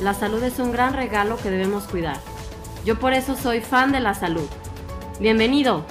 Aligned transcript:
la 0.00 0.14
salud 0.14 0.42
es 0.42 0.58
un 0.58 0.72
gran 0.72 0.94
regalo 0.94 1.36
que 1.36 1.50
debemos 1.50 1.84
cuidar. 1.84 2.18
Yo 2.84 2.98
por 2.98 3.12
eso 3.12 3.36
soy 3.36 3.60
fan 3.60 3.92
de 3.92 4.00
la 4.00 4.14
salud. 4.14 4.48
Bienvenido. 5.20 5.84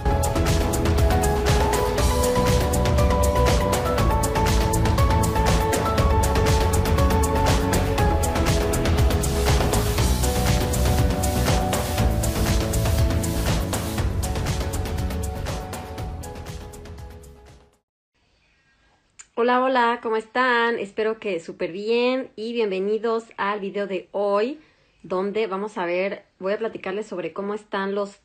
Hola, 19.47 19.63
hola, 19.63 19.99
¿cómo 20.03 20.17
están? 20.17 20.77
Espero 20.77 21.19
que 21.19 21.39
súper 21.39 21.71
bien 21.71 22.29
y 22.35 22.51
bienvenidos 22.51 23.27
al 23.37 23.61
video 23.61 23.87
de 23.87 24.09
hoy 24.11 24.59
donde 25.03 25.47
vamos 25.47 25.77
a 25.77 25.85
ver, 25.85 26.25
voy 26.37 26.51
a 26.51 26.57
platicarles 26.57 27.07
sobre 27.07 27.31
cómo 27.31 27.53
están 27.53 27.95
los, 27.95 28.19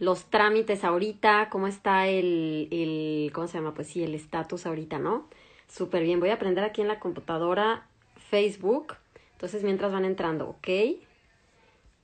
los 0.00 0.24
trámites 0.24 0.82
ahorita, 0.82 1.50
cómo 1.50 1.68
está 1.68 2.08
el, 2.08 2.66
el, 2.72 3.30
¿cómo 3.32 3.46
se 3.46 3.58
llama? 3.58 3.74
Pues 3.74 3.86
sí, 3.86 4.02
el 4.02 4.12
estatus 4.16 4.66
ahorita, 4.66 4.98
¿no? 4.98 5.28
Súper 5.68 6.02
bien, 6.02 6.18
voy 6.18 6.30
a 6.30 6.34
aprender 6.34 6.64
aquí 6.64 6.80
en 6.80 6.88
la 6.88 6.98
computadora 6.98 7.86
Facebook, 8.28 8.96
entonces 9.34 9.62
mientras 9.62 9.92
van 9.92 10.04
entrando, 10.04 10.48
¿ok? 10.48 10.98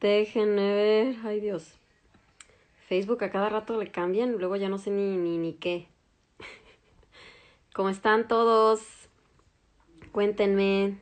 Déjenme 0.00 0.72
ver, 0.72 1.16
ay 1.24 1.40
Dios. 1.40 1.74
Facebook 2.86 3.24
a 3.24 3.32
cada 3.32 3.48
rato 3.48 3.76
le 3.82 3.90
cambian, 3.90 4.38
luego 4.38 4.54
ya 4.54 4.68
no 4.68 4.78
sé 4.78 4.92
ni, 4.92 5.16
ni, 5.16 5.36
ni 5.36 5.54
qué. 5.54 5.88
¿Cómo 7.74 7.88
están 7.88 8.28
todos? 8.28 8.80
Cuéntenme. 10.12 10.98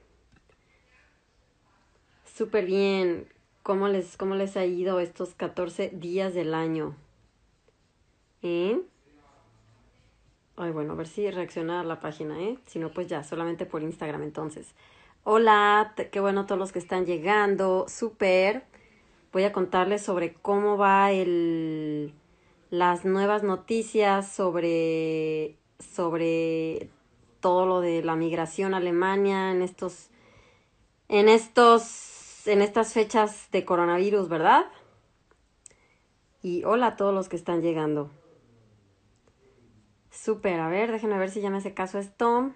Súper 2.24 2.64
bien. 2.64 3.27
¿Cómo 3.64 3.88
les, 3.88 4.16
¿Cómo 4.16 4.36
les 4.36 4.56
ha 4.56 4.64
ido 4.64 5.00
estos 5.00 5.34
14 5.34 5.90
días 5.90 6.32
del 6.32 6.54
año? 6.54 6.95
¿Eh? 8.42 8.80
Ay, 10.56 10.70
bueno, 10.70 10.92
a 10.92 10.96
ver 10.96 11.08
si 11.08 11.28
reacciona 11.28 11.80
a 11.80 11.84
la 11.84 11.98
página, 11.98 12.40
¿eh? 12.40 12.58
Si 12.67 12.78
no, 12.78 12.92
pues 12.92 13.08
ya, 13.08 13.24
solamente 13.24 13.66
por 13.66 13.83
Instagram 13.83 14.22
entonces. 14.22 14.74
Hola, 15.24 15.92
qué 16.12 16.20
bueno 16.20 16.46
todos 16.46 16.58
los 16.61 16.70
que 16.70 16.78
están 16.78 17.05
llegando. 17.05 17.86
Súper. 17.89 18.62
Voy 19.33 19.42
a 19.42 19.52
contarles 19.52 20.02
sobre 20.02 20.34
cómo 20.34 20.77
va 20.77 21.11
el 21.11 22.14
las 22.70 23.05
nuevas 23.05 23.42
noticias 23.42 24.30
sobre 24.30 25.56
sobre 25.80 26.91
todo 27.41 27.67
lo 27.67 27.80
de 27.80 28.02
la 28.02 28.17
migración 28.17 28.74
a 28.74 28.79
Alemania 28.79 29.51
en 29.51 29.63
estos 29.63 30.11
en 31.08 31.29
estos 31.29 32.46
en 32.46 32.63
estas 32.63 32.92
fechas 32.92 33.48
de 33.51 33.64
coronavirus, 33.64 34.29
¿verdad? 34.29 34.67
Y 36.42 36.64
hola 36.64 36.89
a 36.89 36.96
todos 36.96 37.14
los 37.14 37.29
que 37.29 37.36
están 37.36 37.61
llegando. 37.61 38.11
Súper, 40.11 40.61
a 40.61 40.69
ver, 40.69 40.90
déjenme 40.90 41.19
ver 41.19 41.30
si 41.30 41.40
ya 41.40 41.51
me 41.51 41.58
hace 41.58 41.74
caso 41.74 41.98
esto. 41.98 42.52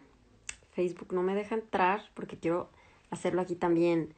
Facebook 0.73 1.13
no 1.13 1.23
me 1.23 1.35
deja 1.35 1.55
entrar 1.55 2.03
porque 2.15 2.39
quiero 2.39 2.69
hacerlo 3.11 3.41
aquí 3.41 3.57
también. 3.57 4.15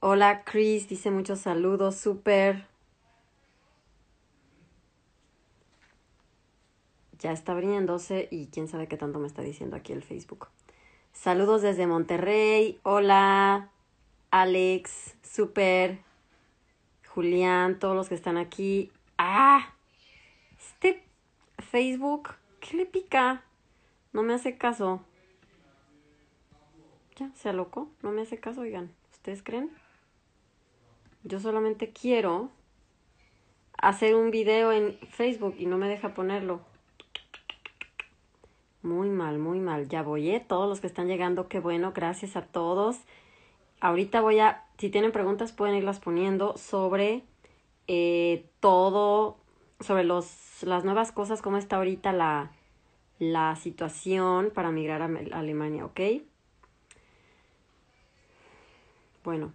Hola 0.00 0.44
Chris, 0.44 0.88
dice 0.88 1.10
muchos 1.10 1.40
saludos, 1.40 1.96
súper. 1.96 2.69
Ya 7.20 7.32
está 7.32 7.52
abriéndose 7.52 8.28
y 8.30 8.46
quién 8.46 8.66
sabe 8.66 8.88
qué 8.88 8.96
tanto 8.96 9.18
me 9.18 9.26
está 9.26 9.42
diciendo 9.42 9.76
aquí 9.76 9.92
el 9.92 10.02
Facebook. 10.02 10.48
Saludos 11.12 11.62
desde 11.62 11.86
Monterrey. 11.86 12.80
Hola, 12.82 13.70
Alex, 14.30 15.16
Super, 15.22 15.98
Julián, 17.08 17.78
todos 17.78 17.94
los 17.94 18.08
que 18.08 18.14
están 18.14 18.38
aquí. 18.38 18.90
Ah, 19.18 19.74
este 20.58 21.04
Facebook, 21.58 22.30
¿qué 22.60 22.78
le 22.78 22.86
pica? 22.86 23.44
No 24.12 24.22
me 24.22 24.32
hace 24.32 24.56
caso. 24.56 25.04
Ya, 27.16 27.30
se 27.34 27.50
alocó, 27.50 27.90
no 28.02 28.12
me 28.12 28.22
hace 28.22 28.40
caso, 28.40 28.62
oigan. 28.62 28.90
¿Ustedes 29.12 29.42
creen? 29.42 29.70
Yo 31.22 31.38
solamente 31.38 31.90
quiero 31.90 32.50
hacer 33.76 34.14
un 34.14 34.30
video 34.30 34.72
en 34.72 34.98
Facebook 35.10 35.54
y 35.58 35.66
no 35.66 35.76
me 35.76 35.86
deja 35.86 36.14
ponerlo. 36.14 36.69
Muy 38.82 39.10
mal, 39.10 39.38
muy 39.38 39.60
mal. 39.60 39.88
Ya 39.88 40.02
voy, 40.02 40.30
¿eh? 40.30 40.44
Todos 40.46 40.68
los 40.68 40.80
que 40.80 40.86
están 40.86 41.06
llegando, 41.06 41.48
qué 41.48 41.60
bueno, 41.60 41.92
gracias 41.92 42.36
a 42.36 42.42
todos. 42.42 42.98
Ahorita 43.80 44.20
voy 44.20 44.38
a, 44.38 44.64
si 44.78 44.90
tienen 44.90 45.12
preguntas, 45.12 45.52
pueden 45.52 45.76
irlas 45.76 46.00
poniendo 46.00 46.56
sobre 46.56 47.24
eh, 47.88 48.46
todo, 48.60 49.36
sobre 49.80 50.04
los, 50.04 50.62
las 50.62 50.84
nuevas 50.84 51.12
cosas, 51.12 51.42
cómo 51.42 51.56
está 51.56 51.76
ahorita 51.76 52.12
la, 52.12 52.52
la 53.18 53.54
situación 53.56 54.50
para 54.54 54.70
migrar 54.70 55.02
a, 55.02 55.10
Alemania, 55.38 55.84
¿ok? 55.84 56.00
Bueno, 59.24 59.52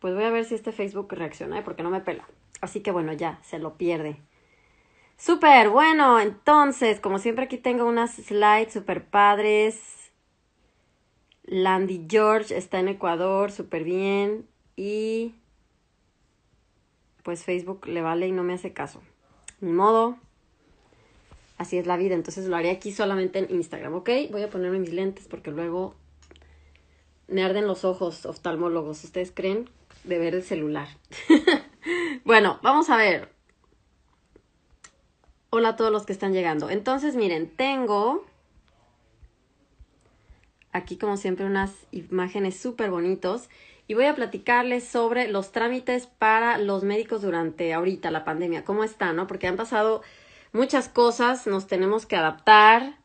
pues 0.00 0.14
voy 0.14 0.24
a 0.24 0.30
ver 0.30 0.44
si 0.44 0.56
este 0.56 0.72
Facebook 0.72 1.12
reacciona, 1.12 1.58
¿eh? 1.58 1.62
porque 1.62 1.84
no 1.84 1.90
me 1.90 2.00
pela. 2.00 2.26
Así 2.60 2.80
que 2.80 2.90
bueno, 2.90 3.12
ya, 3.12 3.38
se 3.42 3.58
lo 3.60 3.74
pierde. 3.74 4.16
Súper, 5.24 5.68
bueno, 5.68 6.18
entonces, 6.18 6.98
como 6.98 7.20
siempre 7.20 7.44
aquí 7.44 7.56
tengo 7.56 7.86
unas 7.86 8.16
slides 8.16 8.72
súper 8.72 9.04
padres. 9.04 9.80
Landy 11.44 12.08
George 12.10 12.58
está 12.58 12.80
en 12.80 12.88
Ecuador, 12.88 13.52
súper 13.52 13.84
bien. 13.84 14.48
Y 14.74 15.36
pues 17.22 17.44
Facebook 17.44 17.86
le 17.86 18.02
vale 18.02 18.26
y 18.26 18.32
no 18.32 18.42
me 18.42 18.54
hace 18.54 18.72
caso. 18.72 19.00
Ni 19.60 19.70
modo. 19.70 20.18
Así 21.56 21.78
es 21.78 21.86
la 21.86 21.96
vida, 21.96 22.16
entonces 22.16 22.46
lo 22.46 22.56
haré 22.56 22.72
aquí 22.72 22.90
solamente 22.90 23.38
en 23.38 23.46
Instagram, 23.48 23.94
¿ok? 23.94 24.10
Voy 24.32 24.42
a 24.42 24.50
ponerme 24.50 24.80
mis 24.80 24.92
lentes 24.92 25.28
porque 25.28 25.52
luego 25.52 25.94
me 27.28 27.44
arden 27.44 27.68
los 27.68 27.84
ojos 27.84 28.26
oftalmólogos. 28.26 29.04
¿Ustedes 29.04 29.30
creen? 29.30 29.70
De 30.02 30.18
ver 30.18 30.34
el 30.34 30.42
celular. 30.42 30.88
bueno, 32.24 32.58
vamos 32.60 32.90
a 32.90 32.96
ver. 32.96 33.31
Hola 35.54 35.68
a 35.68 35.76
todos 35.76 35.92
los 35.92 36.06
que 36.06 36.14
están 36.14 36.32
llegando. 36.32 36.70
Entonces, 36.70 37.14
miren, 37.14 37.46
tengo 37.46 38.24
aquí 40.72 40.96
como 40.96 41.18
siempre 41.18 41.44
unas 41.44 41.74
imágenes 41.90 42.58
súper 42.58 42.90
bonitos 42.90 43.50
y 43.86 43.92
voy 43.92 44.06
a 44.06 44.14
platicarles 44.14 44.82
sobre 44.88 45.28
los 45.28 45.52
trámites 45.52 46.06
para 46.06 46.56
los 46.56 46.84
médicos 46.84 47.20
durante 47.20 47.74
ahorita 47.74 48.10
la 48.10 48.24
pandemia. 48.24 48.64
¿Cómo 48.64 48.82
están? 48.82 49.16
¿No? 49.16 49.26
Porque 49.26 49.46
han 49.46 49.58
pasado 49.58 50.00
muchas 50.52 50.88
cosas, 50.88 51.46
nos 51.46 51.66
tenemos 51.66 52.06
que 52.06 52.16
adaptar. 52.16 52.96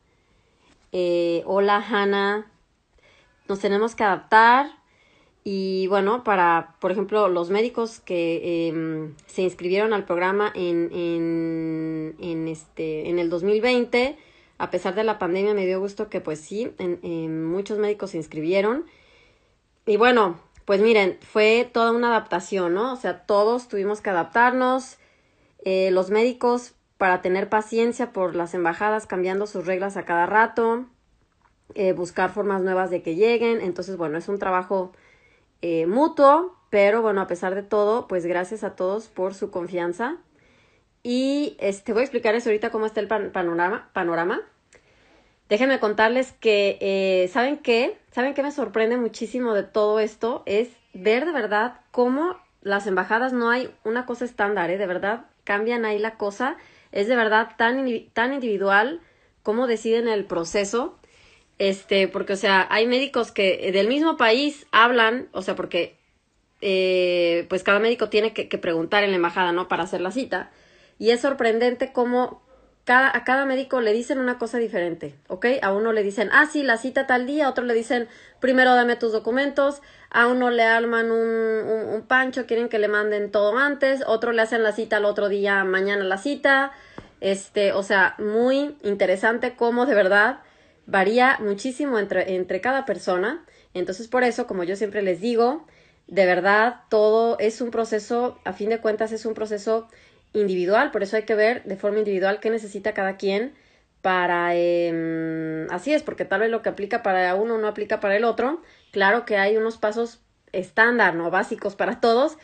Eh, 0.93 1.43
hola, 1.45 1.83
Hannah. 1.85 2.49
Nos 3.49 3.59
tenemos 3.59 3.93
que 3.93 4.05
adaptar. 4.05 4.76
Y 5.49 5.87
bueno, 5.87 6.25
para, 6.25 6.75
por 6.81 6.91
ejemplo, 6.91 7.29
los 7.29 7.49
médicos 7.51 8.01
que 8.01 8.67
em, 8.67 9.15
se 9.27 9.43
inscribieron 9.43 9.93
al 9.93 10.03
programa 10.03 10.51
en, 10.53 10.89
en, 10.91 12.17
en, 12.19 12.49
este, 12.49 13.07
en 13.07 13.17
el 13.17 13.29
2020, 13.29 14.17
a 14.57 14.69
pesar 14.69 14.93
de 14.93 15.05
la 15.05 15.19
pandemia, 15.19 15.53
me 15.53 15.65
dio 15.65 15.79
gusto 15.79 16.09
que 16.09 16.19
pues 16.19 16.41
sí, 16.41 16.73
en, 16.79 17.45
muchos 17.45 17.77
médicos 17.79 18.09
se 18.11 18.17
inscribieron. 18.17 18.87
Y 19.85 19.95
bueno, 19.95 20.37
pues 20.65 20.81
miren, 20.81 21.17
fue 21.21 21.69
toda 21.71 21.93
una 21.93 22.09
adaptación, 22.09 22.73
¿no? 22.73 22.91
O 22.91 22.97
sea, 22.97 23.25
todos 23.25 23.69
tuvimos 23.69 24.01
que 24.01 24.09
adaptarnos. 24.09 24.97
eh, 25.63 25.91
los 25.91 26.09
médicos 26.09 26.73
para 26.97 27.21
tener 27.21 27.47
paciencia 27.47 28.11
por 28.11 28.35
las 28.35 28.53
embajadas 28.53 29.07
cambiando 29.07 29.47
sus 29.47 29.65
reglas 29.65 29.95
a 29.95 30.03
cada 30.03 30.25
rato, 30.25 30.87
eh, 31.73 31.93
buscar 31.93 32.31
formas 32.31 32.63
nuevas 32.63 32.89
de 32.89 33.01
que 33.01 33.15
lleguen. 33.15 33.61
Entonces, 33.61 33.95
bueno, 33.95 34.17
es 34.17 34.27
un 34.27 34.39
trabajo 34.39 34.91
eh, 35.61 35.85
mutuo, 35.87 36.55
pero 36.69 37.01
bueno, 37.01 37.21
a 37.21 37.27
pesar 37.27 37.55
de 37.55 37.63
todo, 37.63 38.07
pues 38.07 38.25
gracias 38.25 38.63
a 38.63 38.75
todos 38.75 39.07
por 39.07 39.33
su 39.33 39.51
confianza. 39.51 40.17
Y 41.03 41.55
este, 41.59 41.93
voy 41.93 42.01
a 42.01 42.03
explicarles 42.03 42.45
ahorita 42.45 42.69
cómo 42.69 42.85
está 42.85 42.99
el 42.99 43.07
panorama. 43.07 43.89
panorama. 43.93 44.41
Déjenme 45.49 45.79
contarles 45.79 46.33
que, 46.33 46.77
eh, 46.81 47.29
¿saben 47.29 47.57
qué? 47.57 47.97
¿Saben 48.11 48.33
qué 48.33 48.43
me 48.43 48.51
sorprende 48.51 48.97
muchísimo 48.97 49.53
de 49.53 49.63
todo 49.63 49.99
esto? 49.99 50.43
Es 50.45 50.69
ver 50.93 51.25
de 51.25 51.31
verdad 51.31 51.79
cómo 51.91 52.35
las 52.61 52.85
embajadas 52.85 53.31
no 53.31 53.49
hay 53.49 53.73
una 53.85 54.05
cosa 54.05 54.25
estándar, 54.25 54.69
¿eh? 54.69 54.77
De 54.77 54.87
verdad, 54.87 55.27
cambian 55.45 55.85
ahí 55.85 55.99
la 55.99 56.17
cosa. 56.17 56.57
Es 56.91 57.07
de 57.07 57.15
verdad 57.15 57.51
tan, 57.57 57.87
tan 58.11 58.33
individual 58.33 58.99
cómo 59.43 59.67
deciden 59.67 60.09
el 60.09 60.25
proceso. 60.25 60.99
Este, 61.59 62.07
porque, 62.07 62.33
o 62.33 62.37
sea, 62.37 62.67
hay 62.69 62.85
médicos 62.85 63.31
que 63.31 63.71
del 63.71 63.87
mismo 63.87 64.15
país 64.17 64.67
hablan, 64.71 65.27
o 65.31 65.41
sea, 65.41 65.55
porque, 65.55 65.97
eh, 66.61 67.45
pues 67.49 67.63
cada 67.63 67.79
médico 67.79 68.09
tiene 68.09 68.33
que, 68.33 68.45
preguntar 68.57 69.03
en 69.03 69.11
la 69.11 69.15
embajada, 69.15 69.51
¿no? 69.51 69.67
Para 69.67 69.83
hacer 69.83 70.01
la 70.01 70.11
cita. 70.11 70.51
Y 70.99 71.09
es 71.11 71.21
sorprendente 71.21 71.91
cómo 71.93 72.41
cada, 72.83 73.15
a 73.15 73.23
cada 73.23 73.45
médico 73.45 73.81
le 73.81 73.91
dicen 73.91 74.19
una 74.19 74.37
cosa 74.37 74.59
diferente, 74.59 75.15
¿ok? 75.27 75.45
A 75.61 75.73
uno 75.73 75.93
le 75.93 76.03
dicen, 76.03 76.29
ah, 76.31 76.45
sí, 76.45 76.63
la 76.63 76.77
cita 76.77 77.07
tal 77.07 77.25
día, 77.25 77.47
a 77.47 77.49
otro 77.49 77.65
le 77.65 77.73
dicen, 77.73 78.07
primero 78.39 78.75
dame 78.75 78.95
tus 78.95 79.11
documentos, 79.11 79.81
a 80.09 80.27
uno 80.27 80.51
le 80.51 80.63
arman 80.63 81.11
un, 81.11 81.89
un, 81.93 82.01
pancho, 82.03 82.45
quieren 82.45 82.69
que 82.69 82.79
le 82.79 82.87
manden 82.87 83.31
todo 83.31 83.57
antes, 83.57 84.03
otro 84.07 84.31
le 84.31 84.41
hacen 84.41 84.63
la 84.63 84.71
cita 84.71 84.97
al 84.97 85.05
otro 85.05 85.27
día, 85.27 85.63
mañana 85.63 86.03
la 86.05 86.17
cita, 86.17 86.71
este, 87.19 87.73
o 87.73 87.83
sea, 87.83 88.15
muy 88.19 88.77
interesante 88.83 89.55
cómo 89.55 89.85
de 89.85 89.95
verdad 89.95 90.39
varía 90.87 91.37
muchísimo 91.39 91.99
entre, 91.99 92.35
entre 92.35 92.61
cada 92.61 92.85
persona. 92.85 93.45
Entonces, 93.75 94.07
por 94.07 94.23
eso, 94.23 94.47
como 94.47 94.63
yo 94.63 94.75
siempre 94.75 95.03
les 95.03 95.21
digo, 95.21 95.67
de 96.07 96.25
verdad, 96.25 96.81
todo 96.89 97.37
es 97.39 97.61
un 97.61 97.69
proceso, 97.69 98.39
a 98.45 98.53
fin 98.53 98.69
de 98.69 98.79
cuentas, 98.79 99.11
es 99.11 99.25
un 99.25 99.35
proceso 99.35 99.87
individual, 100.33 100.91
por 100.91 101.03
eso 101.03 101.17
hay 101.17 101.23
que 101.23 101.35
ver 101.35 101.63
de 101.65 101.77
forma 101.77 101.99
individual 101.99 102.39
qué 102.39 102.49
necesita 102.49 102.93
cada 102.93 103.17
quien 103.17 103.53
para... 104.01 104.55
Eh, 104.55 105.67
así 105.69 105.93
es, 105.93 106.03
porque 106.03 106.25
tal 106.25 106.41
vez 106.41 106.49
lo 106.49 106.61
que 106.61 106.69
aplica 106.69 107.03
para 107.03 107.35
uno 107.35 107.57
no 107.57 107.67
aplica 107.67 107.99
para 107.99 108.15
el 108.15 108.23
otro. 108.23 108.61
Claro 108.91 109.25
que 109.25 109.37
hay 109.37 109.57
unos 109.57 109.77
pasos 109.77 110.21
estándar, 110.53 111.15
¿no? 111.15 111.29
Básicos 111.29 111.75
para 111.75 111.99
todos, 111.99 112.37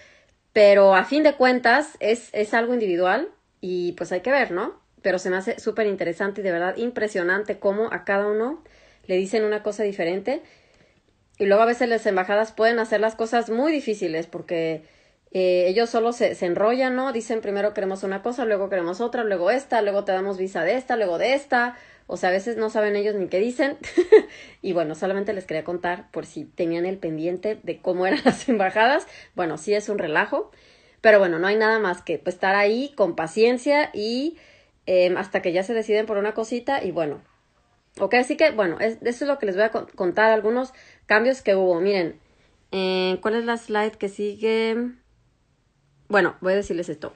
pero 0.52 0.96
a 0.96 1.06
fin 1.06 1.24
de 1.24 1.36
cuentas 1.36 1.96
es, 2.02 2.30
es 2.34 2.54
algo 2.54 2.74
individual 2.74 3.30
y 3.62 3.94
pues 3.94 4.12
hay 4.12 4.22
que 4.22 4.32
ver, 4.32 4.52
¿no? 4.52 4.83
Pero 5.04 5.20
se 5.20 5.30
me 5.30 5.38
hace 5.38 5.60
súper 5.60 5.86
interesante 5.86 6.42
y 6.42 6.44
de 6.44 6.52
verdad 6.52 6.76
impresionante 6.78 7.60
cómo 7.60 7.94
a 7.94 8.06
cada 8.06 8.28
uno 8.28 8.64
le 9.06 9.18
dicen 9.18 9.44
una 9.44 9.62
cosa 9.62 9.84
diferente. 9.84 10.42
Y 11.38 11.46
luego 11.46 11.62
a 11.62 11.68
veces 11.68 11.90
las 11.90 12.06
embajadas 12.08 12.52
pueden 12.52 12.80
hacer 12.80 13.00
las 13.00 13.16
cosas 13.16 13.52
muy 13.52 13.72
difíciles 13.72 14.26
porque 14.26 14.84
eh, 15.32 15.66
ellos 15.68 15.90
solo 15.90 16.14
se, 16.14 16.36
se 16.36 16.46
enrollan, 16.46 16.96
¿no? 16.96 17.12
Dicen 17.12 17.42
primero 17.42 17.74
queremos 17.74 18.04
una 18.04 18.22
cosa, 18.22 18.46
luego 18.46 18.70
queremos 18.70 19.02
otra, 19.02 19.24
luego 19.24 19.52
esta, 19.52 19.82
luego 19.82 20.04
te 20.06 20.12
damos 20.12 20.38
visa 20.38 20.64
de 20.64 20.76
esta, 20.76 20.96
luego 20.96 21.18
de 21.18 21.34
esta. 21.34 21.76
O 22.06 22.18
sea, 22.18 22.30
a 22.30 22.32
veces 22.32 22.58
no 22.58 22.70
saben 22.70 22.96
ellos 22.96 23.16
ni 23.16 23.28
qué 23.28 23.40
dicen. 23.40 23.78
y 24.62 24.74
bueno, 24.74 24.96
solamente 24.96 25.34
les 25.34 25.46
quería 25.46 25.64
contar 25.64 26.10
por 26.12 26.26
si 26.26 26.46
tenían 26.46 26.86
el 26.86 26.98
pendiente 26.98 27.60
de 27.64 27.80
cómo 27.82 28.06
eran 28.06 28.22
las 28.26 28.48
embajadas. 28.50 29.08
Bueno, 29.36 29.58
sí 29.58 29.74
es 29.74 29.90
un 29.90 29.98
relajo. 29.98 30.52
Pero 31.02 31.20
bueno, 31.20 31.38
no 31.38 31.48
hay 31.48 31.58
nada 31.58 31.80
más 31.80 32.02
que 32.02 32.18
pues, 32.18 32.36
estar 32.36 32.56
ahí 32.56 32.94
con 32.96 33.16
paciencia 33.16 33.90
y 33.94 34.38
em, 34.86 35.18
hasta 35.18 35.42
que 35.42 35.52
ya 35.54 35.64
se 35.64 35.74
deciden 35.74 36.06
por 36.06 36.18
una 36.18 36.34
cosita 36.34 36.84
y 36.84 36.92
bueno. 36.92 37.22
Ok, 38.00 38.16
así 38.16 38.38
que 38.38 38.52
bueno, 38.52 38.80
es, 38.80 38.98
eso 39.04 39.26
es 39.26 39.28
lo 39.28 39.40
que 39.40 39.46
les 39.46 39.56
voy 39.56 39.66
a 39.66 39.72
contar, 39.72 40.32
algunos 40.32 40.74
cambios 41.06 41.42
que 41.42 41.56
hubo. 41.56 41.80
Miren, 41.80 42.20
eh, 42.72 43.20
¿cuál 43.22 43.36
es 43.36 43.46
la 43.46 43.58
slide 43.58 43.94
que 43.94 44.10
sigue? 44.10 44.92
Bueno, 46.08 46.36
voy 46.42 46.54
a 46.54 46.58
decirles 46.58 46.90
esto. 46.90 47.14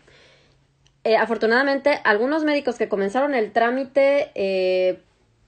Eh, 1.03 1.15
afortunadamente, 1.15 2.01
algunos 2.03 2.43
médicos 2.43 2.77
que 2.77 2.89
comenzaron 2.89 3.33
el 3.33 3.53
trámite 3.53 4.31
eh, 4.35 5.01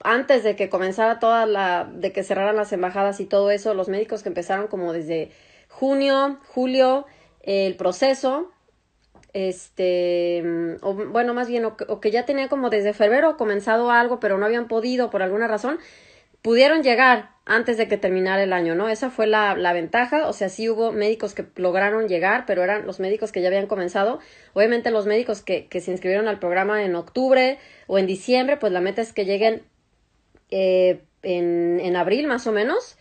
antes 0.03 0.43
de 0.43 0.55
que 0.55 0.69
comenzara 0.69 1.19
toda 1.19 1.45
la, 1.45 1.89
de 1.93 2.11
que 2.11 2.23
cerraran 2.23 2.55
las 2.55 2.71
embajadas 2.71 3.19
y 3.19 3.25
todo 3.25 3.51
eso, 3.51 3.73
los 3.73 3.89
médicos 3.89 4.23
que 4.23 4.29
empezaron 4.29 4.67
como 4.67 4.93
desde 4.93 5.31
junio, 5.67 6.39
julio, 6.47 7.05
el 7.41 7.75
proceso, 7.75 8.51
este, 9.33 10.43
o, 10.81 10.93
bueno, 10.93 11.33
más 11.33 11.47
bien, 11.47 11.65
o, 11.65 11.75
o, 11.87 11.99
que 11.99 12.11
ya 12.11 12.25
tenían 12.25 12.49
como 12.49 12.69
desde 12.69 12.93
febrero 12.93 13.37
comenzado 13.37 13.91
algo, 13.91 14.19
pero 14.19 14.37
no 14.37 14.45
habían 14.45 14.67
podido 14.67 15.09
por 15.09 15.21
alguna 15.21 15.47
razón, 15.47 15.79
pudieron 16.41 16.83
llegar 16.83 17.31
antes 17.45 17.77
de 17.77 17.87
que 17.87 17.97
terminara 17.97 18.43
el 18.43 18.53
año, 18.53 18.75
¿no? 18.75 18.89
Esa 18.89 19.09
fue 19.09 19.25
la, 19.25 19.55
la, 19.55 19.73
ventaja, 19.73 20.27
o 20.27 20.33
sea, 20.33 20.49
sí 20.49 20.69
hubo 20.69 20.91
médicos 20.91 21.33
que 21.33 21.45
lograron 21.55 22.07
llegar, 22.07 22.45
pero 22.45 22.63
eran 22.63 22.85
los 22.85 22.99
médicos 22.99 23.31
que 23.31 23.41
ya 23.41 23.47
habían 23.47 23.65
comenzado. 23.65 24.19
Obviamente 24.53 24.91
los 24.91 25.07
médicos 25.07 25.41
que, 25.41 25.67
que 25.67 25.81
se 25.81 25.91
inscribieron 25.91 26.27
al 26.27 26.37
programa 26.37 26.83
en 26.83 26.95
octubre 26.95 27.57
o 27.87 27.97
en 27.97 28.05
diciembre, 28.05 28.57
pues 28.57 28.71
la 28.71 28.81
meta 28.81 29.01
es 29.01 29.13
que 29.13 29.25
lleguen 29.25 29.63
eh, 30.51 31.01
en, 31.23 31.79
en 31.81 31.95
abril 31.95 32.27
más 32.27 32.45
o 32.45 32.51
menos, 32.51 32.98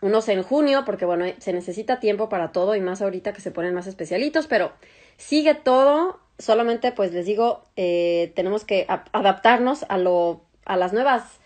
unos 0.00 0.28
en 0.28 0.42
junio, 0.42 0.84
porque 0.84 1.04
bueno, 1.04 1.24
se 1.38 1.52
necesita 1.52 2.00
tiempo 2.00 2.28
para 2.28 2.52
todo 2.52 2.74
y 2.74 2.80
más 2.80 3.02
ahorita 3.02 3.32
que 3.32 3.40
se 3.40 3.50
ponen 3.50 3.74
más 3.74 3.86
especialitos, 3.86 4.46
pero 4.46 4.72
sigue 5.16 5.54
todo, 5.54 6.20
solamente 6.38 6.92
pues 6.92 7.12
les 7.12 7.26
digo, 7.26 7.64
eh, 7.76 8.32
tenemos 8.36 8.64
que 8.64 8.86
adaptarnos 9.12 9.84
a, 9.88 9.98
lo, 9.98 10.42
a 10.64 10.76
las 10.76 10.92
nuevas 10.92 11.40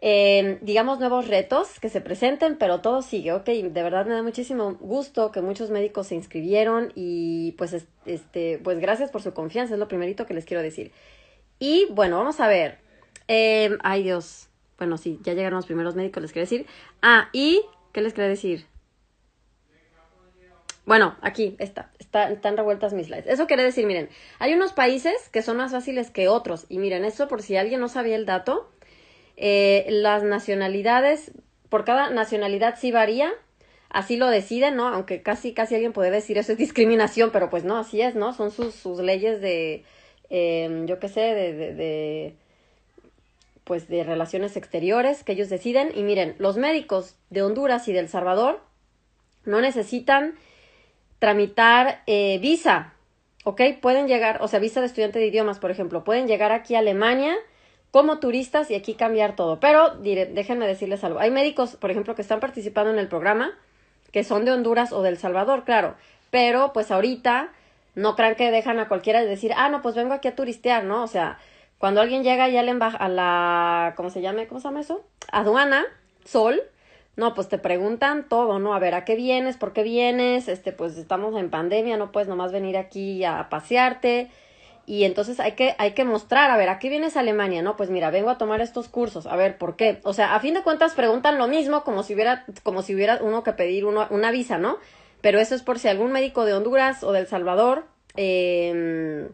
eh, 0.00 0.58
digamos, 0.62 1.00
nuevos 1.00 1.26
retos 1.26 1.80
que 1.80 1.88
se 1.88 2.00
presenten, 2.00 2.56
pero 2.56 2.80
todo 2.80 3.02
sigue, 3.02 3.32
ok. 3.32 3.46
De 3.46 3.82
verdad 3.82 4.06
me 4.06 4.14
da 4.14 4.22
muchísimo 4.22 4.74
gusto 4.74 5.32
que 5.32 5.40
muchos 5.42 5.70
médicos 5.70 6.06
se 6.08 6.14
inscribieron 6.14 6.92
y 6.94 7.52
pues, 7.58 7.84
este, 8.06 8.58
pues 8.62 8.78
gracias 8.78 9.10
por 9.10 9.22
su 9.22 9.34
confianza, 9.34 9.74
es 9.74 9.80
lo 9.80 9.88
primerito 9.88 10.26
que 10.26 10.34
les 10.34 10.44
quiero 10.44 10.62
decir. 10.62 10.92
Y 11.58 11.86
bueno, 11.90 12.18
vamos 12.18 12.40
a 12.40 12.48
ver. 12.48 12.78
Eh, 13.26 13.76
ay 13.82 14.04
Dios. 14.04 14.47
Bueno, 14.78 14.96
sí, 14.96 15.18
ya 15.22 15.34
llegaron 15.34 15.56
los 15.56 15.66
primeros 15.66 15.96
médicos, 15.96 16.22
les 16.22 16.32
quiero 16.32 16.44
decir. 16.44 16.66
Ah, 17.02 17.28
y, 17.32 17.62
¿qué 17.92 18.00
les 18.00 18.14
quiero 18.14 18.28
decir? 18.28 18.66
Bueno, 20.86 21.16
aquí 21.20 21.54
está, 21.58 21.90
está, 21.98 22.30
están 22.30 22.56
revueltas 22.56 22.94
mis 22.94 23.08
slides. 23.08 23.26
Eso 23.26 23.46
quiere 23.46 23.62
decir, 23.62 23.84
miren, 23.84 24.08
hay 24.38 24.54
unos 24.54 24.72
países 24.72 25.28
que 25.28 25.42
son 25.42 25.58
más 25.58 25.72
fáciles 25.72 26.10
que 26.10 26.28
otros. 26.28 26.64
Y 26.70 26.78
miren, 26.78 27.04
eso 27.04 27.28
por 27.28 27.42
si 27.42 27.56
alguien 27.58 27.80
no 27.80 27.88
sabía 27.88 28.16
el 28.16 28.24
dato, 28.24 28.70
eh, 29.36 29.84
las 29.90 30.22
nacionalidades, 30.22 31.32
por 31.68 31.84
cada 31.84 32.08
nacionalidad 32.08 32.76
sí 32.78 32.90
varía, 32.90 33.30
así 33.90 34.16
lo 34.16 34.28
deciden, 34.28 34.76
¿no? 34.76 34.88
Aunque 34.88 35.22
casi, 35.22 35.52
casi 35.52 35.74
alguien 35.74 35.92
puede 35.92 36.10
decir 36.10 36.38
eso 36.38 36.52
es 36.52 36.58
discriminación, 36.58 37.30
pero 37.32 37.50
pues 37.50 37.64
no, 37.64 37.76
así 37.76 38.00
es, 38.00 38.14
¿no? 38.14 38.32
Son 38.32 38.50
sus, 38.50 38.74
sus 38.74 38.98
leyes 39.00 39.42
de, 39.42 39.84
eh, 40.30 40.84
yo 40.86 40.98
qué 40.98 41.08
sé, 41.08 41.20
de, 41.20 41.74
de, 41.74 42.36
pues 43.68 43.86
de 43.86 44.02
relaciones 44.02 44.56
exteriores 44.56 45.22
que 45.22 45.32
ellos 45.32 45.50
deciden. 45.50 45.92
Y 45.94 46.02
miren, 46.02 46.34
los 46.38 46.56
médicos 46.56 47.16
de 47.28 47.42
Honduras 47.42 47.86
y 47.86 47.92
del 47.92 48.08
Salvador 48.08 48.62
no 49.44 49.60
necesitan 49.60 50.36
tramitar 51.18 52.02
eh, 52.06 52.38
visa, 52.40 52.94
¿ok? 53.44 53.60
Pueden 53.82 54.08
llegar, 54.08 54.38
o 54.40 54.48
sea, 54.48 54.58
visa 54.58 54.80
de 54.80 54.86
estudiante 54.86 55.18
de 55.18 55.26
idiomas, 55.26 55.58
por 55.58 55.70
ejemplo, 55.70 56.02
pueden 56.02 56.26
llegar 56.26 56.50
aquí 56.50 56.76
a 56.76 56.78
Alemania 56.78 57.36
como 57.90 58.20
turistas 58.20 58.70
y 58.70 58.74
aquí 58.74 58.94
cambiar 58.94 59.36
todo. 59.36 59.60
Pero 59.60 59.96
déjenme 59.96 60.66
decirles 60.66 61.04
algo. 61.04 61.18
Hay 61.18 61.30
médicos, 61.30 61.76
por 61.76 61.90
ejemplo, 61.90 62.14
que 62.14 62.22
están 62.22 62.40
participando 62.40 62.90
en 62.90 62.98
el 62.98 63.08
programa, 63.08 63.52
que 64.12 64.24
son 64.24 64.46
de 64.46 64.52
Honduras 64.52 64.92
o 64.92 65.02
del 65.02 65.18
Salvador, 65.18 65.64
claro. 65.64 65.94
Pero 66.30 66.72
pues 66.72 66.90
ahorita 66.90 67.52
no 67.94 68.16
crean 68.16 68.34
que 68.34 68.50
dejan 68.50 68.78
a 68.78 68.88
cualquiera 68.88 69.20
de 69.20 69.26
decir, 69.26 69.52
ah, 69.56 69.68
no, 69.68 69.82
pues 69.82 69.94
vengo 69.94 70.14
aquí 70.14 70.26
a 70.26 70.34
turistear, 70.34 70.84
¿no? 70.84 71.02
O 71.02 71.06
sea, 71.06 71.38
cuando 71.78 72.00
alguien 72.00 72.24
llega 72.24 72.48
ya 72.48 72.60
a 72.60 73.08
la, 73.08 73.94
¿cómo 73.96 74.10
se 74.10 74.20
llama? 74.20 74.46
¿Cómo 74.46 74.60
se 74.60 74.68
llama 74.68 74.80
eso? 74.80 75.04
Aduana, 75.30 75.84
Sol, 76.24 76.60
no, 77.16 77.34
pues 77.34 77.48
te 77.48 77.58
preguntan 77.58 78.28
todo, 78.28 78.58
¿no? 78.58 78.74
A 78.74 78.78
ver, 78.78 78.94
¿a 78.94 79.04
qué 79.04 79.16
vienes? 79.16 79.56
¿Por 79.56 79.72
qué 79.72 79.82
vienes? 79.82 80.48
Este, 80.48 80.72
pues 80.72 80.96
estamos 80.96 81.36
en 81.36 81.50
pandemia, 81.50 81.96
no 81.96 82.12
puedes 82.12 82.28
nomás 82.28 82.52
venir 82.52 82.76
aquí 82.76 83.24
a 83.24 83.48
pasearte 83.48 84.30
y 84.86 85.04
entonces 85.04 85.38
hay 85.38 85.52
que, 85.52 85.74
hay 85.76 85.92
que 85.92 86.04
mostrar, 86.04 86.50
a 86.50 86.56
ver, 86.56 86.70
¿a 86.70 86.78
qué 86.78 86.88
vienes 86.88 87.16
a 87.16 87.20
Alemania? 87.20 87.60
No, 87.60 87.76
pues 87.76 87.90
mira, 87.90 88.10
vengo 88.10 88.30
a 88.30 88.38
tomar 88.38 88.62
estos 88.62 88.88
cursos, 88.88 89.26
a 89.26 89.36
ver, 89.36 89.58
¿por 89.58 89.76
qué? 89.76 90.00
O 90.02 90.14
sea, 90.14 90.34
a 90.34 90.40
fin 90.40 90.54
de 90.54 90.62
cuentas 90.62 90.94
preguntan 90.94 91.36
lo 91.36 91.46
mismo 91.46 91.84
como 91.84 92.02
si 92.02 92.14
hubiera, 92.14 92.46
como 92.62 92.80
si 92.80 92.94
hubiera 92.94 93.18
uno 93.20 93.42
que 93.42 93.52
pedir 93.52 93.84
uno, 93.84 94.06
una 94.08 94.30
visa, 94.30 94.56
¿no? 94.56 94.78
Pero 95.20 95.40
eso 95.40 95.54
es 95.54 95.62
por 95.62 95.78
si 95.78 95.88
algún 95.88 96.10
médico 96.10 96.44
de 96.46 96.54
Honduras 96.54 97.04
o 97.04 97.12
del 97.12 97.26
Salvador, 97.26 97.84
eh, 98.16 99.28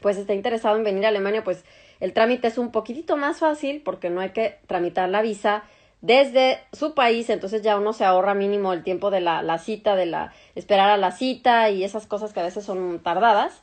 pues 0.00 0.16
está 0.16 0.34
interesado 0.34 0.76
en 0.76 0.84
venir 0.84 1.04
a 1.04 1.08
Alemania, 1.08 1.44
pues 1.44 1.64
el 2.00 2.12
trámite 2.12 2.48
es 2.48 2.58
un 2.58 2.70
poquitito 2.70 3.16
más 3.16 3.38
fácil 3.38 3.82
porque 3.84 4.10
no 4.10 4.20
hay 4.20 4.30
que 4.30 4.58
tramitar 4.66 5.08
la 5.08 5.22
visa 5.22 5.64
desde 6.00 6.60
su 6.72 6.94
país, 6.94 7.28
entonces 7.28 7.62
ya 7.62 7.76
uno 7.76 7.92
se 7.92 8.04
ahorra 8.04 8.34
mínimo 8.34 8.72
el 8.72 8.84
tiempo 8.84 9.10
de 9.10 9.20
la, 9.20 9.42
la 9.42 9.58
cita, 9.58 9.96
de 9.96 10.06
la 10.06 10.32
esperar 10.54 10.90
a 10.90 10.96
la 10.96 11.10
cita 11.10 11.70
y 11.70 11.82
esas 11.82 12.06
cosas 12.06 12.32
que 12.32 12.40
a 12.40 12.44
veces 12.44 12.64
son 12.64 13.00
tardadas. 13.02 13.62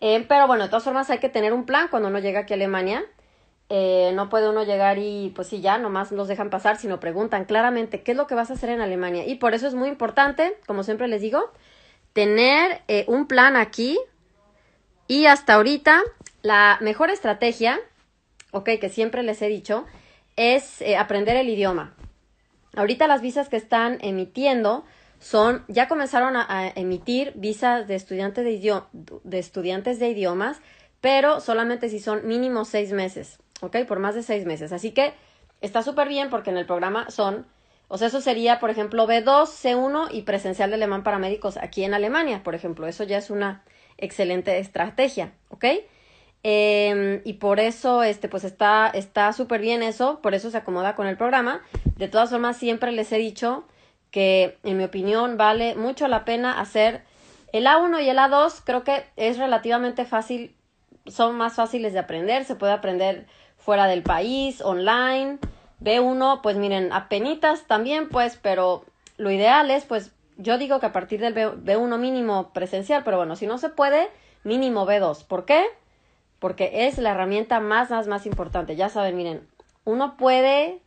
Eh, 0.00 0.24
pero 0.28 0.46
bueno, 0.46 0.64
de 0.64 0.70
todas 0.70 0.84
formas 0.84 1.10
hay 1.10 1.18
que 1.18 1.28
tener 1.28 1.52
un 1.52 1.66
plan 1.66 1.88
cuando 1.88 2.08
uno 2.08 2.18
llega 2.18 2.40
aquí 2.40 2.54
a 2.54 2.56
Alemania. 2.56 3.04
Eh, 3.68 4.10
no 4.14 4.28
puede 4.28 4.48
uno 4.48 4.64
llegar 4.64 4.98
y 4.98 5.32
pues 5.36 5.46
sí, 5.46 5.60
ya, 5.60 5.78
nomás 5.78 6.10
los 6.10 6.26
dejan 6.26 6.50
pasar, 6.50 6.76
sino 6.76 6.98
preguntan 6.98 7.44
claramente 7.44 8.02
qué 8.02 8.12
es 8.12 8.16
lo 8.16 8.26
que 8.26 8.34
vas 8.34 8.50
a 8.50 8.54
hacer 8.54 8.70
en 8.70 8.80
Alemania. 8.80 9.26
Y 9.26 9.36
por 9.36 9.54
eso 9.54 9.68
es 9.68 9.74
muy 9.74 9.88
importante, 9.88 10.56
como 10.66 10.82
siempre 10.82 11.06
les 11.06 11.22
digo, 11.22 11.52
tener 12.12 12.82
eh, 12.88 13.04
un 13.06 13.26
plan 13.28 13.56
aquí. 13.56 13.98
Y 15.10 15.26
hasta 15.26 15.54
ahorita, 15.54 16.04
la 16.40 16.78
mejor 16.80 17.10
estrategia, 17.10 17.80
ok, 18.52 18.78
que 18.80 18.88
siempre 18.88 19.24
les 19.24 19.42
he 19.42 19.48
dicho, 19.48 19.84
es 20.36 20.84
aprender 20.96 21.34
el 21.34 21.48
idioma. 21.48 21.96
Ahorita 22.76 23.08
las 23.08 23.20
visas 23.20 23.48
que 23.48 23.56
están 23.56 23.98
emitiendo 24.02 24.84
son, 25.18 25.64
ya 25.66 25.88
comenzaron 25.88 26.36
a, 26.36 26.68
emitir 26.76 27.32
visas 27.34 27.88
de 27.88 27.96
estudiantes 27.96 28.44
de, 28.44 28.82
de 29.24 29.38
estudiantes 29.40 29.98
de 29.98 30.10
idiomas, 30.10 30.60
pero 31.00 31.40
solamente 31.40 31.88
si 31.88 31.98
son 31.98 32.28
mínimo 32.28 32.64
seis 32.64 32.92
meses, 32.92 33.40
¿ok? 33.62 33.78
Por 33.88 33.98
más 33.98 34.14
de 34.14 34.22
seis 34.22 34.46
meses. 34.46 34.72
Así 34.72 34.92
que 34.92 35.12
está 35.60 35.82
súper 35.82 36.06
bien 36.06 36.30
porque 36.30 36.50
en 36.50 36.56
el 36.56 36.66
programa 36.66 37.10
son, 37.10 37.48
o 37.88 37.98
sea, 37.98 38.06
eso 38.06 38.20
sería, 38.20 38.60
por 38.60 38.70
ejemplo, 38.70 39.08
B2, 39.08 39.24
C1 39.24 40.06
y 40.12 40.22
presencial 40.22 40.70
de 40.70 40.76
alemán 40.76 41.02
para 41.02 41.18
médicos 41.18 41.56
aquí 41.56 41.82
en 41.82 41.94
Alemania, 41.94 42.44
por 42.44 42.54
ejemplo. 42.54 42.86
Eso 42.86 43.02
ya 43.02 43.18
es 43.18 43.28
una 43.28 43.64
excelente 44.00 44.58
estrategia, 44.58 45.32
¿ok? 45.48 45.64
Em, 46.42 47.20
y 47.24 47.34
por 47.34 47.60
eso, 47.60 48.02
este, 48.02 48.28
pues 48.28 48.44
está, 48.44 48.88
está 48.88 49.32
súper 49.32 49.60
bien 49.60 49.82
eso, 49.82 50.20
por 50.22 50.34
eso 50.34 50.50
se 50.50 50.56
acomoda 50.56 50.94
con 50.94 51.06
el 51.06 51.16
programa. 51.16 51.62
De 51.96 52.08
todas 52.08 52.30
formas, 52.30 52.56
siempre 52.56 52.92
les 52.92 53.12
he 53.12 53.18
dicho 53.18 53.64
que, 54.10 54.58
en 54.64 54.78
mi 54.78 54.84
opinión, 54.84 55.36
vale 55.36 55.74
mucho 55.74 56.08
la 56.08 56.24
pena 56.24 56.58
hacer 56.60 57.02
el 57.52 57.66
A1 57.66 58.02
y 58.02 58.08
el 58.08 58.18
A2. 58.18 58.62
Creo 58.64 58.84
que 58.84 59.04
es 59.16 59.38
relativamente 59.38 60.04
fácil, 60.04 60.56
son 61.06 61.36
más 61.36 61.54
fáciles 61.54 61.92
de 61.92 61.98
aprender, 61.98 62.44
se 62.44 62.54
puede 62.54 62.72
aprender 62.72 63.26
fuera 63.56 63.86
del 63.86 64.02
país, 64.02 64.62
online. 64.62 65.38
B1, 65.80 66.40
pues 66.42 66.56
miren, 66.56 66.92
apenitas 66.92 67.66
también, 67.66 68.08
pues, 68.08 68.38
pero 68.40 68.84
lo 69.16 69.30
ideal 69.30 69.70
es, 69.70 69.84
pues, 69.84 70.12
yo 70.40 70.58
digo 70.58 70.80
que 70.80 70.86
a 70.86 70.92
partir 70.92 71.20
del 71.20 71.34
B1 71.34 71.98
mínimo 71.98 72.52
presencial, 72.52 73.02
pero 73.04 73.16
bueno, 73.16 73.36
si 73.36 73.46
no 73.46 73.58
se 73.58 73.68
puede, 73.68 74.08
mínimo 74.44 74.86
B2. 74.86 75.24
¿Por 75.26 75.44
qué? 75.44 75.64
porque 76.40 76.86
es 76.86 76.98
la 76.98 77.12
herramienta 77.12 77.60
más, 77.60 77.90
más, 77.90 78.08
más 78.08 78.26
importante. 78.26 78.74
Ya 78.74 78.88
saben, 78.88 79.16
miren, 79.16 79.46
uno 79.84 80.16
puede, 80.16 80.80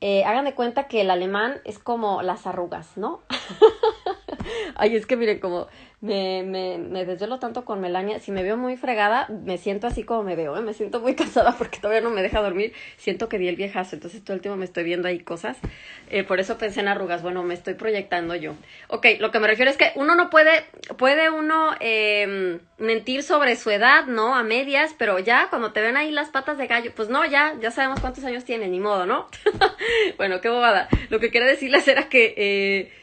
eh, 0.00 0.24
hagan 0.24 0.46
de 0.46 0.54
cuenta 0.54 0.88
que 0.88 1.02
el 1.02 1.10
alemán 1.10 1.60
es 1.64 1.78
como 1.78 2.22
las 2.22 2.46
arrugas, 2.46 2.96
¿no? 2.96 3.20
Ay, 4.76 4.96
es 4.96 5.06
que 5.06 5.16
miren, 5.16 5.38
como 5.38 5.68
me, 6.00 6.42
me, 6.42 6.78
me 6.78 7.04
desvelo 7.04 7.38
tanto 7.38 7.64
con 7.64 7.80
Melania. 7.80 8.20
Si 8.20 8.32
me 8.32 8.42
veo 8.42 8.56
muy 8.56 8.76
fregada, 8.76 9.28
me 9.28 9.58
siento 9.58 9.86
así 9.86 10.02
como 10.02 10.22
me 10.22 10.34
veo, 10.34 10.56
¿eh? 10.56 10.62
Me 10.62 10.72
siento 10.72 11.00
muy 11.00 11.14
cansada 11.16 11.54
porque 11.56 11.78
todavía 11.78 12.00
no 12.00 12.10
me 12.10 12.22
deja 12.22 12.40
dormir. 12.40 12.72
Siento 12.96 13.28
que 13.28 13.38
di 13.38 13.48
el 13.48 13.56
viejazo, 13.56 13.96
entonces 13.96 14.24
todo 14.24 14.34
el 14.34 14.40
tiempo 14.40 14.56
me 14.56 14.64
estoy 14.64 14.84
viendo 14.84 15.08
ahí 15.08 15.20
cosas. 15.20 15.58
Eh, 16.08 16.24
por 16.24 16.40
eso 16.40 16.56
pensé 16.58 16.80
en 16.80 16.88
arrugas. 16.88 17.22
Bueno, 17.22 17.42
me 17.42 17.54
estoy 17.54 17.74
proyectando 17.74 18.34
yo. 18.34 18.54
Ok, 18.88 19.06
lo 19.18 19.30
que 19.30 19.40
me 19.40 19.46
refiero 19.46 19.70
es 19.70 19.76
que 19.76 19.92
uno 19.94 20.14
no 20.14 20.30
puede, 20.30 20.64
puede 20.96 21.30
uno 21.30 21.74
eh, 21.80 22.60
mentir 22.78 23.22
sobre 23.22 23.56
su 23.56 23.70
edad, 23.70 24.06
¿no? 24.06 24.34
A 24.34 24.42
medias, 24.42 24.94
pero 24.98 25.18
ya 25.18 25.48
cuando 25.50 25.72
te 25.72 25.82
ven 25.82 25.96
ahí 25.96 26.10
las 26.10 26.30
patas 26.30 26.56
de 26.56 26.66
gallo, 26.66 26.92
pues 26.94 27.10
no, 27.10 27.26
ya, 27.26 27.56
ya 27.60 27.70
sabemos 27.70 28.00
cuántos 28.00 28.24
años 28.24 28.44
tiene, 28.44 28.68
ni 28.68 28.80
modo, 28.80 29.04
¿no? 29.04 29.28
bueno, 30.16 30.40
qué 30.40 30.48
bobada. 30.48 30.88
Lo 31.10 31.20
que 31.20 31.30
quería 31.30 31.48
decirles 31.48 31.86
era 31.88 32.08
que... 32.08 32.34
Eh, 32.36 32.99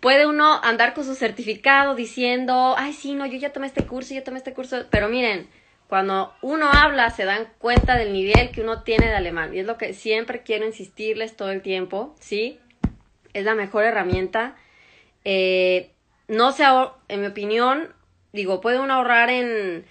puede 0.00 0.26
uno 0.26 0.60
andar 0.62 0.94
con 0.94 1.04
su 1.04 1.14
certificado 1.14 1.94
diciendo, 1.94 2.74
ay, 2.76 2.92
sí, 2.92 3.14
no, 3.14 3.26
yo 3.26 3.38
ya 3.38 3.52
tomé 3.52 3.66
este 3.66 3.86
curso, 3.86 4.14
yo 4.14 4.22
tomé 4.22 4.38
este 4.38 4.54
curso, 4.54 4.86
pero 4.90 5.08
miren, 5.08 5.48
cuando 5.88 6.34
uno 6.42 6.70
habla 6.70 7.10
se 7.10 7.24
dan 7.24 7.48
cuenta 7.58 7.96
del 7.96 8.12
nivel 8.12 8.50
que 8.50 8.60
uno 8.60 8.82
tiene 8.82 9.06
de 9.06 9.14
alemán 9.14 9.54
y 9.54 9.60
es 9.60 9.66
lo 9.66 9.78
que 9.78 9.94
siempre 9.94 10.42
quiero 10.42 10.66
insistirles 10.66 11.34
todo 11.34 11.50
el 11.50 11.62
tiempo, 11.62 12.14
¿sí? 12.20 12.60
Es 13.32 13.44
la 13.44 13.54
mejor 13.54 13.84
herramienta. 13.84 14.56
Eh, 15.24 15.90
no 16.28 16.52
sé, 16.52 16.64
en 17.08 17.20
mi 17.22 17.26
opinión, 17.26 17.94
digo, 18.32 18.60
puede 18.60 18.78
uno 18.78 18.94
ahorrar 18.94 19.30
en 19.30 19.86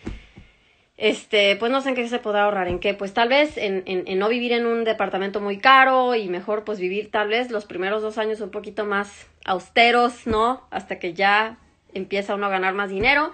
este, 0.97 1.55
pues 1.57 1.71
no 1.71 1.81
sé 1.81 1.89
en 1.89 1.95
qué 1.95 2.07
se 2.07 2.17
podrá 2.17 2.45
ahorrar, 2.45 2.67
en 2.67 2.79
qué, 2.79 2.95
pues 2.95 3.13
tal 3.13 3.29
vez 3.29 3.55
en, 3.57 3.83
en, 3.85 4.17
no 4.17 4.27
vivir 4.29 4.51
en 4.51 4.65
un 4.65 4.83
departamento 4.83 5.39
muy 5.39 5.59
caro 5.59 6.15
y 6.15 6.27
mejor 6.27 6.63
pues 6.63 6.79
vivir 6.79 7.11
tal 7.11 7.29
vez 7.29 7.51
los 7.51 7.65
primeros 7.65 8.01
dos 8.01 8.17
años 8.17 8.41
un 8.41 8.49
poquito 8.49 8.83
más 8.83 9.27
austeros, 9.45 10.25
¿no? 10.25 10.67
Hasta 10.71 10.97
que 10.97 11.13
ya 11.13 11.57
empieza 11.93 12.35
uno 12.35 12.47
a 12.47 12.49
ganar 12.49 12.73
más 12.73 12.89
dinero, 12.89 13.31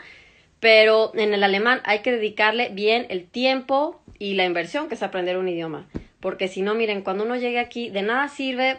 pero 0.59 1.11
en 1.15 1.33
el 1.33 1.43
alemán 1.43 1.81
hay 1.85 1.99
que 1.99 2.11
dedicarle 2.11 2.69
bien 2.69 3.05
el 3.09 3.25
tiempo 3.27 4.01
y 4.19 4.33
la 4.33 4.43
inversión 4.43 4.89
que 4.89 4.95
es 4.95 5.03
aprender 5.03 5.37
un 5.37 5.47
idioma, 5.47 5.87
porque 6.19 6.49
si 6.49 6.61
no, 6.61 6.75
miren, 6.75 7.01
cuando 7.01 7.23
uno 7.23 7.37
llegue 7.37 7.59
aquí, 7.59 7.89
de 7.89 8.01
nada 8.01 8.27
sirve 8.27 8.77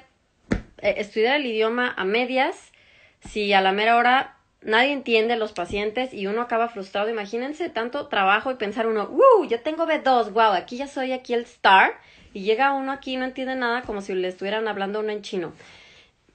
eh, 0.82 0.94
estudiar 0.98 1.36
el 1.36 1.46
idioma 1.46 1.94
a 1.96 2.04
medias 2.04 2.72
si 3.20 3.52
a 3.54 3.62
la 3.62 3.72
mera 3.72 3.96
hora 3.96 4.36
nadie 4.64 4.92
entiende 4.92 5.34
a 5.34 5.36
los 5.36 5.52
pacientes 5.52 6.12
y 6.12 6.26
uno 6.26 6.42
acaba 6.42 6.68
frustrado. 6.68 7.08
Imagínense 7.08 7.68
tanto 7.68 8.08
trabajo 8.08 8.50
y 8.50 8.56
pensar 8.56 8.86
uno, 8.86 9.08
¡uh! 9.10 9.44
Ya 9.44 9.62
tengo 9.62 9.86
B2, 9.86 10.32
wow, 10.32 10.52
aquí 10.52 10.76
ya 10.76 10.88
soy 10.88 11.12
aquí 11.12 11.34
el 11.34 11.42
star. 11.42 11.94
Y 12.32 12.42
llega 12.42 12.72
uno 12.72 12.90
aquí 12.90 13.14
y 13.14 13.16
no 13.16 13.24
entiende 13.24 13.54
nada 13.54 13.82
como 13.82 14.00
si 14.00 14.12
le 14.14 14.26
estuvieran 14.26 14.66
hablando 14.66 15.00
uno 15.00 15.12
en 15.12 15.22
chino. 15.22 15.52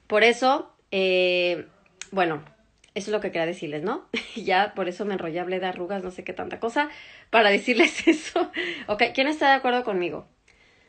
Por 0.06 0.24
eso, 0.24 0.72
eh, 0.90 1.66
bueno, 2.10 2.42
eso 2.94 3.10
es 3.10 3.12
lo 3.12 3.20
que 3.20 3.30
quería 3.30 3.46
decirles, 3.46 3.82
¿no? 3.82 4.06
ya 4.36 4.72
por 4.74 4.88
eso 4.88 5.04
me 5.04 5.14
enrollé, 5.14 5.40
hablé 5.40 5.60
de 5.60 5.66
arrugas, 5.66 6.02
no 6.02 6.10
sé 6.10 6.24
qué 6.24 6.32
tanta 6.32 6.58
cosa, 6.58 6.88
para 7.30 7.50
decirles 7.50 8.06
eso. 8.08 8.50
ok, 8.86 9.04
¿quién 9.14 9.26
está 9.26 9.50
de 9.50 9.56
acuerdo 9.56 9.84
conmigo? 9.84 10.26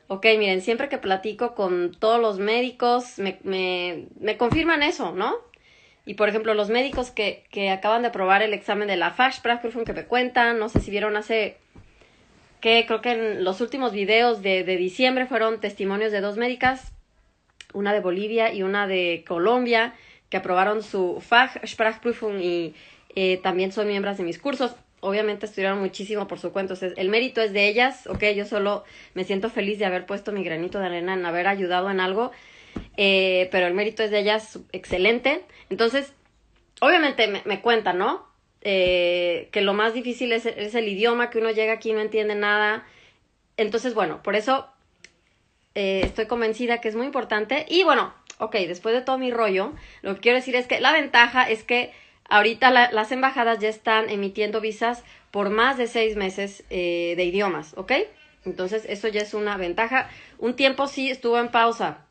Ok, 0.08 0.26
miren, 0.38 0.62
siempre 0.62 0.90
que 0.90 0.98
platico 0.98 1.56
con 1.56 1.92
todos 1.98 2.20
los 2.20 2.38
médicos, 2.38 3.18
me, 3.18 3.40
me, 3.44 4.08
me 4.20 4.38
confirman 4.38 4.84
eso, 4.84 5.14
¿no? 5.14 5.36
Y 6.06 6.16
por 6.16 6.30
ejemplo, 6.30 6.54
los 6.54 6.70
médicos 6.70 7.12
que, 7.12 7.44
que 7.52 7.70
acaban 7.70 8.02
de 8.02 8.08
aprobar 8.08 8.42
el 8.42 8.54
examen 8.54 8.88
de 8.88 8.98
la 8.98 9.12
Fachsprachprüfung 9.12 9.86
que 9.86 9.94
me 9.94 10.06
cuentan, 10.06 10.58
no 10.58 10.70
sé 10.70 10.80
si 10.80 10.92
vieron 10.92 11.16
hace 11.16 11.58
que 12.60 12.86
creo 12.86 13.02
que 13.02 13.12
en 13.12 13.44
los 13.44 13.60
últimos 13.60 13.92
videos 13.92 14.42
de, 14.42 14.64
de 14.64 14.78
diciembre 14.78 15.26
fueron 15.26 15.60
testimonios 15.60 16.12
de 16.12 16.22
dos 16.22 16.38
médicas, 16.38 16.94
una 17.74 17.92
de 17.92 18.00
Bolivia 18.00 18.54
y 18.54 18.64
una 18.64 18.88
de 18.88 19.24
Colombia, 19.28 19.94
que 20.30 20.38
aprobaron 20.38 20.84
su 20.84 21.22
Fachsprachprüfung 21.22 22.40
y 22.40 22.74
eh, 23.16 23.38
también 23.44 23.72
son 23.72 23.88
miembros 23.88 24.18
de 24.18 24.24
mis 24.24 24.40
cursos. 24.40 24.76
Obviamente 25.02 25.48
estudiaron 25.48 25.80
muchísimo 25.80 26.28
por 26.28 26.40
su 26.40 26.52
cuenta. 26.52 26.76
el 26.80 27.10
mérito 27.10 27.42
es 27.42 27.54
de 27.54 27.68
ellas, 27.68 28.08
ok, 28.08 28.24
yo 28.36 28.46
solo 28.46 28.84
me 29.16 29.24
siento 29.24 29.50
feliz 29.50 29.80
de 29.80 29.86
haber 29.86 30.06
puesto 30.06 30.32
mi 30.32 30.44
granito 30.44 30.80
de 30.80 30.86
arena 30.86 31.16
en 31.16 31.26
haber 31.26 31.48
ayudado 31.48 31.90
en 31.90 32.00
algo 32.00 32.32
eh, 33.04 33.50
pero 33.52 33.66
el 33.66 33.74
mérito 33.74 34.04
es 34.04 34.12
de 34.12 34.20
ellas 34.20 34.60
excelente. 34.74 35.44
Entonces, 35.72 36.14
obviamente 36.82 37.26
me, 37.28 37.62
cuentan, 37.62 37.98
¿no? 37.98 38.28
Eh, 38.62 39.50
que 39.52 39.62
lo 39.62 39.74
más 39.74 39.96
difícil 39.96 40.32
es, 40.32 40.46
el 40.46 40.88
idioma, 40.88 41.32
que 41.32 41.40
uno 41.40 41.50
llega 41.50 41.74
aquí 41.74 41.90
y 41.90 41.94
no 41.94 42.02
entiende 42.02 42.36
nada. 42.36 42.86
Entonces, 43.58 43.96
bueno, 43.96 44.22
por 44.22 44.36
eso 44.36 44.68
eh, 45.74 46.02
estoy 46.04 46.28
convencida 46.28 46.80
que 46.80 46.90
es 46.90 46.96
muy 46.96 47.08
importante. 47.08 47.66
Y 47.70 47.82
bueno, 47.84 48.14
ok, 48.38 48.54
después 48.68 48.94
de 48.94 49.02
todo 49.02 49.18
mi 49.18 49.32
rollo, 49.32 49.74
lo 50.04 50.14
que 50.14 50.22
quiero 50.22 50.38
decir 50.38 50.56
es 50.56 50.68
que 50.68 50.80
la 50.80 50.92
ventaja 50.92 51.50
es 51.50 51.64
que 51.64 51.92
ahorita 52.30 52.70
las 52.70 53.12
embajadas 53.12 53.58
ya 53.58 53.70
están 53.70 54.12
emitiendo 54.12 54.62
visas 54.62 55.04
por 55.32 55.50
más 55.50 55.80
de 55.80 55.88
seis 55.88 56.16
meses 56.16 56.64
de 56.70 57.24
idiomas, 57.24 57.74
¿ok? 57.78 57.94
Entonces, 58.46 58.86
eso 58.88 59.08
ya 59.08 59.22
es 59.22 59.34
una 59.34 59.58
ventaja. 59.58 60.08
Un 60.38 60.56
tiempo 60.56 60.86
sí 60.86 61.10
estuvo 61.10 61.40
en 61.40 61.50
pausa 61.50 62.06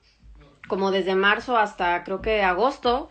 como 0.70 0.92
desde 0.92 1.16
marzo 1.16 1.58
hasta 1.58 2.04
creo 2.04 2.22
que 2.22 2.42
agosto, 2.42 3.10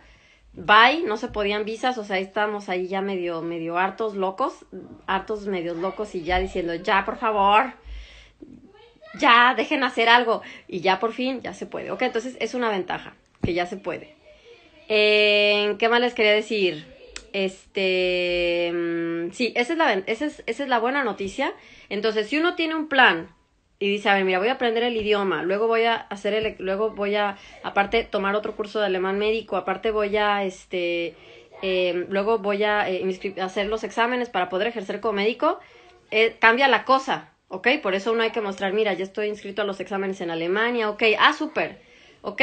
bye, 0.54 1.04
no 1.06 1.18
se 1.18 1.28
podían 1.28 1.66
visas, 1.66 1.98
o 1.98 2.04
sea, 2.04 2.18
estábamos 2.18 2.70
ahí 2.70 2.88
ya 2.88 3.02
medio, 3.02 3.42
medio 3.42 3.76
hartos 3.76 4.16
locos, 4.16 4.64
hartos 5.06 5.46
medios 5.46 5.76
locos 5.76 6.14
y 6.14 6.22
ya 6.22 6.40
diciendo, 6.40 6.74
ya, 6.74 7.04
por 7.04 7.18
favor, 7.18 7.74
ya, 9.18 9.54
dejen 9.54 9.84
hacer 9.84 10.08
algo. 10.08 10.40
Y 10.66 10.80
ya 10.80 10.98
por 10.98 11.12
fin, 11.12 11.42
ya 11.42 11.52
se 11.52 11.66
puede. 11.66 11.90
Ok, 11.90 12.00
entonces 12.02 12.38
es 12.40 12.54
una 12.54 12.70
ventaja, 12.70 13.14
que 13.42 13.52
ya 13.52 13.66
se 13.66 13.76
puede. 13.76 14.14
Eh, 14.88 15.76
¿Qué 15.78 15.88
más 15.90 16.00
les 16.00 16.14
quería 16.14 16.32
decir? 16.32 16.86
Este, 17.34 18.72
mm, 18.72 19.32
sí, 19.32 19.52
esa 19.54 19.74
es, 19.74 19.78
la, 19.78 19.92
esa, 19.92 20.24
es, 20.24 20.42
esa 20.46 20.62
es 20.62 20.68
la 20.68 20.78
buena 20.78 21.04
noticia. 21.04 21.52
Entonces, 21.90 22.28
si 22.28 22.38
uno 22.38 22.54
tiene 22.54 22.74
un 22.74 22.88
plan 22.88 23.28
y 23.82 23.88
dice, 23.88 24.10
a 24.10 24.14
ver, 24.14 24.24
mira, 24.26 24.38
voy 24.38 24.48
a 24.48 24.52
aprender 24.52 24.82
el 24.82 24.94
idioma, 24.94 25.42
luego 25.42 25.66
voy 25.66 25.84
a 25.84 25.94
hacer 25.94 26.34
el, 26.34 26.54
luego 26.58 26.90
voy 26.90 27.16
a, 27.16 27.38
aparte, 27.62 28.04
tomar 28.04 28.36
otro 28.36 28.54
curso 28.54 28.78
de 28.78 28.86
alemán 28.86 29.18
médico, 29.18 29.56
aparte 29.56 29.90
voy 29.90 30.18
a, 30.18 30.44
este, 30.44 31.14
eh, 31.62 32.06
luego 32.10 32.38
voy 32.38 32.62
a 32.62 32.90
eh, 32.90 33.34
hacer 33.40 33.68
los 33.68 33.82
exámenes 33.82 34.28
para 34.28 34.50
poder 34.50 34.66
ejercer 34.66 35.00
como 35.00 35.14
médico, 35.14 35.60
eh, 36.10 36.36
cambia 36.38 36.68
la 36.68 36.84
cosa, 36.84 37.32
¿ok? 37.48 37.68
Por 37.82 37.94
eso 37.94 38.12
uno 38.12 38.22
hay 38.22 38.32
que 38.32 38.42
mostrar, 38.42 38.74
mira, 38.74 38.92
ya 38.92 39.04
estoy 39.04 39.28
inscrito 39.28 39.62
a 39.62 39.64
los 39.64 39.80
exámenes 39.80 40.20
en 40.20 40.30
Alemania, 40.30 40.90
¿ok? 40.90 41.02
Ah, 41.18 41.32
súper, 41.32 41.80
¿ok? 42.20 42.42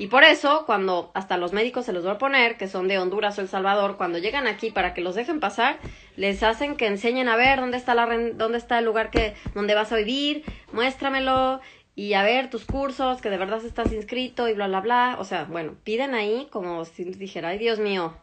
Y 0.00 0.06
por 0.06 0.24
eso, 0.24 0.64
cuando 0.64 1.10
hasta 1.12 1.36
los 1.36 1.52
médicos 1.52 1.84
se 1.84 1.92
los 1.92 2.04
voy 2.04 2.12
a 2.12 2.16
poner, 2.16 2.56
que 2.56 2.68
son 2.68 2.88
de 2.88 2.98
Honduras 2.98 3.36
o 3.36 3.42
El 3.42 3.48
Salvador, 3.48 3.98
cuando 3.98 4.16
llegan 4.16 4.46
aquí 4.46 4.70
para 4.70 4.94
que 4.94 5.02
los 5.02 5.14
dejen 5.14 5.40
pasar, 5.40 5.78
les 6.16 6.42
hacen 6.42 6.76
que 6.76 6.86
enseñen 6.86 7.28
a 7.28 7.36
ver 7.36 7.60
dónde 7.60 7.76
está 7.76 7.94
la 7.94 8.06
dónde 8.06 8.56
está 8.56 8.78
el 8.78 8.86
lugar 8.86 9.10
que 9.10 9.34
donde 9.54 9.74
vas 9.74 9.92
a 9.92 9.96
vivir, 9.96 10.42
muéstramelo 10.72 11.60
y 11.94 12.14
a 12.14 12.22
ver 12.22 12.48
tus 12.48 12.64
cursos, 12.64 13.20
que 13.20 13.28
de 13.28 13.36
verdad 13.36 13.62
estás 13.62 13.92
inscrito 13.92 14.48
y 14.48 14.54
bla 14.54 14.68
bla 14.68 14.80
bla, 14.80 15.16
o 15.18 15.24
sea, 15.24 15.44
bueno, 15.44 15.74
piden 15.84 16.14
ahí 16.14 16.48
como 16.50 16.86
si 16.86 17.04
dijera, 17.04 17.50
"Ay, 17.50 17.58
Dios 17.58 17.78
mío." 17.78 18.16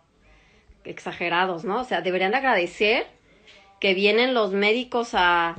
Exagerados, 0.84 1.64
¿no? 1.64 1.82
O 1.82 1.84
sea, 1.84 2.02
deberían 2.02 2.32
de 2.32 2.38
agradecer 2.38 3.06
que 3.80 3.94
vienen 3.94 4.34
los 4.34 4.52
médicos 4.52 5.12
a 5.14 5.56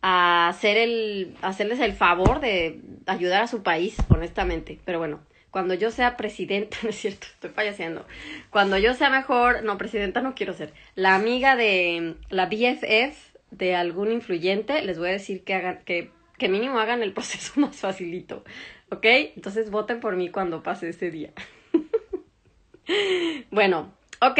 a 0.00 0.46
hacer 0.48 0.76
el 0.76 1.34
hacerles 1.42 1.80
el 1.80 1.92
favor 1.92 2.38
de 2.38 2.80
ayudar 3.06 3.42
a 3.42 3.48
su 3.48 3.64
país, 3.64 3.96
honestamente, 4.08 4.78
pero 4.84 5.00
bueno, 5.00 5.18
cuando 5.56 5.72
yo 5.72 5.90
sea 5.90 6.18
presidenta, 6.18 6.76
no 6.82 6.90
es 6.90 6.96
cierto, 6.96 7.26
estoy 7.32 7.48
falleciendo. 7.48 8.04
Cuando 8.50 8.76
yo 8.76 8.92
sea 8.92 9.08
mejor, 9.08 9.62
no, 9.62 9.78
presidenta 9.78 10.20
no 10.20 10.34
quiero 10.34 10.52
ser, 10.52 10.74
la 10.96 11.14
amiga 11.14 11.56
de 11.56 12.16
la 12.28 12.44
BFF 12.44 13.16
de 13.52 13.74
algún 13.74 14.12
influyente, 14.12 14.82
les 14.82 14.98
voy 14.98 15.08
a 15.08 15.12
decir 15.12 15.44
que 15.44 15.54
hagan, 15.54 15.78
que, 15.86 16.10
mínimo 16.46 16.78
hagan 16.78 17.02
el 17.02 17.12
proceso 17.14 17.58
más 17.58 17.76
facilito, 17.76 18.44
¿ok? 18.90 19.06
Entonces 19.34 19.70
voten 19.70 20.00
por 20.00 20.14
mí 20.16 20.28
cuando 20.28 20.62
pase 20.62 20.90
ese 20.90 21.10
día. 21.10 21.32
bueno, 23.50 23.94
ok, 24.20 24.38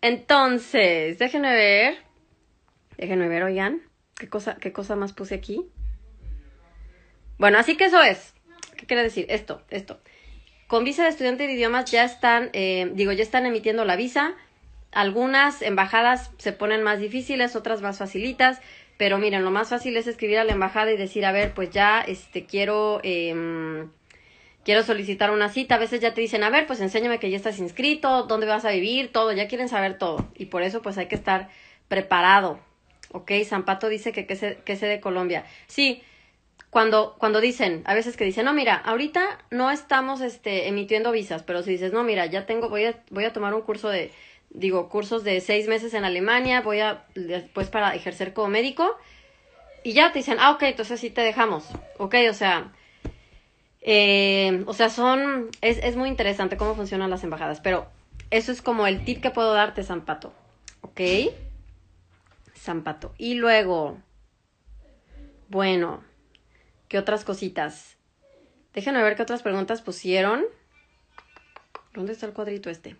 entonces, 0.00 1.16
déjenme 1.20 1.54
ver, 1.54 1.98
déjenme 2.96 3.28
ver, 3.28 3.44
oigan, 3.44 3.82
¿qué 4.18 4.28
cosa, 4.28 4.56
qué 4.56 4.72
cosa 4.72 4.96
más 4.96 5.12
puse 5.12 5.36
aquí? 5.36 5.64
Bueno, 7.38 7.56
así 7.56 7.76
que 7.76 7.84
eso 7.84 8.02
es. 8.02 8.34
¿Qué 8.76 8.84
quiere 8.86 9.04
decir? 9.04 9.26
Esto, 9.28 9.62
esto. 9.70 10.00
Con 10.66 10.82
visa 10.82 11.04
de 11.04 11.10
estudiante 11.10 11.46
de 11.46 11.52
idiomas 11.52 11.90
ya 11.90 12.04
están, 12.04 12.50
eh, 12.52 12.90
digo, 12.94 13.12
ya 13.12 13.22
están 13.22 13.46
emitiendo 13.46 13.84
la 13.84 13.96
visa. 13.96 14.34
Algunas 14.90 15.62
embajadas 15.62 16.30
se 16.38 16.52
ponen 16.52 16.82
más 16.82 16.98
difíciles, 16.98 17.54
otras 17.54 17.82
más 17.82 17.98
facilitas. 17.98 18.60
Pero 18.96 19.18
miren, 19.18 19.44
lo 19.44 19.50
más 19.50 19.68
fácil 19.68 19.96
es 19.96 20.06
escribir 20.06 20.38
a 20.38 20.44
la 20.44 20.52
embajada 20.52 20.90
y 20.90 20.96
decir, 20.96 21.24
a 21.24 21.32
ver, 21.32 21.52
pues 21.52 21.70
ya, 21.70 22.00
este, 22.00 22.46
quiero, 22.46 23.00
eh, 23.04 23.86
quiero 24.64 24.82
solicitar 24.82 25.30
una 25.30 25.50
cita. 25.50 25.76
A 25.76 25.78
veces 25.78 26.00
ya 26.00 26.14
te 26.14 26.20
dicen, 26.20 26.42
a 26.42 26.50
ver, 26.50 26.66
pues 26.66 26.80
enséñame 26.80 27.20
que 27.20 27.30
ya 27.30 27.36
estás 27.36 27.58
inscrito, 27.58 28.24
dónde 28.24 28.46
vas 28.46 28.64
a 28.64 28.70
vivir, 28.70 29.12
todo. 29.12 29.32
Ya 29.32 29.48
quieren 29.48 29.68
saber 29.68 29.98
todo. 29.98 30.28
Y 30.34 30.46
por 30.46 30.62
eso, 30.62 30.82
pues 30.82 30.98
hay 30.98 31.06
que 31.06 31.14
estar 31.14 31.48
preparado. 31.88 32.58
Ok, 33.12 33.30
Zampato 33.44 33.88
dice 33.88 34.12
que 34.12 34.26
que 34.26 34.34
se, 34.34 34.56
que 34.64 34.76
se 34.76 34.86
de 34.86 35.00
Colombia. 35.00 35.44
Sí, 35.68 36.02
cuando, 36.76 37.16
cuando 37.16 37.40
dicen, 37.40 37.80
a 37.86 37.94
veces 37.94 38.18
que 38.18 38.26
dicen, 38.26 38.44
no, 38.44 38.52
mira, 38.52 38.74
ahorita 38.74 39.38
no 39.50 39.70
estamos 39.70 40.20
este, 40.20 40.68
emitiendo 40.68 41.10
visas, 41.10 41.42
pero 41.42 41.62
si 41.62 41.70
dices, 41.70 41.90
no, 41.90 42.04
mira, 42.04 42.26
ya 42.26 42.44
tengo, 42.44 42.68
voy 42.68 42.84
a, 42.84 43.02
voy 43.08 43.24
a 43.24 43.32
tomar 43.32 43.54
un 43.54 43.62
curso 43.62 43.88
de, 43.88 44.12
digo, 44.50 44.90
cursos 44.90 45.24
de 45.24 45.40
seis 45.40 45.68
meses 45.68 45.94
en 45.94 46.04
Alemania, 46.04 46.60
voy 46.60 46.80
a, 46.80 47.06
después 47.14 47.70
para 47.70 47.94
ejercer 47.94 48.34
como 48.34 48.48
médico, 48.48 48.94
y 49.84 49.94
ya 49.94 50.12
te 50.12 50.18
dicen, 50.18 50.36
ah, 50.38 50.50
ok, 50.50 50.64
entonces 50.64 51.00
sí 51.00 51.08
te 51.08 51.22
dejamos, 51.22 51.66
ok, 51.96 52.14
o 52.28 52.34
sea, 52.34 52.70
eh, 53.80 54.62
o 54.66 54.74
sea, 54.74 54.90
son, 54.90 55.48
es, 55.62 55.78
es 55.82 55.96
muy 55.96 56.10
interesante 56.10 56.58
cómo 56.58 56.74
funcionan 56.74 57.08
las 57.08 57.24
embajadas, 57.24 57.62
pero 57.62 57.86
eso 58.30 58.52
es 58.52 58.60
como 58.60 58.86
el 58.86 59.02
tip 59.02 59.22
que 59.22 59.30
puedo 59.30 59.54
darte, 59.54 59.82
Zampato, 59.82 60.34
ok, 60.82 61.00
Zampato, 62.54 63.14
y 63.16 63.32
luego, 63.32 63.96
bueno, 65.48 66.04
¿Qué 66.88 66.98
otras 66.98 67.24
cositas? 67.24 67.96
Déjenme 68.72 69.02
ver 69.02 69.16
qué 69.16 69.22
otras 69.22 69.42
preguntas 69.42 69.82
pusieron. 69.82 70.44
¿Dónde 71.94 72.12
está 72.12 72.26
el 72.26 72.32
cuadrito 72.32 72.70
este? 72.70 72.96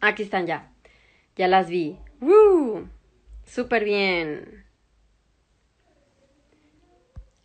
Aquí 0.00 0.22
están 0.22 0.46
ya. 0.46 0.72
Ya 1.36 1.48
las 1.48 1.68
vi. 1.68 1.98
¡Woo! 2.20 2.88
Súper 3.44 3.84
bien. 3.84 4.64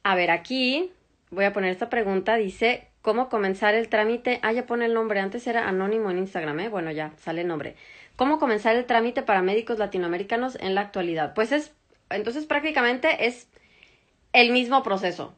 A 0.04 0.16
ver, 0.16 0.32
aquí 0.32 0.92
voy 1.30 1.46
a 1.46 1.54
poner 1.54 1.72
esta 1.72 1.90
pregunta. 1.90 2.36
Dice, 2.36 2.88
¿cómo 3.02 3.30
comenzar 3.30 3.76
el 3.76 3.90
trámite? 3.90 4.40
Ah, 4.42 4.54
ya 4.54 4.66
pone 4.66 4.86
el 4.86 4.94
nombre. 4.94 5.20
Antes 5.20 5.46
era 5.48 5.68
anónimo 5.68 6.10
en 6.10 6.20
Instagram, 6.20 6.60
¿eh? 6.62 6.70
Bueno, 6.70 6.92
ya 6.92 7.12
sale 7.18 7.42
el 7.42 7.48
nombre. 7.48 7.76
¿Cómo 8.16 8.40
comenzar 8.40 8.76
el 8.76 8.86
trámite 8.86 9.24
para 9.24 9.42
médicos 9.42 9.78
latinoamericanos 9.78 10.56
en 10.62 10.74
la 10.74 10.82
actualidad? 10.82 11.34
Pues 11.34 11.52
es, 11.52 11.74
entonces 12.10 12.46
prácticamente 12.46 13.28
es 13.28 13.50
el 14.36 14.52
mismo 14.52 14.84
proceso. 14.84 15.34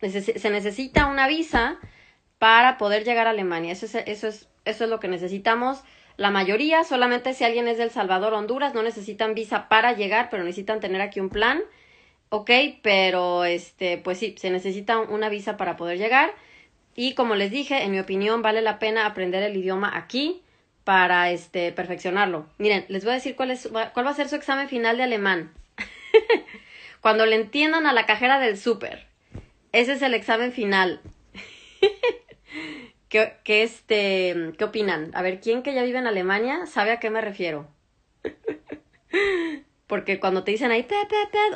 se 0.00 0.50
necesita 0.50 1.06
una 1.06 1.28
visa 1.28 1.78
para 2.38 2.78
poder 2.78 3.04
llegar 3.04 3.26
a 3.26 3.30
Alemania. 3.30 3.72
Eso 3.72 3.86
es, 3.86 3.94
eso, 3.94 4.26
es, 4.26 4.48
eso 4.64 4.84
es 4.84 4.90
lo 4.90 4.98
que 4.98 5.08
necesitamos. 5.08 5.82
La 6.16 6.30
mayoría, 6.30 6.84
solamente 6.84 7.34
si 7.34 7.44
alguien 7.44 7.68
es 7.68 7.78
del 7.78 7.90
Salvador, 7.90 8.34
Honduras, 8.34 8.74
no 8.74 8.82
necesitan 8.82 9.34
visa 9.34 9.68
para 9.68 9.92
llegar, 9.92 10.28
pero 10.30 10.42
necesitan 10.42 10.80
tener 10.80 11.02
aquí 11.02 11.20
un 11.20 11.28
plan. 11.28 11.62
Ok, 12.30 12.50
pero 12.82 13.44
este, 13.44 13.98
pues 13.98 14.18
sí, 14.18 14.34
se 14.38 14.50
necesita 14.50 14.98
una 14.98 15.28
visa 15.28 15.56
para 15.56 15.76
poder 15.76 15.98
llegar. 15.98 16.32
Y 16.96 17.14
como 17.14 17.36
les 17.36 17.50
dije, 17.50 17.84
en 17.84 17.92
mi 17.92 18.00
opinión, 18.00 18.42
vale 18.42 18.62
la 18.62 18.78
pena 18.78 19.06
aprender 19.06 19.42
el 19.42 19.56
idioma 19.56 19.96
aquí 19.96 20.42
para 20.84 21.30
este, 21.30 21.72
perfeccionarlo. 21.72 22.46
Miren, 22.58 22.86
les 22.88 23.04
voy 23.04 23.12
a 23.12 23.14
decir 23.14 23.36
cuál, 23.36 23.50
es, 23.50 23.68
cuál 23.92 24.06
va 24.06 24.10
a 24.10 24.14
ser 24.14 24.28
su 24.28 24.36
examen 24.36 24.68
final 24.68 24.96
de 24.96 25.02
alemán. 25.02 25.52
Cuando 27.00 27.26
le 27.26 27.36
entiendan 27.36 27.86
a 27.86 27.92
la 27.92 28.06
cajera 28.06 28.38
del 28.38 28.56
súper. 28.58 29.06
Ese 29.72 29.92
es 29.92 30.02
el 30.02 30.14
examen 30.14 30.52
final. 30.52 31.00
¿Qué, 33.08 33.32
qué, 33.42 33.62
este, 33.62 34.52
¿Qué 34.56 34.64
opinan? 34.64 35.10
A 35.14 35.22
ver, 35.22 35.40
¿quién 35.40 35.62
que 35.62 35.74
ya 35.74 35.82
vive 35.82 35.98
en 35.98 36.06
Alemania 36.06 36.66
sabe 36.66 36.92
a 36.92 37.00
qué 37.00 37.10
me 37.10 37.20
refiero? 37.20 37.68
Porque 39.86 40.20
cuando 40.20 40.44
te 40.44 40.52
dicen 40.52 40.70
ahí, 40.70 40.86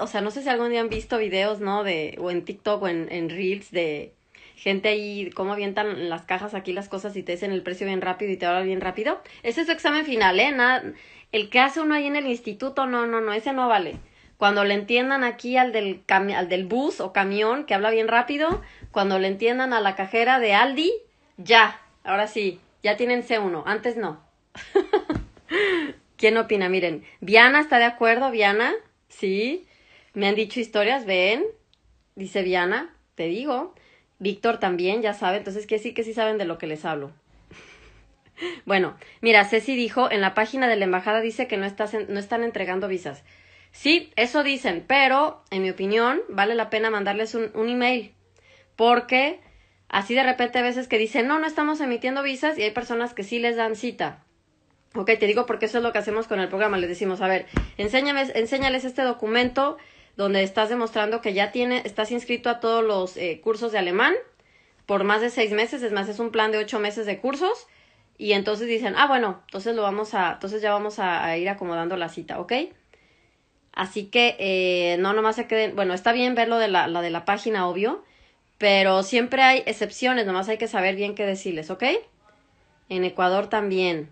o 0.00 0.06
sea, 0.08 0.20
no 0.20 0.32
sé 0.32 0.42
si 0.42 0.48
algún 0.48 0.70
día 0.70 0.80
han 0.80 0.88
visto 0.88 1.18
videos, 1.18 1.60
¿no? 1.60 1.84
De, 1.84 2.16
o 2.18 2.32
en 2.32 2.44
TikTok 2.44 2.82
o 2.82 2.88
en, 2.88 3.06
en 3.12 3.30
Reels 3.30 3.70
de 3.70 4.12
gente 4.56 4.88
ahí, 4.88 5.30
cómo 5.30 5.52
avientan 5.52 6.08
las 6.08 6.22
cajas 6.22 6.54
aquí 6.54 6.72
las 6.72 6.88
cosas 6.88 7.16
y 7.16 7.22
te 7.22 7.32
dicen 7.32 7.52
el 7.52 7.62
precio 7.62 7.86
bien 7.86 8.00
rápido 8.00 8.32
y 8.32 8.36
te 8.36 8.46
hablan 8.46 8.66
bien 8.66 8.80
rápido. 8.80 9.20
Ese 9.42 9.60
es 9.60 9.66
su 9.66 9.72
examen 9.72 10.04
final, 10.04 10.40
¿eh? 10.40 10.50
Nada, 10.50 10.82
el 11.32 11.50
que 11.50 11.60
hace 11.60 11.80
uno 11.80 11.94
ahí 11.94 12.06
en 12.06 12.16
el 12.16 12.26
instituto, 12.26 12.86
no, 12.86 13.06
no, 13.06 13.20
no, 13.20 13.32
ese 13.32 13.52
no 13.52 13.68
vale. 13.68 13.98
Cuando 14.36 14.64
le 14.64 14.74
entiendan 14.74 15.24
aquí 15.24 15.56
al 15.56 15.72
del, 15.72 16.02
al 16.08 16.48
del 16.48 16.66
bus 16.66 17.00
o 17.00 17.12
camión 17.12 17.64
que 17.64 17.74
habla 17.74 17.90
bien 17.90 18.08
rápido, 18.08 18.62
cuando 18.90 19.18
le 19.18 19.28
entiendan 19.28 19.72
a 19.72 19.80
la 19.80 19.94
cajera 19.94 20.38
de 20.38 20.54
Aldi, 20.54 20.92
ya, 21.36 21.80
ahora 22.02 22.26
sí, 22.26 22.60
ya 22.82 22.96
tienen 22.96 23.22
C1, 23.22 23.62
antes 23.66 23.96
no. 23.96 24.20
¿Quién 26.16 26.36
opina? 26.36 26.68
Miren, 26.68 27.04
Viana 27.20 27.60
está 27.60 27.78
de 27.78 27.84
acuerdo, 27.84 28.30
Viana, 28.30 28.72
sí, 29.08 29.66
me 30.14 30.28
han 30.28 30.34
dicho 30.34 30.60
historias, 30.60 31.06
ven, 31.06 31.44
dice 32.14 32.42
Viana, 32.42 32.94
te 33.14 33.26
digo. 33.26 33.74
Víctor 34.20 34.58
también, 34.58 35.02
ya 35.02 35.12
sabe, 35.12 35.38
entonces 35.38 35.66
que 35.66 35.78
sí, 35.78 35.92
que 35.92 36.04
sí 36.04 36.14
saben 36.14 36.38
de 36.38 36.44
lo 36.44 36.56
que 36.56 36.66
les 36.66 36.84
hablo. 36.84 37.12
bueno, 38.64 38.96
mira, 39.20 39.44
Ceci 39.44 39.76
dijo, 39.76 40.10
en 40.10 40.20
la 40.20 40.34
página 40.34 40.68
de 40.68 40.76
la 40.76 40.84
embajada 40.84 41.20
dice 41.20 41.48
que 41.48 41.56
no, 41.56 41.66
estás 41.66 41.94
no 42.08 42.18
están 42.18 42.44
entregando 42.44 42.88
visas. 42.88 43.24
Sí, 43.74 44.12
eso 44.14 44.44
dicen, 44.44 44.84
pero 44.86 45.42
en 45.50 45.62
mi 45.62 45.70
opinión 45.70 46.20
vale 46.28 46.54
la 46.54 46.70
pena 46.70 46.90
mandarles 46.90 47.34
un, 47.34 47.50
un 47.54 47.68
email 47.68 48.14
porque 48.76 49.40
así 49.88 50.14
de 50.14 50.22
repente 50.22 50.60
a 50.60 50.62
veces 50.62 50.86
que 50.86 50.96
dicen, 50.96 51.26
no, 51.26 51.40
no 51.40 51.46
estamos 51.46 51.80
emitiendo 51.80 52.22
visas 52.22 52.56
y 52.56 52.62
hay 52.62 52.70
personas 52.70 53.14
que 53.14 53.24
sí 53.24 53.40
les 53.40 53.56
dan 53.56 53.74
cita. 53.74 54.22
Ok, 54.94 55.10
te 55.18 55.26
digo 55.26 55.44
porque 55.44 55.66
eso 55.66 55.78
es 55.78 55.84
lo 55.84 55.90
que 55.90 55.98
hacemos 55.98 56.28
con 56.28 56.38
el 56.38 56.48
programa. 56.48 56.78
Les 56.78 56.88
decimos, 56.88 57.20
a 57.20 57.26
ver, 57.26 57.46
enséñame, 57.76 58.22
enséñales 58.36 58.84
este 58.84 59.02
documento 59.02 59.76
donde 60.16 60.44
estás 60.44 60.68
demostrando 60.68 61.20
que 61.20 61.34
ya 61.34 61.50
tiene, 61.50 61.82
estás 61.84 62.12
inscrito 62.12 62.50
a 62.50 62.60
todos 62.60 62.84
los 62.84 63.16
eh, 63.16 63.40
cursos 63.42 63.72
de 63.72 63.78
alemán 63.78 64.14
por 64.86 65.02
más 65.02 65.20
de 65.20 65.30
seis 65.30 65.50
meses. 65.50 65.82
Es 65.82 65.90
más, 65.90 66.08
es 66.08 66.20
un 66.20 66.30
plan 66.30 66.52
de 66.52 66.58
ocho 66.58 66.78
meses 66.78 67.06
de 67.06 67.18
cursos. 67.18 67.66
Y 68.18 68.34
entonces 68.34 68.68
dicen, 68.68 68.94
ah, 68.96 69.08
bueno, 69.08 69.42
entonces 69.46 69.74
lo 69.74 69.82
vamos 69.82 70.14
a, 70.14 70.34
entonces 70.34 70.62
ya 70.62 70.72
vamos 70.72 71.00
a, 71.00 71.24
a 71.24 71.36
ir 71.36 71.48
acomodando 71.48 71.96
la 71.96 72.08
cita, 72.08 72.38
¿ok? 72.38 72.52
Así 73.74 74.06
que 74.06 74.36
eh, 74.38 74.96
no 74.98 75.12
nomás 75.12 75.36
se 75.36 75.46
queden, 75.46 75.74
bueno, 75.74 75.94
está 75.94 76.12
bien 76.12 76.34
ver 76.34 76.48
lo 76.48 76.58
de 76.58 76.68
la, 76.68 76.88
de 76.88 77.10
la 77.10 77.24
página, 77.24 77.66
obvio, 77.66 78.04
pero 78.58 79.02
siempre 79.02 79.42
hay 79.42 79.62
excepciones, 79.66 80.26
nomás 80.26 80.48
hay 80.48 80.58
que 80.58 80.68
saber 80.68 80.94
bien 80.94 81.14
qué 81.14 81.26
decirles, 81.26 81.70
¿ok? 81.70 81.84
En 82.88 83.04
Ecuador 83.04 83.48
también. 83.48 84.10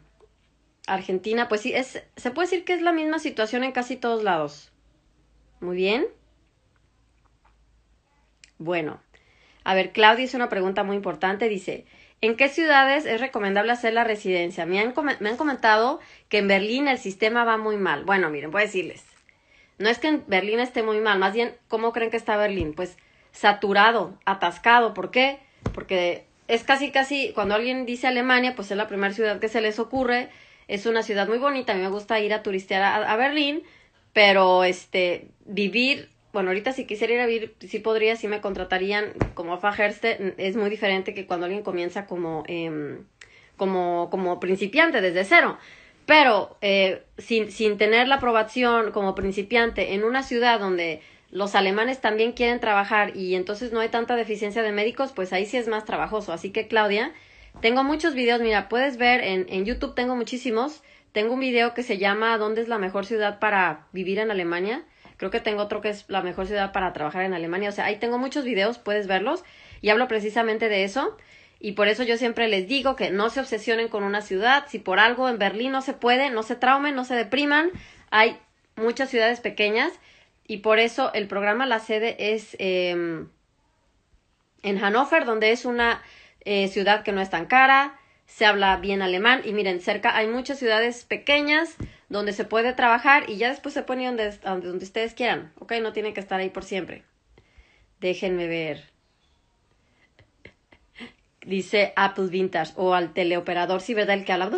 Argentina, 0.89 1.49
pues 1.49 1.61
sí, 1.61 1.73
es, 1.73 2.03
se 2.17 2.31
puede 2.33 2.49
decir 2.49 2.65
que 2.65 2.75
es 2.75 2.83
la 2.83 2.93
misma 2.93 3.21
situación 3.21 3.63
en 3.63 3.71
casi 3.71 3.97
todos 3.97 4.25
lados. 4.25 4.73
Muy 5.61 5.77
bien. 5.77 6.07
Bueno, 8.59 9.01
a 9.63 9.75
ver, 9.75 9.93
Claudia 9.93 10.25
hizo 10.25 10.37
una 10.37 10.49
pregunta 10.49 10.83
muy 10.83 10.97
importante. 10.97 11.49
Dice, 11.49 11.87
¿en 12.21 12.37
qué 12.37 12.49
ciudades 12.49 13.07
es 13.07 13.21
recomendable 13.21 13.71
hacer 13.71 13.93
la 13.93 14.03
residencia? 14.03 14.67
Me 14.67 14.81
han, 14.81 14.93
me 15.21 15.29
han 15.29 15.37
comentado 15.37 16.01
que 16.29 16.39
en 16.39 16.49
Berlín 16.49 16.89
el 16.89 16.99
sistema 16.99 17.45
va 17.45 17.59
muy 17.59 17.77
mal. 17.77 18.05
Bueno, 18.05 18.29
miren, 18.29 18.51
voy 18.51 18.63
a 18.63 18.65
decirles. 18.65 19.05
No 19.83 19.89
es 19.89 19.99
que 19.99 20.21
Berlín 20.29 20.61
esté 20.61 20.85
muy 20.85 21.01
mal, 21.01 21.19
más 21.19 21.35
bien, 21.35 21.57
¿cómo 21.67 21.93
creen 21.93 22.13
que 22.13 22.17
está 22.17 22.37
Berlín? 22.37 22.73
Pues 22.73 22.97
saturado, 23.33 24.17
atascado. 24.25 24.95
¿Por 24.95 25.11
qué? 25.11 25.41
Porque 25.75 26.25
es 26.47 26.63
casi, 26.63 26.93
casi, 26.93 27.33
cuando 27.33 27.57
alguien 27.57 27.85
dice 27.85 28.07
Alemania, 28.07 28.55
pues 28.55 28.71
es 28.71 28.77
la 28.77 28.87
primera 28.87 29.13
ciudad 29.13 29.41
que 29.41 29.49
se 29.49 29.61
les 29.61 29.81
ocurre. 29.81 30.29
es 30.69 30.87
una 30.87 31.03
ciudad 31.03 31.27
muy 31.27 31.39
bonita, 31.39 31.73
a 31.73 31.75
mí 31.75 31.83
me 31.83 31.89
gusta 31.89 32.21
ir 32.21 32.33
a 32.33 32.45
turistear 32.45 33.05
a, 33.05 33.17
Berlín, 33.17 33.65
pero 34.13 34.63
este, 34.63 35.27
vivir, 35.47 36.11
bueno, 36.33 36.51
ahorita 36.51 36.73
si 36.73 36.87
quisiera 36.87 37.15
ir 37.15 37.21
a 37.21 37.27
vivir, 37.27 37.57
sí 37.59 37.81
podría, 37.81 38.15
sí 38.15 38.29
me 38.29 38.41
contratarían 38.41 39.13
como 39.35 39.59
Fajerste, 39.59 40.35
es 40.39 40.55
muy 40.55 40.71
diferente 40.71 41.13
que 41.13 41.27
cuando 41.27 41.47
alguien 41.47 41.65
comienza 41.65 42.07
como, 42.07 42.45
em, 42.47 43.05
como, 43.57 44.11
como 44.11 44.39
principiante 44.39 45.01
desde 45.01 45.25
cero. 45.25 45.59
Pero 46.07 46.57
eh, 46.61 47.03
sin, 47.19 47.51
sin 47.51 47.79
tener 47.79 48.09
la 48.09 48.17
aprobación 48.17 48.93
como 48.93 49.15
principiante 49.15 49.95
en 49.95 50.05
una 50.05 50.23
ciudad 50.23 50.59
donde 50.59 51.01
los 51.31 51.55
alemanes 51.55 52.01
también 52.01 52.33
quieren 52.33 52.61
trabajar 52.61 53.17
y 53.17 53.35
entonces 53.35 53.73
no 53.73 53.81
hay 53.81 53.89
tanta 53.89 54.17
deficiencia 54.17 54.63
de 54.63 54.73
médicos, 54.73 55.13
pues 55.13 55.33
ahí 55.33 55.47
sí 55.47 55.57
es 55.57 55.69
más 55.69 55.85
trabajoso. 55.85 56.33
Así 56.33 56.51
que 56.51 56.69
Claudia, 56.69 57.13
tengo 57.61 57.85
muchos 57.85 58.15
videos, 58.15 58.41
mira, 58.41 58.69
puedes 58.69 58.97
ver 58.97 59.23
en, 59.23 59.47
en 59.49 59.65
YouTube, 59.65 59.95
tengo 59.95 60.17
muchísimos. 60.17 60.83
Tengo 61.13 61.35
un 61.35 61.41
video 61.41 61.75
que 61.75 61.83
se 61.83 61.99
llama 61.99 62.39
¿Dónde 62.39 62.63
es 62.63 62.69
la 62.69 62.79
mejor 62.79 63.05
ciudad 63.05 63.39
para 63.39 63.87
vivir 63.93 64.19
en 64.19 64.31
Alemania? 64.31 64.85
Creo 65.19 65.31
que 65.31 65.41
tengo 65.41 65.63
otro 65.63 65.83
que 65.83 65.91
es 65.91 66.07
la 66.09 66.23
mejor 66.23 66.47
ciudad 66.47 66.73
para 66.73 66.93
trabajar 66.95 67.23
en 67.23 67.35
Alemania. 67.35 67.69
O 67.69 67.73
sea, 67.73 67.85
ahí 67.85 67.97
tengo 67.97 68.19
muchos 68.19 68.45
videos, 68.45 68.79
puedes 68.79 69.07
verlos. 69.07 69.45
Y 69.83 69.91
hablo 69.91 70.09
precisamente 70.09 70.69
de 70.71 70.85
eso. 70.85 71.17
Y 71.65 71.73
por 71.73 71.87
eso 71.87 72.03
yo 72.03 72.17
siempre 72.17 72.49
les 72.49 72.67
digo 72.67 72.97
que 72.97 73.13
no 73.13 73.31
se 73.31 73.39
obsesionen 73.39 73.87
con 73.87 74.03
una 74.03 74.21
ciudad. 74.21 74.65
Si 74.67 74.81
por 74.81 74.99
algo 74.99 75.29
en 75.29 75.39
Berlín 75.39 75.71
no 75.71 75.81
se 75.81 75.93
puede, 75.93 76.29
no 76.29 76.43
se 76.43 76.57
traumen, 76.57 76.97
no 76.97 77.05
se 77.05 77.15
depriman. 77.15 77.71
Hay 78.11 78.37
muchas 78.75 79.11
ciudades 79.11 79.39
pequeñas 79.39 79.93
y 80.45 80.57
por 80.57 80.81
eso 80.81 81.13
el 81.15 81.29
programa, 81.29 81.65
la 81.67 81.79
sede 81.79 82.35
es 82.35 82.57
em, 82.59 83.29
en 84.65 84.79
Hannover, 84.79 85.25
donde 85.25 85.53
es 85.53 85.65
una 85.65 86.03
eh, 86.45 86.67
ciudad 86.67 87.05
que 87.05 87.13
no 87.13 87.21
es 87.21 87.31
tan 87.31 87.47
cara, 87.47 87.97
se 88.27 88.45
habla 88.45 88.77
bien 88.79 89.01
alemán 89.01 89.43
y 89.45 89.53
miren, 89.53 89.81
cerca 89.81 90.17
hay 90.17 90.27
muchas 90.27 90.59
ciudades 90.59 91.05
pequeñas 91.05 91.77
donde 92.09 92.33
se 92.33 92.45
puede 92.45 92.73
trabajar 92.73 93.31
y 93.31 93.37
ya 93.37 93.51
después 93.51 93.73
se 93.73 93.85
pone 93.85 94.07
donde, 94.07 94.37
donde, 94.39 94.85
ustedes 94.85 95.15
quieran, 95.15 95.53
¿ok? 95.61 95.75
No 95.81 95.93
tienen 95.93 96.13
que 96.13 96.21
estar 96.21 96.41
ahí 96.41 96.51
por 96.51 96.65
siempre. 96.65 97.05
Déjenme 98.01 98.49
ver 98.49 98.92
dice 101.45 101.93
Apple 101.97 102.29
Vintage 102.29 102.73
o 102.77 102.95
al 102.95 103.13
teleoperador, 103.13 103.81
sí, 103.81 103.95
¿verdad? 103.95 104.17
El 104.17 104.25
que 104.25 104.33
habla, 104.33 104.51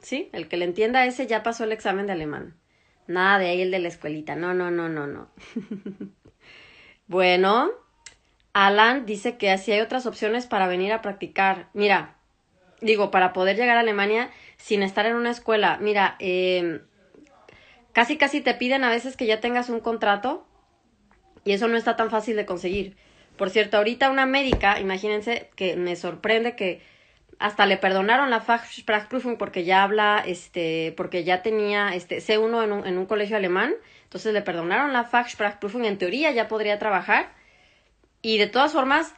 sí, 0.00 0.28
el 0.32 0.48
que 0.48 0.56
le 0.56 0.64
entienda 0.64 1.06
ese 1.06 1.26
ya 1.26 1.42
pasó 1.42 1.64
el 1.64 1.72
examen 1.72 2.06
de 2.06 2.12
alemán. 2.12 2.54
Nada 3.06 3.38
de 3.38 3.48
ahí 3.48 3.60
el 3.60 3.70
de 3.70 3.78
la 3.78 3.88
escuelita, 3.88 4.34
no, 4.34 4.54
no, 4.54 4.70
no, 4.70 4.88
no, 4.88 5.06
no. 5.06 5.28
bueno, 7.06 7.70
Alan 8.52 9.04
dice 9.04 9.36
que 9.36 9.50
así 9.50 9.72
hay 9.72 9.80
otras 9.80 10.06
opciones 10.06 10.46
para 10.46 10.66
venir 10.66 10.92
a 10.92 11.02
practicar. 11.02 11.68
Mira, 11.74 12.16
digo, 12.80 13.10
para 13.10 13.32
poder 13.32 13.56
llegar 13.56 13.76
a 13.76 13.80
Alemania 13.80 14.30
sin 14.56 14.82
estar 14.82 15.06
en 15.06 15.16
una 15.16 15.30
escuela. 15.30 15.78
Mira, 15.80 16.16
eh, 16.18 16.82
casi 17.92 18.16
casi 18.16 18.40
te 18.40 18.54
piden 18.54 18.84
a 18.84 18.90
veces 18.90 19.16
que 19.16 19.26
ya 19.26 19.40
tengas 19.40 19.68
un 19.68 19.80
contrato 19.80 20.46
y 21.44 21.52
eso 21.52 21.68
no 21.68 21.76
está 21.76 21.96
tan 21.96 22.10
fácil 22.10 22.36
de 22.36 22.46
conseguir. 22.46 22.96
Por 23.36 23.50
cierto, 23.50 23.76
ahorita 23.76 24.10
una 24.10 24.26
médica, 24.26 24.78
imagínense 24.80 25.50
que 25.56 25.76
me 25.76 25.96
sorprende 25.96 26.54
que 26.54 26.82
hasta 27.38 27.66
le 27.66 27.76
perdonaron 27.76 28.30
la 28.30 28.40
Fachsprachprüfung 28.40 29.36
porque 29.36 29.64
ya 29.64 29.82
habla, 29.82 30.22
este, 30.24 30.94
porque 30.96 31.24
ya 31.24 31.42
tenía 31.42 31.94
este 31.94 32.18
C1 32.18 32.64
en 32.64 32.72
un, 32.72 32.86
en 32.86 32.96
un 32.96 33.06
colegio 33.06 33.36
alemán, 33.36 33.74
entonces 34.04 34.32
le 34.32 34.42
perdonaron 34.42 34.92
la 34.92 35.04
Fachsprachprüfung, 35.04 35.84
en 35.84 35.98
teoría 35.98 36.30
ya 36.30 36.46
podría 36.46 36.78
trabajar 36.78 37.32
y 38.22 38.38
de 38.38 38.46
todas 38.46 38.72
formas 38.72 39.14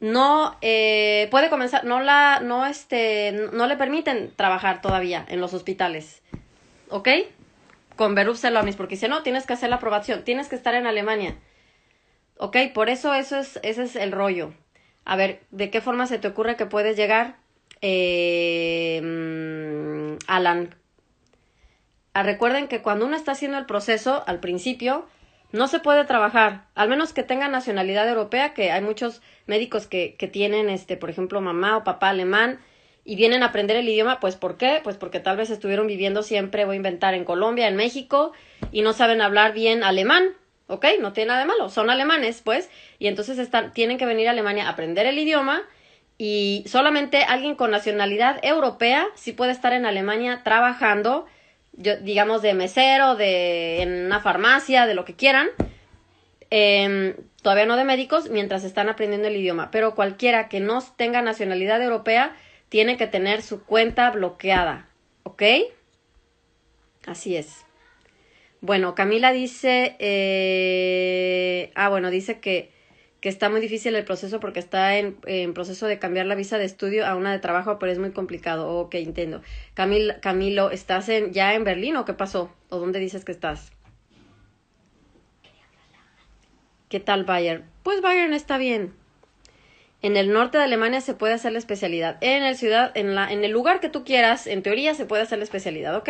no 0.00 0.56
eh, 0.60 1.28
puede 1.30 1.48
comenzar, 1.48 1.84
no 1.84 2.00
la, 2.00 2.40
no 2.40 2.66
este, 2.66 3.32
no 3.52 3.66
le 3.66 3.76
permiten 3.76 4.32
trabajar 4.36 4.80
todavía 4.80 5.24
en 5.28 5.40
los 5.40 5.54
hospitales, 5.54 6.22
¿ok? 6.90 7.08
Con 7.96 8.14
Beruf 8.14 8.40
porque 8.76 8.96
si 8.96 9.08
no, 9.08 9.22
tienes 9.22 9.46
que 9.46 9.54
hacer 9.54 9.70
la 9.70 9.76
aprobación, 9.76 10.22
tienes 10.22 10.48
que 10.48 10.54
estar 10.54 10.74
en 10.74 10.86
Alemania. 10.86 11.36
¿Ok? 12.38 12.56
Por 12.72 12.88
eso, 12.88 13.14
eso 13.14 13.38
es, 13.38 13.58
ese 13.62 13.82
es 13.82 13.96
el 13.96 14.12
rollo. 14.12 14.52
A 15.04 15.16
ver, 15.16 15.40
¿de 15.50 15.70
qué 15.70 15.80
forma 15.80 16.06
se 16.06 16.18
te 16.18 16.28
ocurre 16.28 16.56
que 16.56 16.66
puedes 16.66 16.96
llegar, 16.96 17.36
eh, 17.80 19.00
mm, 19.02 20.18
Alan? 20.26 20.74
Ah, 22.14 22.22
recuerden 22.22 22.68
que 22.68 22.82
cuando 22.82 23.06
uno 23.06 23.16
está 23.16 23.32
haciendo 23.32 23.58
el 23.58 23.66
proceso, 23.66 24.22
al 24.26 24.40
principio, 24.40 25.06
no 25.50 25.66
se 25.66 25.80
puede 25.80 26.04
trabajar, 26.04 26.66
al 26.74 26.88
menos 26.88 27.12
que 27.12 27.22
tenga 27.22 27.48
nacionalidad 27.48 28.08
europea, 28.08 28.54
que 28.54 28.70
hay 28.70 28.82
muchos 28.82 29.22
médicos 29.46 29.86
que, 29.86 30.14
que 30.16 30.28
tienen, 30.28 30.68
este, 30.68 30.96
por 30.96 31.10
ejemplo, 31.10 31.40
mamá 31.40 31.76
o 31.76 31.84
papá 31.84 32.10
alemán, 32.10 32.60
y 33.04 33.16
vienen 33.16 33.42
a 33.42 33.46
aprender 33.46 33.76
el 33.78 33.88
idioma, 33.88 34.20
pues 34.20 34.36
¿por 34.36 34.58
qué? 34.58 34.80
Pues 34.84 34.98
porque 34.98 35.20
tal 35.20 35.38
vez 35.38 35.48
estuvieron 35.48 35.86
viviendo 35.86 36.22
siempre, 36.22 36.66
voy 36.66 36.74
a 36.74 36.76
inventar, 36.76 37.14
en 37.14 37.24
Colombia, 37.24 37.66
en 37.66 37.76
México, 37.76 38.32
y 38.70 38.82
no 38.82 38.92
saben 38.92 39.22
hablar 39.22 39.54
bien 39.54 39.82
alemán, 39.82 40.34
¿ok? 40.68 40.86
No 41.00 41.12
tiene 41.12 41.28
nada 41.28 41.40
de 41.40 41.46
malo, 41.46 41.68
son 41.68 41.90
alemanes, 41.90 42.40
pues, 42.42 42.70
y 42.98 43.08
entonces 43.08 43.38
están, 43.38 43.72
tienen 43.72 43.98
que 43.98 44.06
venir 44.06 44.28
a 44.28 44.30
Alemania 44.30 44.66
a 44.66 44.70
aprender 44.70 45.06
el 45.06 45.18
idioma 45.18 45.62
y 46.18 46.64
solamente 46.66 47.22
alguien 47.22 47.54
con 47.54 47.70
nacionalidad 47.70 48.38
europea 48.44 49.06
sí 49.14 49.32
puede 49.32 49.52
estar 49.52 49.72
en 49.72 49.86
Alemania 49.86 50.42
trabajando, 50.44 51.26
yo, 51.72 51.96
digamos, 51.96 52.42
de 52.42 52.54
mesero, 52.54 53.16
de, 53.16 53.82
en 53.82 54.06
una 54.06 54.20
farmacia, 54.20 54.86
de 54.86 54.94
lo 54.94 55.04
que 55.04 55.14
quieran, 55.14 55.48
em, 56.50 57.14
todavía 57.42 57.66
no 57.66 57.76
de 57.76 57.84
médicos, 57.84 58.30
mientras 58.30 58.64
están 58.64 58.88
aprendiendo 58.88 59.28
el 59.28 59.36
idioma, 59.36 59.70
pero 59.70 59.94
cualquiera 59.94 60.48
que 60.48 60.60
no 60.60 60.82
tenga 60.96 61.22
nacionalidad 61.22 61.82
europea 61.82 62.36
tiene 62.68 62.96
que 62.96 63.06
tener 63.06 63.42
su 63.42 63.64
cuenta 63.64 64.10
bloqueada, 64.10 64.88
¿ok? 65.22 65.42
Así 67.06 67.36
es. 67.36 67.67
Bueno, 68.60 68.94
Camila 68.94 69.32
dice, 69.32 69.94
eh, 70.00 71.70
ah, 71.76 71.88
bueno, 71.88 72.10
dice 72.10 72.40
que, 72.40 72.70
que 73.20 73.28
está 73.28 73.48
muy 73.50 73.60
difícil 73.60 73.94
el 73.94 74.04
proceso 74.04 74.40
porque 74.40 74.58
está 74.58 74.98
en, 74.98 75.16
en, 75.26 75.54
proceso 75.54 75.86
de 75.86 76.00
cambiar 76.00 76.26
la 76.26 76.34
visa 76.34 76.58
de 76.58 76.64
estudio 76.64 77.06
a 77.06 77.14
una 77.14 77.30
de 77.30 77.38
trabajo, 77.38 77.78
pero 77.78 77.92
es 77.92 77.98
muy 78.00 78.10
complicado. 78.10 78.68
Ok, 78.78 78.96
entiendo. 78.96 79.42
Camil, 79.74 80.14
Camilo, 80.20 80.70
¿estás 80.70 81.08
en, 81.08 81.32
ya 81.32 81.54
en 81.54 81.62
Berlín 81.62 81.96
o 81.96 82.04
qué 82.04 82.14
pasó? 82.14 82.52
¿O 82.68 82.78
dónde 82.78 82.98
dices 82.98 83.24
que 83.24 83.32
estás? 83.32 83.70
¿Qué 86.88 87.00
tal 87.00 87.24
Bayern? 87.24 87.64
Pues 87.84 88.00
Bayern 88.00 88.34
está 88.34 88.58
bien. 88.58 88.92
En 90.00 90.16
el 90.16 90.32
norte 90.32 90.58
de 90.58 90.64
Alemania 90.64 91.00
se 91.00 91.14
puede 91.14 91.34
hacer 91.34 91.52
la 91.52 91.58
especialidad. 91.58 92.18
En 92.22 92.42
el 92.42 92.56
ciudad, 92.56 92.90
en 92.96 93.14
la, 93.14 93.30
en 93.32 93.44
el 93.44 93.50
lugar 93.50 93.80
que 93.80 93.88
tú 93.88 94.04
quieras, 94.04 94.46
en 94.46 94.62
teoría 94.62 94.94
se 94.94 95.06
puede 95.06 95.22
hacer 95.22 95.38
la 95.38 95.44
especialidad, 95.44 95.94
¿ok? 95.96 96.08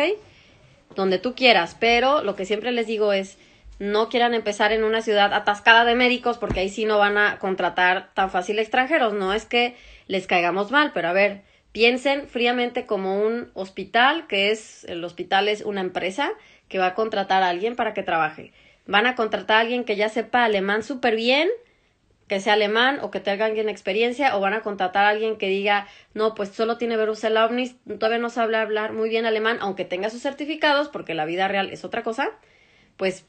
Donde 0.95 1.19
tú 1.19 1.35
quieras, 1.35 1.75
pero 1.79 2.23
lo 2.23 2.35
que 2.35 2.45
siempre 2.45 2.71
les 2.71 2.87
digo 2.87 3.13
es, 3.13 3.37
no 3.79 4.09
quieran 4.09 4.33
empezar 4.33 4.71
en 4.73 4.83
una 4.83 5.01
ciudad 5.01 5.33
atascada 5.33 5.85
de 5.85 5.95
médicos 5.95 6.37
porque 6.37 6.59
ahí 6.59 6.69
sí 6.69 6.85
no 6.85 6.97
van 6.97 7.17
a 7.17 7.39
contratar 7.39 8.09
tan 8.13 8.29
fácil 8.29 8.59
extranjeros, 8.59 9.13
no 9.13 9.33
es 9.33 9.45
que 9.45 9.75
les 10.07 10.27
caigamos 10.27 10.69
mal, 10.71 10.91
pero 10.93 11.07
a 11.07 11.13
ver, 11.13 11.41
piensen 11.71 12.27
fríamente 12.27 12.85
como 12.85 13.21
un 13.21 13.49
hospital, 13.53 14.27
que 14.27 14.51
es, 14.51 14.83
el 14.85 15.03
hospital 15.03 15.47
es 15.47 15.61
una 15.61 15.81
empresa 15.81 16.31
que 16.67 16.79
va 16.79 16.87
a 16.87 16.95
contratar 16.95 17.41
a 17.41 17.49
alguien 17.49 17.75
para 17.75 17.93
que 17.93 18.03
trabaje. 18.03 18.51
Van 18.85 19.05
a 19.05 19.15
contratar 19.15 19.57
a 19.57 19.59
alguien 19.61 19.85
que 19.85 19.95
ya 19.95 20.09
sepa 20.09 20.43
alemán 20.43 20.83
súper 20.83 21.15
bien, 21.15 21.47
que 22.29 22.39
sea 22.39 22.53
alemán 22.53 22.99
o 23.01 23.09
que 23.11 23.19
tenga 23.19 23.45
alguien 23.45 23.67
experiencia 23.67 24.37
o 24.37 24.39
van 24.39 24.53
a 24.53 24.61
contratar 24.61 25.03
a 25.05 25.09
alguien 25.09 25.35
que 25.37 25.47
diga, 25.47 25.87
no, 26.13 26.35
pues 26.35 26.49
solo 26.49 26.77
tiene 26.77 26.95
Berufsel 26.95 27.35
Omnis, 27.35 27.75
todavía 27.85 28.19
no 28.19 28.29
sabe 28.29 28.55
hablar 28.55 28.93
muy 28.93 29.09
bien 29.09 29.25
alemán, 29.25 29.57
aunque 29.59 29.83
tenga 29.83 30.11
sus 30.11 30.21
certificados, 30.21 30.89
porque 30.89 31.15
la 31.15 31.25
vida 31.25 31.47
real 31.47 31.71
es 31.71 31.83
otra 31.83 32.03
cosa, 32.03 32.29
pues 32.97 33.25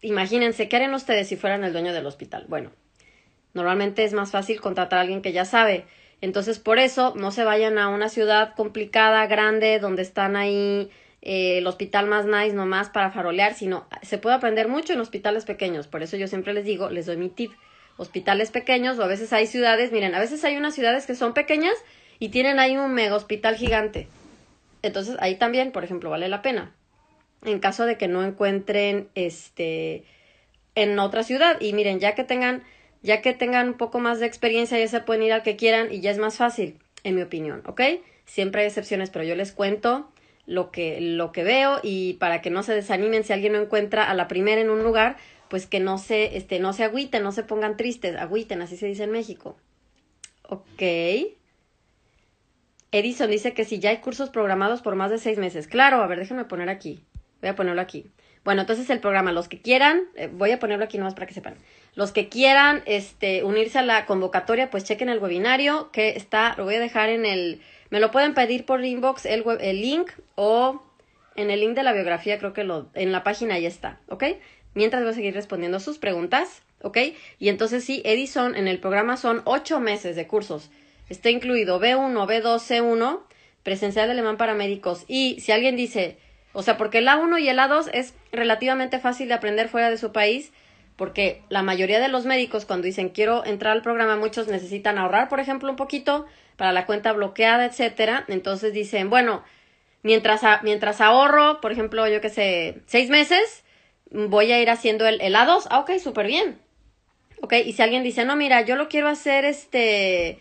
imagínense, 0.00 0.68
¿qué 0.68 0.76
harían 0.76 0.94
ustedes 0.94 1.28
si 1.28 1.36
fueran 1.36 1.62
el 1.62 1.72
dueño 1.72 1.92
del 1.92 2.06
hospital? 2.06 2.46
Bueno, 2.48 2.72
normalmente 3.52 4.02
es 4.02 4.14
más 4.14 4.30
fácil 4.30 4.60
contratar 4.62 4.98
a 4.98 5.02
alguien 5.02 5.20
que 5.20 5.32
ya 5.32 5.44
sabe. 5.44 5.84
Entonces, 6.22 6.58
por 6.58 6.78
eso, 6.78 7.12
no 7.16 7.30
se 7.30 7.44
vayan 7.44 7.76
a 7.76 7.88
una 7.88 8.08
ciudad 8.08 8.54
complicada, 8.56 9.26
grande, 9.26 9.78
donde 9.78 10.00
están 10.00 10.36
ahí 10.36 10.90
eh, 11.20 11.58
el 11.58 11.66
hospital 11.66 12.06
más 12.06 12.24
nice 12.24 12.54
nomás 12.54 12.88
para 12.88 13.10
farolear, 13.10 13.52
sino 13.52 13.86
se 14.00 14.16
puede 14.16 14.36
aprender 14.36 14.68
mucho 14.68 14.94
en 14.94 15.00
hospitales 15.00 15.44
pequeños. 15.44 15.86
Por 15.86 16.02
eso 16.02 16.16
yo 16.16 16.28
siempre 16.28 16.54
les 16.54 16.64
digo, 16.64 16.88
les 16.88 17.04
doy 17.04 17.18
mi 17.18 17.28
tip 17.28 17.52
hospitales 17.96 18.50
pequeños 18.50 18.98
o 18.98 19.02
a 19.02 19.06
veces 19.06 19.32
hay 19.32 19.46
ciudades, 19.46 19.92
miren, 19.92 20.14
a 20.14 20.20
veces 20.20 20.44
hay 20.44 20.56
unas 20.56 20.74
ciudades 20.74 21.06
que 21.06 21.14
son 21.14 21.34
pequeñas 21.34 21.74
y 22.18 22.28
tienen 22.28 22.58
ahí 22.58 22.76
un 22.76 22.92
mega 22.92 23.14
hospital 23.14 23.56
gigante. 23.56 24.08
Entonces 24.82 25.16
ahí 25.20 25.36
también, 25.36 25.72
por 25.72 25.84
ejemplo, 25.84 26.10
vale 26.10 26.28
la 26.28 26.42
pena. 26.42 26.72
En 27.44 27.58
caso 27.58 27.86
de 27.86 27.96
que 27.96 28.08
no 28.08 28.24
encuentren 28.24 29.08
este 29.14 30.04
en 30.74 30.98
otra 30.98 31.22
ciudad 31.22 31.60
y 31.60 31.72
miren, 31.72 32.00
ya 32.00 32.14
que 32.14 32.24
tengan 32.24 32.62
ya 33.02 33.22
que 33.22 33.32
tengan 33.32 33.68
un 33.68 33.74
poco 33.74 33.98
más 33.98 34.20
de 34.20 34.26
experiencia 34.26 34.78
ya 34.78 34.88
se 34.88 35.00
pueden 35.00 35.22
ir 35.22 35.32
al 35.32 35.42
que 35.42 35.56
quieran 35.56 35.92
y 35.92 36.00
ya 36.00 36.10
es 36.10 36.18
más 36.18 36.36
fácil, 36.36 36.78
en 37.04 37.14
mi 37.14 37.22
opinión, 37.22 37.62
¿ok? 37.66 37.80
Siempre 38.24 38.62
hay 38.62 38.66
excepciones, 38.66 39.10
pero 39.10 39.24
yo 39.24 39.36
les 39.36 39.52
cuento 39.52 40.10
lo 40.44 40.70
que 40.70 41.00
lo 41.00 41.32
que 41.32 41.44
veo 41.44 41.80
y 41.82 42.14
para 42.14 42.40
que 42.40 42.50
no 42.50 42.62
se 42.62 42.74
desanimen 42.74 43.24
si 43.24 43.32
alguien 43.32 43.52
no 43.52 43.60
encuentra 43.60 44.08
a 44.08 44.14
la 44.14 44.28
primera 44.28 44.60
en 44.60 44.70
un 44.70 44.82
lugar, 44.82 45.16
pues 45.48 45.66
que 45.66 45.80
no 45.80 45.98
se, 45.98 46.36
este, 46.36 46.58
no 46.58 46.72
se 46.72 46.84
agüiten, 46.84 47.22
no 47.22 47.32
se 47.32 47.42
pongan 47.42 47.76
tristes, 47.76 48.16
agüiten, 48.16 48.62
así 48.62 48.76
se 48.76 48.86
dice 48.86 49.04
en 49.04 49.10
México. 49.10 49.56
Ok. 50.48 50.82
Edison 52.92 53.30
dice 53.30 53.52
que 53.52 53.64
si 53.64 53.78
ya 53.78 53.90
hay 53.90 53.98
cursos 53.98 54.30
programados 54.30 54.82
por 54.82 54.94
más 54.94 55.10
de 55.10 55.18
seis 55.18 55.38
meses. 55.38 55.66
Claro, 55.66 56.02
a 56.02 56.06
ver, 56.06 56.18
déjenme 56.18 56.44
poner 56.44 56.68
aquí. 56.68 57.04
Voy 57.40 57.50
a 57.50 57.56
ponerlo 57.56 57.82
aquí. 57.82 58.06
Bueno, 58.44 58.60
entonces 58.60 58.88
el 58.90 59.00
programa, 59.00 59.32
los 59.32 59.48
que 59.48 59.60
quieran, 59.60 60.02
eh, 60.14 60.30
voy 60.32 60.52
a 60.52 60.60
ponerlo 60.60 60.84
aquí 60.84 60.98
nomás 60.98 61.14
para 61.14 61.26
que 61.26 61.34
sepan. 61.34 61.56
Los 61.94 62.12
que 62.12 62.28
quieran 62.28 62.82
este, 62.86 63.42
unirse 63.42 63.80
a 63.80 63.82
la 63.82 64.06
convocatoria, 64.06 64.70
pues 64.70 64.84
chequen 64.84 65.08
el 65.08 65.18
webinario 65.18 65.90
que 65.90 66.10
está, 66.10 66.54
lo 66.56 66.64
voy 66.64 66.76
a 66.76 66.80
dejar 66.80 67.08
en 67.08 67.26
el, 67.26 67.60
me 67.90 67.98
lo 67.98 68.12
pueden 68.12 68.34
pedir 68.34 68.64
por 68.64 68.84
inbox 68.84 69.26
el, 69.26 69.44
el 69.60 69.80
link 69.80 70.12
o 70.36 70.80
en 71.34 71.50
el 71.50 71.60
link 71.60 71.74
de 71.74 71.82
la 71.82 71.92
biografía, 71.92 72.38
creo 72.38 72.52
que 72.52 72.64
lo, 72.64 72.88
en 72.94 73.12
la 73.12 73.24
página 73.24 73.58
ya 73.58 73.68
está, 73.68 74.00
¿ok? 74.08 74.24
Mientras 74.76 75.02
voy 75.02 75.12
a 75.12 75.14
seguir 75.14 75.32
respondiendo 75.32 75.80
sus 75.80 75.96
preguntas, 75.96 76.62
¿ok? 76.82 76.98
Y 77.38 77.48
entonces 77.48 77.82
sí, 77.82 78.02
Edison 78.04 78.54
en 78.54 78.68
el 78.68 78.78
programa 78.78 79.16
son 79.16 79.40
ocho 79.46 79.80
meses 79.80 80.16
de 80.16 80.26
cursos. 80.26 80.70
Está 81.08 81.30
incluido 81.30 81.80
B1, 81.80 82.12
B2, 82.12 82.58
C1, 82.58 83.20
presencial 83.62 84.06
de 84.06 84.12
alemán 84.12 84.36
para 84.36 84.52
médicos. 84.52 85.06
Y 85.08 85.40
si 85.40 85.50
alguien 85.50 85.76
dice, 85.76 86.18
o 86.52 86.62
sea, 86.62 86.76
porque 86.76 86.98
el 86.98 87.08
A1 87.08 87.40
y 87.40 87.48
el 87.48 87.58
A2 87.58 87.88
es 87.94 88.12
relativamente 88.32 88.98
fácil 88.98 89.28
de 89.28 89.34
aprender 89.34 89.70
fuera 89.70 89.88
de 89.88 89.96
su 89.96 90.12
país, 90.12 90.52
porque 90.96 91.40
la 91.48 91.62
mayoría 91.62 91.98
de 91.98 92.08
los 92.08 92.26
médicos 92.26 92.66
cuando 92.66 92.84
dicen 92.84 93.08
quiero 93.08 93.46
entrar 93.46 93.72
al 93.72 93.82
programa, 93.82 94.16
muchos 94.16 94.46
necesitan 94.46 94.98
ahorrar, 94.98 95.30
por 95.30 95.40
ejemplo, 95.40 95.70
un 95.70 95.76
poquito 95.76 96.26
para 96.56 96.72
la 96.72 96.84
cuenta 96.84 97.14
bloqueada, 97.14 97.64
etcétera. 97.64 98.26
Entonces 98.28 98.74
dicen, 98.74 99.08
bueno, 99.08 99.42
mientras, 100.02 100.42
mientras 100.62 101.00
ahorro, 101.00 101.62
por 101.62 101.72
ejemplo, 101.72 102.06
yo 102.08 102.20
qué 102.20 102.28
sé, 102.28 102.82
seis 102.84 103.08
meses, 103.08 103.64
voy 104.10 104.52
a 104.52 104.60
ir 104.60 104.70
haciendo 104.70 105.06
el, 105.06 105.20
el 105.20 105.34
A2. 105.34 105.66
Ah, 105.70 105.80
ok, 105.80 105.92
súper 105.98 106.26
bien. 106.26 106.60
Ok, 107.42 107.54
y 107.64 107.72
si 107.72 107.82
alguien 107.82 108.02
dice, 108.02 108.24
no, 108.24 108.36
mira, 108.36 108.62
yo 108.62 108.76
lo 108.76 108.88
quiero 108.88 109.08
hacer 109.08 109.44
este 109.44 110.38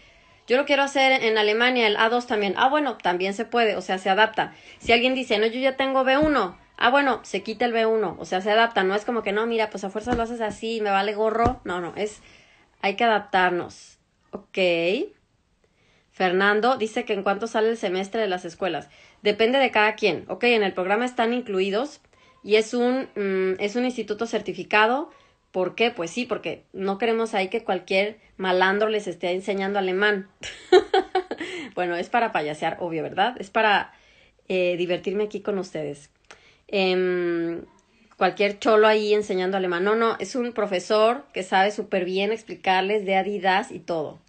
yo 0.48 0.58
lo 0.58 0.66
quiero 0.66 0.84
hacer 0.84 1.24
en 1.24 1.38
Alemania, 1.38 1.88
el 1.88 1.98
A2 1.98 2.28
también. 2.28 2.54
Ah, 2.58 2.70
bueno, 2.70 2.98
también 2.98 3.34
se 3.34 3.46
puede, 3.46 3.76
o 3.76 3.82
sea, 3.82 3.98
se 3.98 4.10
adapta. 4.10 4.54
Si 4.78 4.92
alguien 4.92 5.16
dice, 5.16 5.40
no, 5.40 5.48
yo 5.48 5.60
ya 5.60 5.76
tengo 5.76 6.04
B1. 6.04 6.56
Ah, 6.78 6.90
bueno, 6.92 7.22
se 7.24 7.42
quita 7.42 7.66
el 7.66 7.74
B1, 7.74 8.16
o 8.20 8.26
sea, 8.26 8.42
se 8.42 8.52
adapta. 8.52 8.84
No 8.84 8.94
es 8.94 9.06
como 9.06 9.24
que, 9.24 9.32
no, 9.32 9.48
mira, 9.48 9.70
pues 9.72 9.84
a 9.84 9.90
fuerza 9.90 10.14
lo 10.14 10.22
haces 10.22 10.42
así, 10.42 10.82
me 10.82 10.92
vale 10.92 11.16
gorro. 11.16 11.62
No, 11.64 11.82
no, 11.82 11.94
es, 11.96 12.22
hay 12.82 12.96
que 12.96 13.04
adaptarnos. 13.04 13.98
Ok. 14.32 14.60
Fernando 16.12 16.78
dice 16.78 17.06
que 17.06 17.14
en 17.14 17.24
cuánto 17.24 17.48
sale 17.48 17.70
el 17.70 17.78
semestre 17.78 18.22
de 18.22 18.28
las 18.28 18.46
escuelas. 18.46 18.88
Depende 19.24 19.58
de 19.58 19.72
cada 19.72 19.96
quien. 19.96 20.26
Ok, 20.28 20.44
en 20.44 20.64
el 20.64 20.74
programa 20.74 21.06
están 21.06 21.34
incluidos 21.34 22.02
y 22.46 22.56
es 22.56 22.74
un, 22.74 23.10
mm, 23.16 23.60
es 23.60 23.76
un 23.76 23.84
instituto 23.84 24.26
certificado 24.26 25.10
¿Por 25.56 25.74
qué? 25.74 25.90
Pues 25.90 26.12
sí, 26.12 26.26
porque 26.26 26.66
no 26.74 26.98
queremos 26.98 27.34
ahí 27.34 27.48
que 27.48 27.64
cualquier 27.64 28.20
malandro 28.36 28.90
les 28.90 29.08
esté 29.08 29.32
enseñando 29.32 29.80
alemán. 29.80 30.28
bueno, 31.76 31.96
es 31.96 32.10
para 32.10 32.34
payasear, 32.34 32.76
obvio, 32.82 33.02
¿verdad? 33.04 33.38
Es 33.40 33.52
para 33.52 33.94
eh, 34.50 34.76
divertirme 34.76 35.24
aquí 35.24 35.40
con 35.40 35.58
ustedes. 35.58 36.10
Em, 36.68 37.62
cualquier 38.18 38.60
cholo 38.60 38.86
ahí 38.86 39.14
enseñando 39.14 39.56
alemán. 39.56 39.86
No, 39.86 39.96
no, 39.96 40.18
es 40.20 40.36
un 40.36 40.52
profesor 40.52 41.24
que 41.32 41.42
sabe 41.42 41.72
súper 41.72 42.04
bien 42.04 42.34
explicarles 42.34 43.06
de 43.06 43.16
Adidas 43.16 43.72
y 43.72 43.80
todo. 43.80 44.20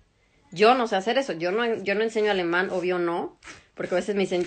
Yo 0.53 0.77
no 0.77 0.87
sé 0.87 0.95
hacer 0.95 1.19
eso. 1.19 1.33
Yo 1.33 1.51
no, 1.51 1.83
yo 1.83 1.97
no 1.97 2.05
enseño 2.05 2.31
alemán, 2.31 2.71
obvio 2.71 3.01
no. 3.01 3.37
Porque 3.75 3.97
a 3.97 3.99
veces 3.99 4.15
me 4.15 4.21
dicen, 4.21 4.47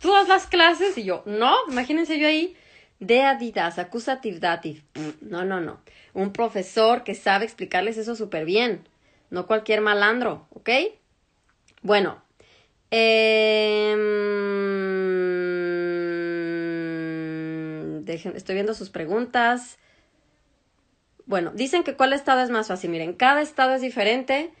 ¿tú 0.00 0.10
das 0.10 0.26
las 0.26 0.48
clases? 0.48 0.98
Y 0.98 1.04
yo, 1.04 1.22
no, 1.24 1.54
imagínense 1.68 2.18
yo 2.18 2.26
ahí 2.26 2.56
de 3.00 3.22
Adidas, 3.22 3.78
accusative 3.78 4.38
dative. 4.38 4.82
Mm, 4.94 5.28
no, 5.30 5.44
no, 5.44 5.60
no. 5.60 5.80
Un 6.12 6.32
profesor 6.32 7.02
que 7.02 7.14
sabe 7.14 7.46
explicarles 7.46 7.96
eso 7.96 8.14
súper 8.14 8.44
bien. 8.44 8.86
No 9.30 9.46
cualquier 9.46 9.80
malandro, 9.80 10.46
¿ok? 10.50 10.70
Bueno. 11.82 12.22
Em, 12.90 13.94
estoy 18.06 18.54
viendo 18.54 18.74
sus 18.74 18.90
preguntas. 18.90 19.78
Bueno, 21.26 21.52
dicen 21.54 21.84
que 21.84 21.96
cuál 21.96 22.12
estado 22.12 22.42
es 22.42 22.50
más 22.50 22.68
fácil. 22.68 22.90
Miren, 22.90 23.14
cada 23.14 23.40
estado 23.40 23.74
es 23.74 23.80
diferente. 23.80 24.52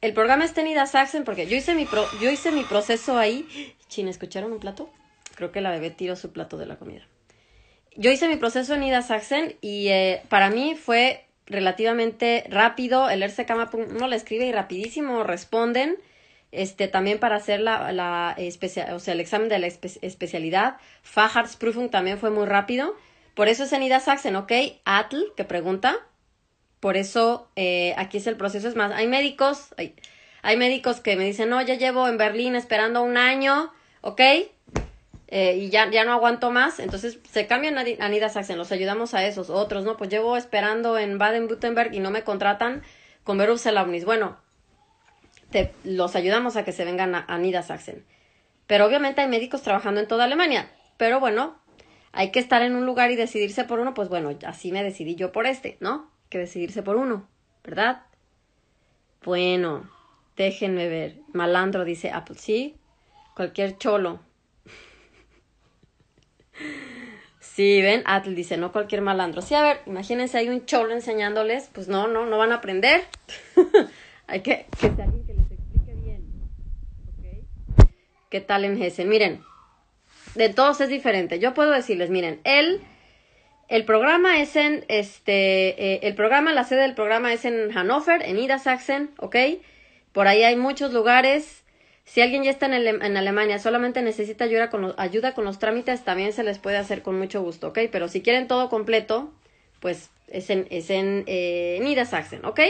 El 0.00 0.12
programa 0.12 0.44
está 0.44 0.60
en 0.60 0.66
Ida 0.66 0.86
Saxen 0.86 1.24
porque 1.24 1.46
yo 1.46 1.56
hice 1.56 1.74
mi, 1.74 1.86
yo 2.20 2.30
hice 2.30 2.50
mi 2.50 2.64
proceso 2.64 3.16
ahí. 3.16 3.74
Chin, 3.88 4.08
¿escucharon 4.08 4.52
un 4.52 4.58
plato? 4.58 4.90
Creo 5.36 5.52
que 5.52 5.60
la 5.60 5.70
bebé 5.70 5.90
tiró 5.90 6.16
su 6.16 6.32
plato 6.32 6.58
de 6.58 6.66
la 6.66 6.76
comida 6.76 7.06
yo 7.96 8.10
hice 8.10 8.28
mi 8.28 8.36
proceso 8.36 8.74
en 8.74 8.82
Ida 8.82 9.02
Saxen 9.02 9.56
y 9.60 9.88
eh, 9.88 10.22
para 10.28 10.50
mí 10.50 10.76
fue 10.76 11.24
relativamente 11.46 12.44
rápido. 12.48 13.10
El 13.10 13.22
Ersekama 13.22 13.70
uno 13.72 14.08
le 14.08 14.16
escribe 14.16 14.46
y 14.46 14.52
rapidísimo 14.52 15.22
responden. 15.24 15.96
Este, 16.50 16.86
también 16.86 17.18
para 17.18 17.36
hacer 17.36 17.60
la, 17.60 17.92
la 17.92 18.36
o 18.92 18.98
sea, 18.98 19.14
el 19.14 19.20
examen 19.20 19.48
de 19.48 19.58
la 19.58 19.66
especialidad. 19.66 20.76
Facharsprüfung 21.02 21.90
también 21.90 22.18
fue 22.18 22.30
muy 22.30 22.46
rápido. 22.46 22.94
Por 23.34 23.48
eso 23.48 23.64
es 23.64 23.72
en 23.72 23.82
Ida 23.82 24.00
Saxen, 24.00 24.36
¿ok? 24.36 24.52
Atl, 24.84 25.32
que 25.36 25.44
pregunta. 25.44 25.96
Por 26.80 26.96
eso 26.96 27.48
eh, 27.56 27.94
aquí 27.96 28.18
es 28.18 28.26
el 28.26 28.36
proceso. 28.36 28.68
Es 28.68 28.76
más, 28.76 28.92
hay 28.92 29.06
médicos, 29.06 29.74
hay, 29.78 29.94
hay 30.42 30.56
médicos 30.56 31.00
que 31.00 31.16
me 31.16 31.24
dicen, 31.24 31.48
no, 31.48 31.62
ya 31.62 31.74
llevo 31.74 32.08
en 32.08 32.18
Berlín 32.18 32.54
esperando 32.54 33.02
un 33.02 33.16
año, 33.16 33.72
¿ok? 34.02 34.20
Eh, 35.34 35.56
y 35.56 35.70
ya, 35.70 35.90
ya 35.90 36.04
no 36.04 36.12
aguanto 36.12 36.50
más, 36.50 36.78
entonces 36.78 37.18
se 37.26 37.46
cambian 37.46 37.78
a, 37.78 37.80
a 37.80 38.28
Saxen, 38.28 38.58
los 38.58 38.70
ayudamos 38.70 39.14
a 39.14 39.24
esos, 39.24 39.48
otros, 39.48 39.82
¿no? 39.82 39.96
Pues 39.96 40.10
llevo 40.10 40.36
esperando 40.36 40.98
en 40.98 41.16
Baden-Württemberg 41.16 41.94
y 41.94 42.00
no 42.00 42.10
me 42.10 42.22
contratan 42.22 42.82
con 43.24 43.38
Berufserlaubnis. 43.38 44.04
Bueno, 44.04 44.36
te, 45.48 45.72
los 45.84 46.16
ayudamos 46.16 46.56
a 46.56 46.66
que 46.66 46.72
se 46.72 46.84
vengan 46.84 47.14
a, 47.14 47.20
a 47.20 47.62
Saxen. 47.62 48.04
Pero 48.66 48.84
obviamente 48.84 49.22
hay 49.22 49.28
médicos 49.28 49.62
trabajando 49.62 50.02
en 50.02 50.06
toda 50.06 50.24
Alemania, 50.24 50.70
pero 50.98 51.18
bueno, 51.18 51.56
hay 52.12 52.30
que 52.30 52.38
estar 52.38 52.60
en 52.60 52.76
un 52.76 52.84
lugar 52.84 53.10
y 53.10 53.16
decidirse 53.16 53.64
por 53.64 53.80
uno, 53.80 53.94
pues 53.94 54.10
bueno, 54.10 54.36
así 54.46 54.70
me 54.70 54.82
decidí 54.82 55.14
yo 55.14 55.32
por 55.32 55.46
este, 55.46 55.78
¿no? 55.80 56.10
Que 56.28 56.36
decidirse 56.36 56.82
por 56.82 56.96
uno, 56.96 57.26
¿verdad? 57.64 58.02
Bueno, 59.24 59.88
déjenme 60.36 60.88
ver. 60.88 61.20
Malandro 61.32 61.86
dice 61.86 62.10
Apple, 62.10 62.36
sí, 62.38 62.76
cualquier 63.34 63.78
cholo. 63.78 64.20
Sí, 67.40 67.82
ven, 67.82 68.02
Atl 68.06 68.34
dice, 68.34 68.56
no 68.56 68.72
cualquier 68.72 69.02
malandro. 69.02 69.42
Sí, 69.42 69.54
a 69.54 69.62
ver, 69.62 69.80
imagínense, 69.84 70.38
hay 70.38 70.48
un 70.48 70.64
cholo 70.64 70.94
enseñándoles, 70.94 71.68
pues 71.72 71.86
no, 71.86 72.08
no, 72.08 72.24
no 72.24 72.38
van 72.38 72.50
a 72.50 72.56
aprender. 72.56 73.04
hay 74.26 74.40
que, 74.40 74.66
que 74.80 74.90
sea 74.94 75.04
alguien 75.04 75.26
que 75.26 75.34
les 75.34 75.50
explique 75.50 75.94
bien. 76.02 76.24
¿Qué 78.30 78.40
tal 78.40 78.64
en 78.64 78.82
Hessen? 78.82 79.08
Miren, 79.08 79.42
de 80.34 80.48
todos 80.48 80.80
es 80.80 80.88
diferente. 80.88 81.38
Yo 81.40 81.52
puedo 81.52 81.72
decirles, 81.72 82.08
miren, 82.08 82.40
el, 82.44 82.80
el 83.68 83.84
programa 83.84 84.40
es 84.40 84.56
en, 84.56 84.84
este, 84.88 85.94
eh, 85.94 86.00
el 86.04 86.14
programa, 86.14 86.52
la 86.52 86.64
sede 86.64 86.82
del 86.82 86.94
programa 86.94 87.32
es 87.32 87.44
en 87.44 87.70
Hannover, 87.70 88.22
en 88.22 88.38
Ida 88.38 88.58
Sachsen, 88.58 89.10
¿ok? 89.18 89.36
Por 90.12 90.26
ahí 90.26 90.42
hay 90.42 90.56
muchos 90.56 90.92
lugares 90.92 91.61
si 92.04 92.20
alguien 92.20 92.42
ya 92.42 92.50
está 92.50 92.66
en, 92.66 93.16
Alemania, 93.16 93.58
solamente 93.58 94.02
necesita 94.02 94.44
ayuda 94.44 94.70
con, 94.70 94.82
los, 94.82 94.94
ayuda 94.98 95.34
con 95.34 95.44
los 95.44 95.58
trámites, 95.58 96.04
también 96.04 96.32
se 96.32 96.42
les 96.42 96.58
puede 96.58 96.76
hacer 96.76 97.02
con 97.02 97.18
mucho 97.18 97.42
gusto, 97.42 97.68
¿ok? 97.68 97.78
Pero 97.90 98.08
si 98.08 98.22
quieren 98.22 98.48
todo 98.48 98.68
completo, 98.68 99.32
pues 99.80 100.10
es 100.28 100.50
en, 100.50 100.66
es 100.70 100.90
en 100.90 101.24
eh, 101.26 101.78
Niedersachsen, 101.82 102.44
¿ok? 102.44 102.60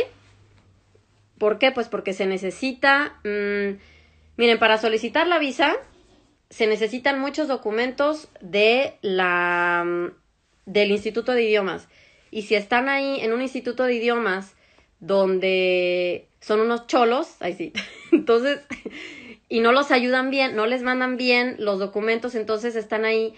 ¿Por 1.39 1.59
qué? 1.59 1.73
Pues 1.73 1.89
porque 1.89 2.13
se 2.13 2.27
necesita, 2.27 3.19
mm, 3.25 3.79
miren, 4.37 4.59
para 4.59 4.79
solicitar 4.79 5.27
la 5.27 5.39
visa 5.39 5.77
se 6.53 6.67
necesitan 6.67 7.19
muchos 7.19 7.49
documentos 7.49 8.29
de 8.43 8.99
la, 9.01 9.85
mm, 9.87 10.13
del 10.67 10.91
Instituto 10.91 11.33
de 11.33 11.45
Idiomas. 11.45 11.89
Y 12.31 12.43
si 12.43 12.55
están 12.55 12.91
ahí 12.91 13.21
en 13.21 13.33
un 13.33 13.41
instituto 13.41 13.85
de 13.85 13.95
idiomas 13.95 14.55
donde 15.01 16.29
son 16.41 16.61
unos 16.61 16.87
cholos, 16.87 17.37
ahí 17.41 17.55
sí, 17.55 17.73
entonces 18.13 18.61
y 19.53 19.61
no 19.61 19.73
los 19.73 19.91
ayudan 19.91 20.31
bien, 20.31 20.57
no 20.57 20.65
les 20.65 20.83
mandan 20.83 21.19
bien 21.19 21.57
los 21.59 21.79
documentos, 21.79 22.35
entonces 22.35 22.75
están 22.75 23.05
ahí, 23.05 23.35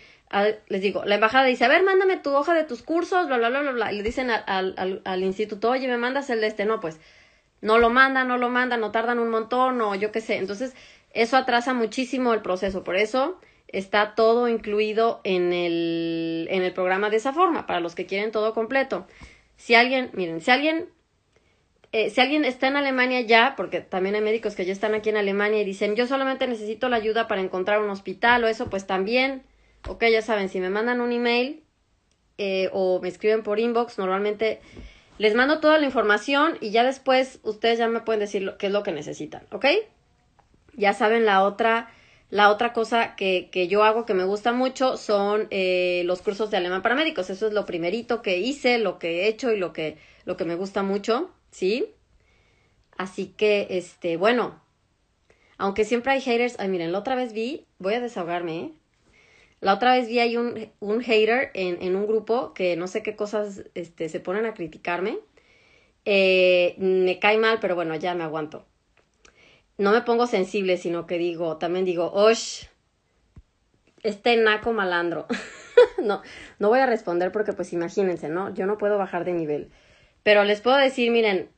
les 0.69 0.81
digo, 0.81 1.05
la 1.05 1.17
embajada 1.17 1.45
dice, 1.45 1.65
a 1.65 1.69
ver, 1.69 1.83
mándame 1.83 2.19
tu 2.19 2.33
hoja 2.37 2.55
de 2.55 2.63
tus 2.63 2.85
cursos, 2.85 3.27
bla, 3.27 3.37
bla, 3.37 3.49
bla, 3.49 3.63
bla, 3.63 3.73
bla, 3.73 3.93
y 3.93 3.97
le 3.97 4.05
dicen 4.05 4.31
al, 4.31 4.75
al, 4.77 5.03
al, 5.05 5.23
instituto, 5.25 5.71
oye, 5.71 5.89
me 5.89 5.97
mandas 5.97 6.31
el 6.31 6.41
de 6.41 6.47
este, 6.47 6.67
no, 6.67 6.79
pues, 6.79 7.01
no 7.63 7.79
lo 7.79 7.91
mandan, 7.91 8.29
no 8.29 8.39
lo 8.39 8.49
mandan, 8.49 8.79
no 8.79 8.93
tardan 8.93 9.19
un 9.19 9.29
montón, 9.29 9.81
o 9.81 9.97
yo 9.97 10.13
qué 10.13 10.21
sé, 10.21 10.37
entonces, 10.37 10.77
eso 11.11 11.37
atrasa 11.37 11.75
muchísimo 11.75 12.33
el 12.33 12.43
proceso, 12.43 12.85
por 12.85 12.95
eso 12.95 13.41
está 13.67 14.15
todo 14.15 14.47
incluido 14.47 15.21
en 15.25 15.53
el, 15.53 16.47
en 16.49 16.63
el 16.63 16.73
programa 16.73 17.11
de 17.11 17.17
esa 17.17 17.33
forma, 17.33 17.67
para 17.67 17.81
los 17.81 17.97
que 17.97 18.07
quieren 18.07 18.31
todo 18.31 18.55
completo. 18.55 19.09
Si 19.57 19.75
alguien, 19.75 20.11
miren, 20.13 20.41
si 20.41 20.53
alguien 20.53 20.91
eh, 21.97 22.11
si 22.11 22.21
alguien 22.21 22.45
está 22.45 22.67
en 22.67 22.75
Alemania 22.75 23.21
ya, 23.21 23.55
porque 23.57 23.81
también 23.81 24.17
hay 24.17 24.21
médicos 24.21 24.57
que 24.57 24.65
ya 24.65 24.73
están 24.73 24.95
aquí 24.95 25.11
en 25.11 25.17
Alemania 25.17 25.61
y 25.61 25.65
dicen, 25.65 25.95
yo 25.95 26.09
solamente 26.09 26.49
necesito 26.49 26.89
la 26.89 26.97
ayuda 26.97 27.29
para 27.29 27.41
encontrar 27.41 27.81
un 27.81 27.89
hospital 27.89 28.43
o 28.43 28.49
eso, 28.49 28.69
pues 28.69 28.85
también, 28.85 29.45
ok, 29.87 30.03
ya 30.11 30.21
saben, 30.21 30.49
si 30.49 30.59
me 30.59 30.71
mandan 30.71 31.01
un 31.01 31.13
email 31.13 31.63
eh, 32.37 32.69
o 32.73 33.01
me 33.01 33.07
escriben 33.07 33.45
por 33.45 33.61
inbox, 33.61 33.97
normalmente 33.97 34.59
les 35.19 35.37
mando 35.37 35.61
toda 35.61 35.79
la 35.79 35.85
información 35.85 36.59
y 36.61 36.73
ya 36.73 36.83
después 36.83 37.39
ustedes 37.45 37.79
ya 37.79 37.87
me 37.87 38.01
pueden 38.01 38.19
decir 38.19 38.57
qué 38.59 38.67
es 38.67 38.73
lo 38.73 38.83
que 38.83 38.91
necesitan, 38.91 39.47
¿ok? 39.53 39.67
Ya 40.73 40.95
saben, 40.95 41.25
la 41.25 41.45
otra, 41.45 41.93
la 42.29 42.51
otra 42.51 42.73
cosa 42.73 43.15
que, 43.15 43.51
que 43.53 43.69
yo 43.69 43.85
hago 43.85 44.05
que 44.05 44.15
me 44.15 44.25
gusta 44.25 44.53
mucho 44.53 44.97
son 44.97 45.47
eh, 45.53 46.03
los 46.07 46.23
cursos 46.23 46.51
de 46.51 46.57
alemán 46.57 46.83
para 46.83 46.97
médicos. 46.97 47.31
Eso 47.31 47.47
es 47.47 47.53
lo 47.53 47.67
primerito 47.67 48.21
que 48.21 48.39
hice, 48.39 48.79
lo 48.79 48.99
que 48.99 49.21
he 49.21 49.29
hecho 49.29 49.53
y 49.53 49.59
lo 49.59 49.73
que, 49.73 49.97
lo 50.25 50.37
que 50.37 50.45
me 50.45 50.57
gusta 50.57 50.83
mucho, 50.83 51.31
¿sí? 51.55 51.95
Así 52.97 53.29
que, 53.29 53.69
este, 53.71 54.17
bueno, 54.17 54.61
aunque 55.57 55.85
siempre 55.85 56.13
hay 56.13 56.21
haters, 56.21 56.57
ay, 56.59 56.69
miren, 56.69 56.91
la 56.91 56.99
otra 56.99 57.15
vez 57.15 57.33
vi, 57.33 57.65
voy 57.79 57.95
a 57.95 58.01
desahogarme, 58.01 58.59
¿eh? 58.59 58.73
La 59.61 59.75
otra 59.75 59.95
vez 59.95 60.09
vi 60.09 60.19
ahí 60.19 60.37
un, 60.37 60.69
un 60.81 61.01
hater 61.01 61.53
en, 61.55 61.81
en, 61.81 61.95
un 61.97 62.07
grupo 62.07 62.53
que 62.55 62.77
no 62.77 62.87
sé 62.89 63.03
qué 63.03 63.17
cosas 63.17 63.65
este, 63.75 64.09
se 64.09 64.21
ponen 64.21 64.47
a 64.47 64.53
criticarme. 64.53 65.21
Eh, 66.05 66.75
me 66.79 67.19
cae 67.19 67.39
mal, 67.39 67.61
pero 67.61 67.75
bueno, 67.75 67.95
ya 67.95 68.15
me 68.15 68.25
aguanto. 68.25 68.67
No 69.79 69.93
me 69.93 70.03
pongo 70.03 70.27
sensible, 70.27 70.77
sino 70.77 71.07
que 71.07 71.19
digo, 71.19 71.57
también 71.57 71.85
digo, 71.85 72.13
osh, 72.13 72.65
este 74.03 74.37
naco 74.37 74.73
malandro. 74.73 75.27
no, 76.03 76.21
no 76.59 76.69
voy 76.69 76.81
a 76.81 76.87
responder 76.87 77.33
porque 77.33 77.55
pues 77.55 77.73
imagínense, 77.73 78.29
¿no? 78.29 78.53
Yo 78.53 78.67
no 78.67 78.77
puedo 78.77 78.99
bajar 78.99 79.25
de 79.25 79.33
nivel. 79.33 79.71
Pero 80.25 80.43
les 80.43 80.61
puedo 80.61 80.79
decir, 80.79 81.13
miren, 81.13 81.51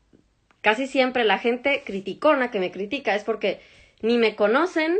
casi 0.60 0.86
siempre 0.86 1.24
la 1.24 1.38
gente 1.38 1.82
criticona 1.86 2.50
que 2.50 2.60
me 2.60 2.70
critica 2.70 3.14
es 3.14 3.24
porque 3.24 3.60
ni 4.02 4.18
me 4.18 4.36
conocen, 4.36 4.98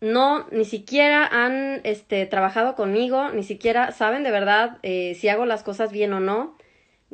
no, 0.00 0.46
ni 0.50 0.64
siquiera 0.64 1.26
han 1.26 1.80
este, 1.84 2.24
trabajado 2.24 2.74
conmigo, 2.74 3.30
ni 3.30 3.42
siquiera 3.42 3.92
saben 3.92 4.22
de 4.22 4.30
verdad 4.30 4.78
eh, 4.82 5.14
si 5.14 5.28
hago 5.28 5.44
las 5.44 5.62
cosas 5.62 5.92
bien 5.92 6.12
o 6.14 6.20
no. 6.20 6.56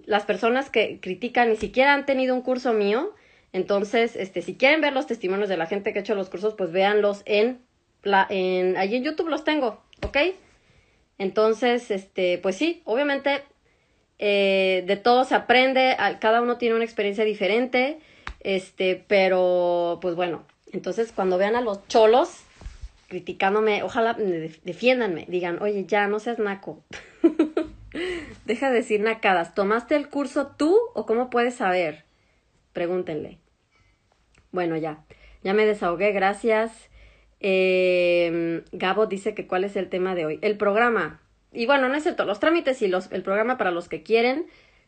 Las 0.04 0.24
personas 0.24 0.70
que 0.70 1.00
critican 1.00 1.48
ni 1.48 1.56
siquiera 1.56 1.94
han 1.94 2.06
tenido 2.06 2.34
un 2.34 2.42
curso 2.42 2.72
mío. 2.74 3.14
Entonces, 3.52 4.14
este, 4.14 4.42
si 4.42 4.56
quieren 4.56 4.82
ver 4.82 4.92
los 4.92 5.06
testimonios 5.06 5.48
de 5.48 5.56
la 5.56 5.66
gente 5.66 5.92
que 5.92 5.98
ha 5.98 6.02
hecho 6.02 6.14
los 6.14 6.28
cursos, 6.28 6.54
pues 6.54 6.70
véanlos 6.70 7.22
en, 7.24 7.62
la, 8.02 8.26
en, 8.28 8.76
allí 8.76 8.96
en 8.96 9.04
YouTube 9.04 9.28
los 9.28 9.44
tengo, 9.44 9.82
¿ok? 10.06 10.18
Entonces, 11.18 11.90
este, 11.90 12.38
pues 12.38 12.56
sí, 12.56 12.82
obviamente 12.84 13.42
eh, 14.18 14.84
de 14.86 14.96
todo 14.96 15.24
se 15.24 15.34
aprende, 15.34 15.96
cada 16.20 16.40
uno 16.40 16.56
tiene 16.56 16.74
una 16.74 16.84
experiencia 16.84 17.24
diferente, 17.24 17.98
este, 18.40 19.04
pero 19.06 19.98
pues 20.00 20.14
bueno, 20.14 20.44
entonces 20.72 21.12
cuando 21.12 21.38
vean 21.38 21.56
a 21.56 21.60
los 21.60 21.86
cholos, 21.88 22.42
criticándome, 23.08 23.82
ojalá 23.82 24.14
defiéndanme, 24.14 25.26
digan, 25.28 25.60
oye, 25.62 25.84
ya, 25.86 26.06
no 26.08 26.18
seas 26.18 26.38
naco. 26.38 26.82
Deja 28.44 28.68
de 28.70 28.76
decir 28.76 29.00
nacadas. 29.00 29.54
¿Tomaste 29.54 29.96
el 29.96 30.08
curso 30.08 30.48
tú 30.56 30.76
o 30.94 31.06
cómo 31.06 31.30
puedes 31.30 31.54
saber? 31.54 32.04
Pregúntenle. 32.72 33.38
Bueno, 34.52 34.76
ya, 34.76 35.04
ya 35.42 35.54
me 35.54 35.64
desahogué, 35.66 36.12
gracias. 36.12 36.90
Eh, 37.40 38.62
Gabo 38.72 39.06
dice 39.06 39.34
que 39.34 39.46
cuál 39.46 39.64
es 39.64 39.76
el 39.76 39.88
tema 39.88 40.14
de 40.14 40.26
hoy. 40.26 40.38
El 40.42 40.56
programa. 40.56 41.20
Y 41.56 41.64
bueno, 41.64 41.88
no 41.88 41.94
es 41.94 42.02
cierto, 42.02 42.26
los 42.26 42.38
trámites 42.38 42.82
y 42.82 42.86
los, 42.86 43.10
el 43.12 43.22
programa 43.22 43.56
para 43.56 43.70
los 43.70 43.88
que 43.88 44.02
quieren, 44.02 44.46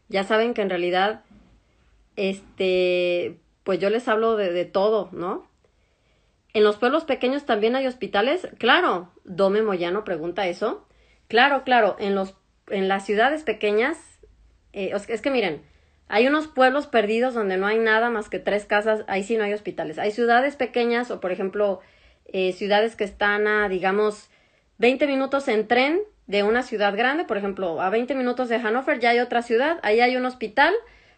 ya 0.08 0.22
saben 0.22 0.52
que 0.52 0.60
en 0.60 0.68
realidad, 0.68 1.22
este, 2.16 3.38
pues 3.64 3.78
yo 3.78 3.88
les 3.88 4.06
hablo 4.06 4.36
de, 4.36 4.64
todo, 4.66 5.08
¿no? 5.12 5.48
¿En 6.52 6.64
los 6.64 6.76
pueblos 6.76 7.04
pequeños 7.04 7.46
también 7.46 7.74
hay 7.74 7.86
hospitales? 7.86 8.48
Claro. 8.58 9.10
Dome 9.24 9.62
Moyano 9.62 10.04
pregunta 10.04 10.46
eso. 10.46 10.86
Claro, 11.26 11.64
claro. 11.64 11.96
En, 11.98 12.14
los, 12.14 12.34
en 12.68 12.86
las 12.86 13.06
ciudades 13.06 13.44
pequeñas, 13.44 13.98
eh, 14.74 14.92
es 15.08 15.22
que 15.22 15.30
miren, 15.30 15.62
hay 16.08 16.26
unos 16.26 16.48
pueblos 16.48 16.86
perdidos 16.86 17.32
donde 17.32 17.56
no 17.56 17.66
hay 17.66 17.78
nada 17.78 18.10
más 18.10 18.28
que 18.28 18.40
tres 18.40 18.66
casas, 18.66 19.04
ahí 19.08 19.22
sí 19.22 19.38
no 19.38 19.44
hay 19.44 19.54
hospitales. 19.54 19.98
Hay 19.98 20.10
ciudades 20.10 20.54
pequeñas 20.56 21.10
o, 21.10 21.18
por 21.18 21.32
ejemplo, 21.32 21.80
eh, 22.26 22.52
ciudades 22.52 22.94
que 22.94 23.04
están 23.04 23.46
a, 23.46 23.70
digamos, 23.70 24.28
20 24.76 25.06
minutos 25.06 25.48
en 25.48 25.66
tren 25.66 26.02
de 26.28 26.42
una 26.42 26.62
ciudad 26.62 26.94
grande, 26.94 27.24
por 27.24 27.38
ejemplo, 27.38 27.80
a 27.80 27.90
20 27.90 28.14
minutos 28.14 28.48
de 28.50 28.60
Hannover 28.60 29.00
ya 29.00 29.10
hay 29.10 29.18
otra 29.18 29.42
ciudad, 29.42 29.80
ahí 29.82 30.00
hay 30.00 30.14
un 30.14 30.26
hospital, 30.26 30.74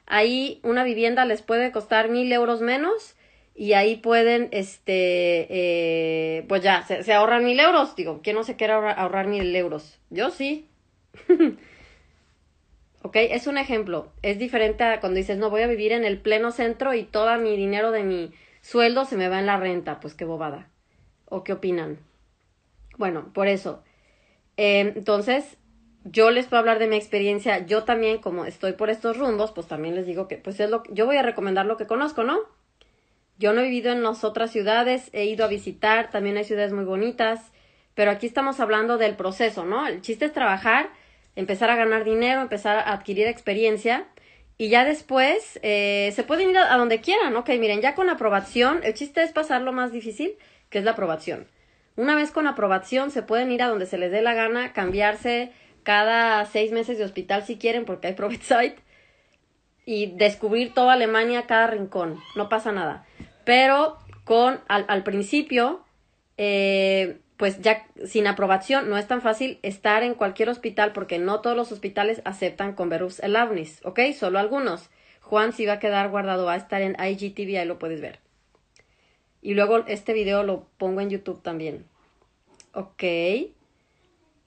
ahí 0.06 0.60
una 0.62 0.84
vivienda 0.84 1.24
les 1.24 1.42
puede 1.42 1.72
costar 1.72 2.08
mil 2.08 2.32
euros 2.32 2.60
menos 2.62 3.16
y 3.56 3.72
ahí 3.72 3.96
pueden, 3.96 4.48
este, 4.52 5.48
eh, 5.50 6.44
pues 6.48 6.62
ya, 6.62 6.82
se, 6.84 7.12
ahorran 7.12 7.44
mil 7.44 7.58
euros. 7.58 7.96
Digo, 7.96 8.20
¿quién 8.22 8.36
no 8.36 8.44
se 8.44 8.54
quiere 8.54 8.72
ahorrar, 8.72 9.26
mil 9.26 9.54
euros? 9.54 9.98
Yo 10.10 10.30
sí. 10.30 10.68
ok, 13.02 13.16
es 13.16 13.48
un 13.48 13.58
ejemplo. 13.58 14.12
Es 14.22 14.38
diferente 14.38 14.84
a 14.84 15.00
cuando 15.00 15.18
dices, 15.18 15.38
no, 15.38 15.50
voy 15.50 15.62
a 15.62 15.66
vivir 15.66 15.90
en 15.90 16.04
el 16.04 16.18
pleno 16.18 16.52
centro 16.52 16.94
y 16.94 17.02
todo 17.02 17.36
mi 17.38 17.56
dinero 17.56 17.90
de 17.90 18.04
mi 18.04 18.32
sueldo 18.62 19.04
se 19.04 19.16
me 19.16 19.28
va 19.28 19.40
en 19.40 19.46
la 19.46 19.56
renta. 19.56 19.98
Pues 19.98 20.14
qué 20.14 20.24
bobada. 20.24 20.68
¿O 21.24 21.42
qué 21.42 21.52
opinan? 21.52 21.98
Bueno, 22.96 23.32
por 23.34 23.48
eso. 23.48 23.82
Eh, 24.62 24.92
entonces, 24.94 25.56
yo 26.04 26.30
les 26.30 26.44
puedo 26.44 26.60
hablar 26.60 26.78
de 26.78 26.86
mi 26.86 26.96
experiencia. 26.96 27.64
Yo 27.64 27.84
también, 27.84 28.18
como 28.18 28.44
estoy 28.44 28.72
por 28.74 28.90
estos 28.90 29.16
rumbos, 29.16 29.52
pues 29.52 29.66
también 29.66 29.94
les 29.94 30.04
digo 30.04 30.28
que, 30.28 30.36
pues 30.36 30.60
es 30.60 30.68
lo 30.68 30.82
yo 30.90 31.06
voy 31.06 31.16
a 31.16 31.22
recomendar 31.22 31.64
lo 31.64 31.78
que 31.78 31.86
conozco, 31.86 32.24
¿no? 32.24 32.40
Yo 33.38 33.54
no 33.54 33.62
he 33.62 33.64
vivido 33.64 33.90
en 33.90 34.02
las 34.02 34.22
otras 34.22 34.50
ciudades, 34.50 35.08
he 35.14 35.24
ido 35.24 35.46
a 35.46 35.48
visitar, 35.48 36.10
también 36.10 36.36
hay 36.36 36.44
ciudades 36.44 36.74
muy 36.74 36.84
bonitas, 36.84 37.40
pero 37.94 38.10
aquí 38.10 38.26
estamos 38.26 38.60
hablando 38.60 38.98
del 38.98 39.16
proceso, 39.16 39.64
¿no? 39.64 39.86
El 39.86 40.02
chiste 40.02 40.26
es 40.26 40.34
trabajar, 40.34 40.90
empezar 41.36 41.70
a 41.70 41.76
ganar 41.76 42.04
dinero, 42.04 42.42
empezar 42.42 42.76
a 42.76 42.92
adquirir 42.92 43.28
experiencia 43.28 44.08
y 44.58 44.68
ya 44.68 44.84
después 44.84 45.58
eh, 45.62 46.12
se 46.14 46.22
pueden 46.22 46.50
ir 46.50 46.58
a, 46.58 46.76
donde 46.76 47.00
quieran, 47.00 47.34
ok, 47.34 47.48
miren, 47.58 47.80
ya 47.80 47.94
con 47.94 48.10
aprobación, 48.10 48.80
el 48.82 48.92
chiste 48.92 49.22
es 49.22 49.32
pasar 49.32 49.62
lo 49.62 49.72
más 49.72 49.90
difícil, 49.90 50.36
que 50.68 50.80
es 50.80 50.84
la 50.84 50.90
aprobación. 50.90 51.46
Una 52.00 52.14
vez 52.14 52.30
con 52.30 52.46
aprobación 52.46 53.10
se 53.10 53.22
pueden 53.22 53.52
ir 53.52 53.62
a 53.62 53.68
donde 53.68 53.86
se 53.86 53.98
les 53.98 54.10
dé 54.10 54.22
la 54.22 54.34
gana, 54.34 54.72
cambiarse 54.72 55.52
cada 55.82 56.44
seis 56.46 56.72
meses 56.72 56.98
de 56.98 57.04
hospital 57.04 57.44
si 57.44 57.56
quieren, 57.56 57.84
porque 57.84 58.06
hay 58.06 58.14
Provide 58.20 58.42
Site, 58.42 58.76
y 59.84 60.06
descubrir 60.16 60.72
toda 60.72 60.94
Alemania, 60.94 61.46
cada 61.46 61.66
rincón, 61.66 62.18
no 62.36 62.48
pasa 62.48 62.72
nada 62.72 63.06
pero 63.50 63.98
con 64.22 64.60
al, 64.68 64.84
al 64.86 65.02
principio, 65.02 65.84
eh, 66.36 67.18
pues 67.36 67.60
ya 67.60 67.84
sin 68.04 68.28
aprobación 68.28 68.88
no 68.88 68.96
es 68.96 69.08
tan 69.08 69.22
fácil 69.22 69.58
estar 69.62 70.04
en 70.04 70.14
cualquier 70.14 70.48
hospital 70.50 70.92
porque 70.92 71.18
no 71.18 71.40
todos 71.40 71.56
los 71.56 71.72
hospitales 71.72 72.22
aceptan 72.24 72.74
con 72.74 72.92
el 72.92 73.36
Avnis, 73.36 73.80
¿ok? 73.84 73.98
Solo 74.16 74.38
algunos. 74.38 74.88
Juan 75.20 75.52
si 75.52 75.66
va 75.66 75.74
a 75.74 75.78
quedar 75.80 76.10
guardado, 76.10 76.46
va 76.46 76.52
a 76.52 76.58
estar 76.58 76.80
en 76.80 76.96
IGTV, 76.96 77.58
ahí 77.58 77.66
lo 77.66 77.80
puedes 77.80 78.00
ver. 78.00 78.20
Y 79.42 79.54
luego 79.54 79.78
este 79.88 80.12
video 80.12 80.44
lo 80.44 80.68
pongo 80.78 81.00
en 81.00 81.10
YouTube 81.10 81.42
también. 81.42 81.86
Ok. 82.72 83.02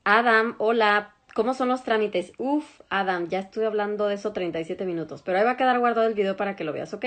Adam, 0.04 0.56
hola. 0.58 1.16
¿Cómo 1.34 1.54
son 1.54 1.70
los 1.70 1.84
trámites? 1.84 2.32
Uf, 2.38 2.82
Adam, 2.90 3.28
ya 3.28 3.40
estuve 3.40 3.66
hablando 3.66 4.08
de 4.08 4.16
eso 4.16 4.34
37 4.34 4.86
minutos. 4.86 5.24
Pero 5.24 5.40
ahí 5.40 5.44
va 5.44 5.52
a 5.52 5.58
quedar 5.58 5.80
guardado 5.80 6.08
el 6.08 6.14
video 6.14 6.38
para 6.38 6.56
que 6.56 6.64
lo 6.64 6.74
veas, 6.74 6.94
¿ok? 6.94 7.06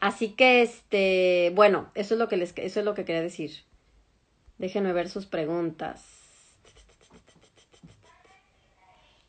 Así 0.00 0.28
que, 0.28 0.60
este, 0.60 1.50
bueno, 1.54 1.90
eso 1.94 2.14
es 2.14 2.20
lo 2.20 2.28
que 2.28 2.36
les, 2.36 2.52
eso 2.56 2.80
es 2.80 2.84
lo 2.84 2.94
que 2.94 3.06
quería 3.06 3.22
decir. 3.22 3.64
Déjenme 4.58 4.92
ver 4.92 5.08
sus 5.08 5.24
preguntas. 5.24 6.04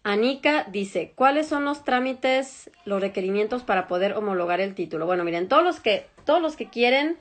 Anika 0.03 0.65
dice, 0.65 1.13
¿cuáles 1.15 1.47
son 1.47 1.65
los 1.65 1.83
trámites, 1.83 2.69
los 2.83 3.01
requerimientos 3.01 3.63
para 3.63 3.87
poder 3.87 4.13
homologar 4.13 4.59
el 4.59 4.75
título? 4.75 5.05
Bueno, 5.07 5.23
miren, 5.23 5.47
todos 5.47 5.63
los 5.63 5.79
que, 5.79 6.05
todos 6.25 6.41
los 6.41 6.55
que 6.55 6.69
quieren 6.69 7.17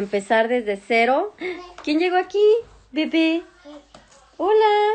empezar 0.00 0.48
desde 0.48 0.76
cero. 0.76 1.34
¿Quién 1.82 1.98
llegó 1.98 2.16
aquí? 2.16 2.44
Bebé. 2.92 3.42
Hola. 4.36 4.92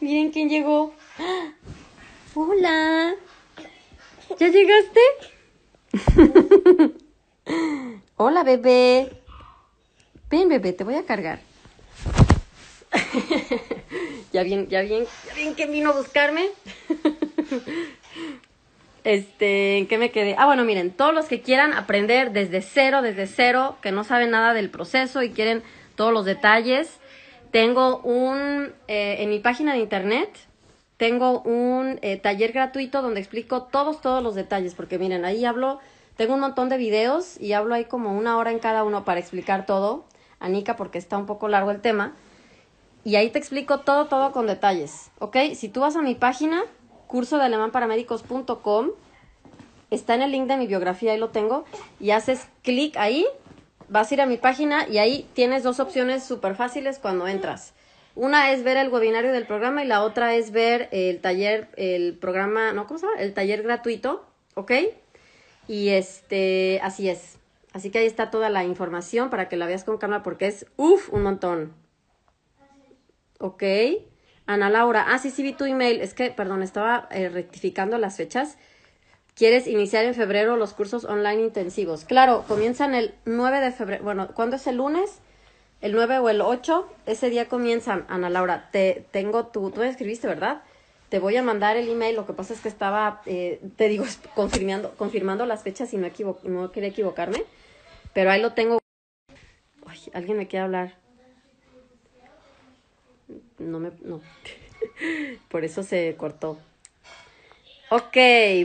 Miren 0.00 0.30
quién 0.30 0.48
llegó. 0.48 0.94
Hola. 2.34 3.14
¿Ya 4.38 4.48
llegaste? 4.48 5.00
Hola, 8.16 8.42
bebé. 8.42 9.22
Ven, 10.28 10.48
bebé, 10.48 10.72
te 10.72 10.84
voy 10.84 10.94
a 10.94 11.06
cargar. 11.06 11.40
ya 14.32 14.42
bien, 14.42 14.68
ya 14.68 14.82
bien, 14.82 15.06
ya 15.26 15.34
bien 15.34 15.54
que 15.54 15.66
vino 15.66 15.90
a 15.90 15.96
buscarme. 15.96 16.48
este, 19.06 19.78
¿en 19.78 19.86
qué 19.86 19.98
me 19.98 20.10
quedé? 20.10 20.34
Ah, 20.36 20.46
bueno, 20.46 20.64
miren, 20.64 20.90
todos 20.90 21.14
los 21.14 21.26
que 21.26 21.40
quieran 21.40 21.72
aprender 21.72 22.32
desde 22.32 22.60
cero, 22.60 23.02
desde 23.02 23.28
cero, 23.28 23.76
que 23.80 23.92
no 23.92 24.02
saben 24.02 24.32
nada 24.32 24.52
del 24.52 24.68
proceso 24.68 25.22
y 25.22 25.30
quieren 25.30 25.62
todos 25.94 26.12
los 26.12 26.24
detalles, 26.24 26.98
tengo 27.52 27.98
un, 27.98 28.72
eh, 28.88 29.18
en 29.20 29.30
mi 29.30 29.38
página 29.38 29.74
de 29.74 29.78
internet, 29.78 30.28
tengo 30.96 31.40
un 31.42 32.00
eh, 32.02 32.16
taller 32.16 32.50
gratuito 32.50 33.00
donde 33.00 33.20
explico 33.20 33.62
todos, 33.62 34.00
todos 34.00 34.24
los 34.24 34.34
detalles, 34.34 34.74
porque 34.74 34.98
miren, 34.98 35.24
ahí 35.24 35.44
hablo 35.44 35.78
tengo 36.16 36.34
un 36.34 36.40
montón 36.40 36.68
de 36.68 36.76
videos 36.76 37.40
y 37.40 37.52
hablo 37.52 37.74
ahí 37.74 37.84
como 37.84 38.16
una 38.16 38.38
hora 38.38 38.50
en 38.50 38.58
cada 38.58 38.82
uno 38.82 39.04
para 39.04 39.20
explicar 39.20 39.66
todo, 39.66 40.04
Anika, 40.40 40.74
porque 40.74 40.98
está 40.98 41.16
un 41.16 41.26
poco 41.26 41.46
largo 41.46 41.70
el 41.70 41.80
tema. 41.80 42.14
Y 43.04 43.14
ahí 43.14 43.30
te 43.30 43.38
explico 43.38 43.80
todo, 43.80 44.06
todo 44.06 44.32
con 44.32 44.48
detalles, 44.48 45.12
¿ok? 45.20 45.36
Si 45.54 45.68
tú 45.68 45.80
vas 45.80 45.94
a 45.94 46.02
mi 46.02 46.16
página, 46.16 46.64
curso 47.06 47.38
de 47.38 47.44
alemán 47.44 47.72
está 49.90 50.14
en 50.14 50.22
el 50.22 50.32
link 50.32 50.46
de 50.46 50.56
mi 50.56 50.66
biografía, 50.66 51.12
ahí 51.12 51.18
lo 51.18 51.30
tengo, 51.30 51.64
y 52.00 52.10
haces 52.10 52.48
clic 52.62 52.96
ahí, 52.96 53.26
vas 53.88 54.10
a 54.10 54.14
ir 54.14 54.20
a 54.20 54.26
mi 54.26 54.36
página 54.36 54.88
y 54.88 54.98
ahí 54.98 55.28
tienes 55.34 55.62
dos 55.62 55.80
opciones 55.80 56.24
súper 56.24 56.54
fáciles 56.54 56.98
cuando 56.98 57.26
entras. 57.26 57.72
Una 58.14 58.50
es 58.50 58.64
ver 58.64 58.78
el 58.78 58.88
webinario 58.88 59.30
del 59.32 59.46
programa 59.46 59.84
y 59.84 59.86
la 59.86 60.02
otra 60.02 60.34
es 60.34 60.50
ver 60.50 60.88
el 60.90 61.20
taller, 61.20 61.68
el 61.76 62.14
programa, 62.14 62.72
¿no? 62.72 62.86
¿Cómo 62.86 62.98
se 62.98 63.06
llama? 63.06 63.20
El 63.20 63.34
taller 63.34 63.62
gratuito, 63.62 64.24
¿ok? 64.54 64.72
Y 65.68 65.90
este, 65.90 66.80
así 66.82 67.10
es. 67.10 67.36
Así 67.74 67.90
que 67.90 67.98
ahí 67.98 68.06
está 68.06 68.30
toda 68.30 68.48
la 68.48 68.64
información 68.64 69.28
para 69.28 69.50
que 69.50 69.56
la 69.56 69.66
veas 69.66 69.84
con 69.84 69.98
calma 69.98 70.22
porque 70.22 70.46
es, 70.46 70.64
uff, 70.76 71.12
un 71.12 71.24
montón. 71.24 71.74
¿Ok? 73.38 73.62
Ana 74.46 74.70
Laura, 74.70 75.06
ah, 75.08 75.18
sí, 75.18 75.30
sí 75.30 75.42
vi 75.42 75.52
tu 75.52 75.64
email. 75.64 76.00
Es 76.00 76.14
que, 76.14 76.30
perdón, 76.30 76.62
estaba 76.62 77.08
eh, 77.10 77.28
rectificando 77.28 77.98
las 77.98 78.16
fechas. 78.16 78.56
¿Quieres 79.34 79.66
iniciar 79.66 80.04
en 80.04 80.14
febrero 80.14 80.56
los 80.56 80.72
cursos 80.72 81.04
online 81.04 81.42
intensivos? 81.42 82.04
Claro, 82.04 82.44
comienzan 82.46 82.94
el 82.94 83.14
9 83.24 83.60
de 83.60 83.72
febrero. 83.72 84.04
Bueno, 84.04 84.28
¿cuándo 84.34 84.56
es 84.56 84.66
el 84.66 84.76
lunes? 84.76 85.18
El 85.80 85.92
9 85.92 86.18
o 86.18 86.28
el 86.30 86.40
8. 86.40 86.88
Ese 87.06 87.28
día 87.28 87.48
comienzan, 87.48 88.06
Ana 88.08 88.30
Laura. 88.30 88.70
Te 88.70 89.04
tengo 89.10 89.46
tu, 89.48 89.70
tú 89.72 89.82
escribiste, 89.82 90.28
¿verdad? 90.28 90.62
Te 91.08 91.18
voy 91.18 91.36
a 91.36 91.42
mandar 91.42 91.76
el 91.76 91.88
email. 91.88 92.16
Lo 92.16 92.26
que 92.26 92.32
pasa 92.32 92.54
es 92.54 92.60
que 92.60 92.68
estaba, 92.68 93.20
eh, 93.26 93.60
te 93.76 93.88
digo, 93.88 94.04
confirmando, 94.34 94.92
confirmando 94.96 95.44
las 95.44 95.64
fechas 95.64 95.92
y 95.92 95.98
no, 95.98 96.08
no 96.44 96.70
quería 96.70 96.90
equivocarme. 96.90 97.42
Pero 98.14 98.30
ahí 98.30 98.40
lo 98.40 98.52
tengo. 98.52 98.78
Ay, 99.86 99.98
alguien 100.14 100.38
me 100.38 100.46
quiere 100.46 100.64
hablar 100.64 101.05
no 103.58 103.80
me, 103.80 103.92
no. 104.02 104.20
Por 105.48 105.64
eso 105.64 105.82
se 105.82 106.14
cortó. 106.16 106.58
Ok, 107.90 108.16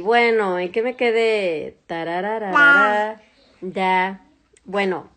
bueno, 0.02 0.58
¿en 0.58 0.72
qué 0.72 0.82
me 0.82 0.96
quedé? 0.96 1.78
Tararara. 1.86 3.22
Ya. 3.62 4.26
Bueno, 4.66 5.10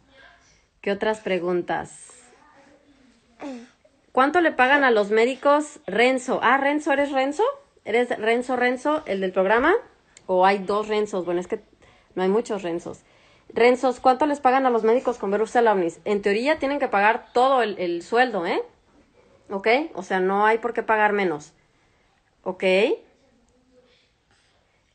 ¿qué 0.82 0.92
otras 0.92 1.20
preguntas? 1.20 2.10
¿Cuánto 4.12 4.40
le 4.40 4.52
pagan 4.52 4.84
a 4.84 4.90
los 4.90 5.10
médicos 5.10 5.80
Renzo? 5.86 6.38
Ah, 6.42 6.58
Renzo, 6.58 6.92
¿eres 6.92 7.12
Renzo? 7.12 7.42
¿Eres 7.84 8.10
Renzo 8.18 8.56
Renzo, 8.56 9.02
el 9.06 9.20
del 9.20 9.32
programa? 9.32 9.72
¿O 10.26 10.46
hay 10.46 10.58
dos 10.58 10.88
Renzos? 10.88 11.24
Bueno, 11.24 11.40
es 11.40 11.46
que 11.46 11.60
no 12.14 12.22
hay 12.22 12.28
muchos 12.28 12.62
Renzos. 12.62 13.00
Renzos, 13.48 14.00
¿cuánto 14.00 14.26
les 14.26 14.40
pagan 14.40 14.66
a 14.66 14.70
los 14.70 14.84
médicos 14.84 15.18
con 15.18 15.30
Verus 15.30 15.54
En 15.56 16.22
teoría 16.22 16.58
tienen 16.58 16.78
que 16.78 16.88
pagar 16.88 17.32
todo 17.32 17.62
el, 17.62 17.78
el 17.78 18.02
sueldo, 18.02 18.46
¿eh? 18.46 18.62
¿Ok? 19.51 19.68
O 19.95 20.03
sea, 20.03 20.20
no 20.20 20.47
hay 20.47 20.59
por 20.59 20.72
qué 20.72 20.82
pagar 20.82 21.12
menos. 21.12 21.53
¿Ok? 22.42 22.64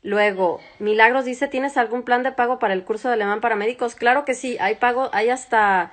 Luego, 0.02 0.60
Milagros 0.78 1.24
dice, 1.26 1.46
¿tienes 1.48 1.76
algún 1.76 2.04
plan 2.04 2.22
de 2.22 2.32
pago 2.32 2.58
para 2.58 2.72
el 2.74 2.84
curso 2.84 3.08
de 3.08 3.14
alemán 3.14 3.40
para 3.40 3.56
médicos? 3.56 3.94
Claro 3.94 4.24
que 4.24 4.34
sí, 4.34 4.56
hay 4.58 4.76
pago, 4.76 5.10
hay 5.12 5.28
hasta, 5.28 5.92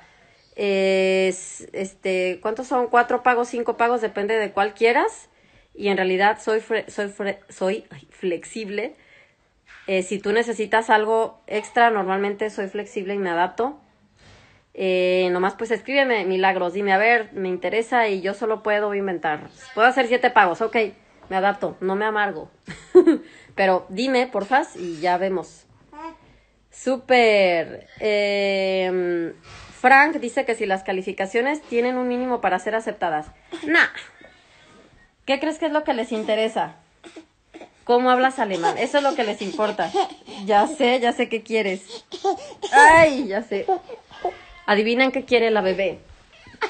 este, 0.55 2.39
¿cuántos 2.41 2.67
son? 2.67 2.87
Cuatro 2.87 3.21
pagos, 3.21 3.49
cinco 3.49 3.75
pagos, 3.75 4.01
depende 4.01 4.35
de 4.37 4.51
cuál 4.51 4.73
quieras. 4.73 5.29
Y 5.73 5.89
en 5.89 5.97
realidad 5.97 6.39
soy, 6.41 6.61
soy, 6.87 7.13
soy 7.49 7.85
flexible. 8.09 8.95
Eh, 9.87 10.03
si 10.03 10.19
tú 10.19 10.31
necesitas 10.31 10.89
algo 10.89 11.41
extra, 11.47 11.91
normalmente 11.91 12.49
soy 12.49 12.67
flexible 12.67 13.13
y 13.13 13.17
me 13.19 13.29
adapto. 13.29 13.79
Eh, 14.79 15.29
nomás 15.31 15.55
pues 15.55 15.71
escríbeme 15.71 16.23
milagros, 16.25 16.73
dime, 16.73 16.93
a 16.93 16.99
ver, 16.99 17.33
me 17.33 17.49
interesa 17.49 18.07
y 18.09 18.21
yo 18.21 18.35
solo 18.35 18.61
puedo 18.61 18.93
inventar. 18.93 19.49
Puedo 19.73 19.87
hacer 19.87 20.07
siete 20.07 20.29
pagos, 20.29 20.61
ok, 20.61 20.75
me 21.29 21.35
adapto, 21.35 21.75
no 21.81 21.95
me 21.95 22.05
amargo. 22.05 22.51
Pero 23.55 23.87
dime, 23.89 24.27
porfas, 24.27 24.75
y 24.75 24.99
ya 24.99 25.17
vemos. 25.17 25.65
Súper. 26.69 27.87
Eh, 27.99 29.33
Frank 29.81 30.17
dice 30.17 30.45
que 30.45 30.53
si 30.53 30.67
las 30.67 30.83
calificaciones 30.83 31.63
tienen 31.63 31.97
un 31.97 32.07
mínimo 32.07 32.39
para 32.39 32.59
ser 32.59 32.75
aceptadas. 32.75 33.31
Nah. 33.65 33.87
¿Qué 35.25 35.39
crees 35.39 35.57
que 35.57 35.65
es 35.65 35.71
lo 35.71 35.83
que 35.83 35.95
les 35.95 36.11
interesa? 36.11 36.75
¿Cómo 37.83 38.11
hablas 38.11 38.37
alemán? 38.37 38.77
Eso 38.77 38.97
es 38.97 39.03
lo 39.03 39.15
que 39.15 39.23
les 39.23 39.41
importa. 39.41 39.91
Ya 40.45 40.67
sé, 40.67 40.99
ya 40.99 41.13
sé 41.13 41.29
qué 41.29 41.41
quieres. 41.41 42.05
Ay, 42.71 43.27
ya 43.27 43.41
sé. 43.41 43.65
Adivinan 44.67 45.13
qué 45.13 45.23
quiere 45.23 45.49
la 45.49 45.61
bebé. 45.61 45.99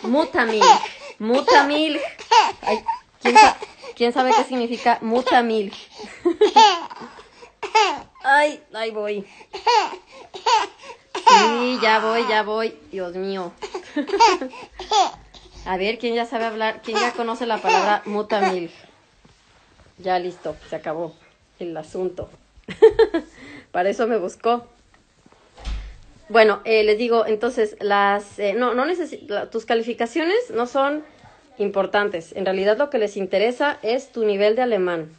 Mutamil. 0.03 0.63
Mutamil. 1.17 1.99
¿quién, 3.95 4.13
sabe 4.13 4.31
qué 4.37 4.43
significa 4.43 4.99
mutamil? 5.01 5.73
Ay, 8.23 8.61
ahí 8.73 8.91
voy. 8.91 9.25
Sí, 11.15 11.79
ya 11.81 11.99
voy, 11.99 12.25
ya 12.29 12.43
voy. 12.43 12.77
Dios 12.91 13.15
mío. 13.15 13.51
A 15.65 15.77
ver, 15.77 15.97
¿quién 15.97 16.13
ya 16.13 16.25
sabe 16.25 16.45
hablar? 16.45 16.81
¿Quién 16.83 16.99
ya 16.99 17.13
conoce 17.13 17.47
la 17.47 17.57
palabra 17.57 18.03
mutamil? 18.05 18.71
Ya 19.97 20.19
listo, 20.19 20.55
se 20.69 20.75
acabó 20.75 21.15
el 21.57 21.75
asunto. 21.75 22.29
Para 23.71 23.89
eso 23.89 24.05
me 24.05 24.17
buscó. 24.17 24.67
Bueno, 26.29 26.61
eh, 26.65 26.83
les 26.83 26.97
digo, 26.97 27.25
entonces, 27.25 27.77
las, 27.79 28.37
eh, 28.37 28.53
no, 28.53 28.73
no 28.73 28.83
tus 29.49 29.65
calificaciones 29.65 30.51
no 30.53 30.67
son 30.67 31.03
importantes. 31.57 32.33
En 32.35 32.45
realidad 32.45 32.77
lo 32.77 32.89
que 32.89 32.97
les 32.97 33.15
interesa 33.15 33.79
es 33.81 34.11
tu 34.11 34.25
nivel 34.25 34.55
de 34.55 34.61
alemán. 34.61 35.15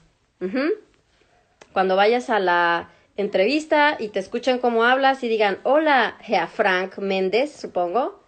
Cuando 1.72 1.96
vayas 1.96 2.28
a 2.30 2.38
la 2.38 2.90
entrevista 3.16 3.96
y 3.98 4.08
te 4.08 4.20
escuchen 4.20 4.58
cómo 4.58 4.84
hablas 4.84 5.24
y 5.24 5.28
digan, 5.28 5.58
hola, 5.64 6.16
Herr 6.26 6.48
Frank 6.48 6.98
Méndez, 6.98 7.52
supongo. 7.52 8.22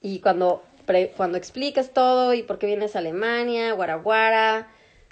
Y 0.00 0.20
cuando, 0.20 0.62
cuando 1.16 1.36
expliques 1.36 1.92
todo 1.92 2.34
y 2.34 2.42
por 2.42 2.58
qué 2.58 2.66
vienes 2.66 2.96
a 2.96 3.00
Alemania, 3.00 3.72
Guaraguara, 3.72 4.68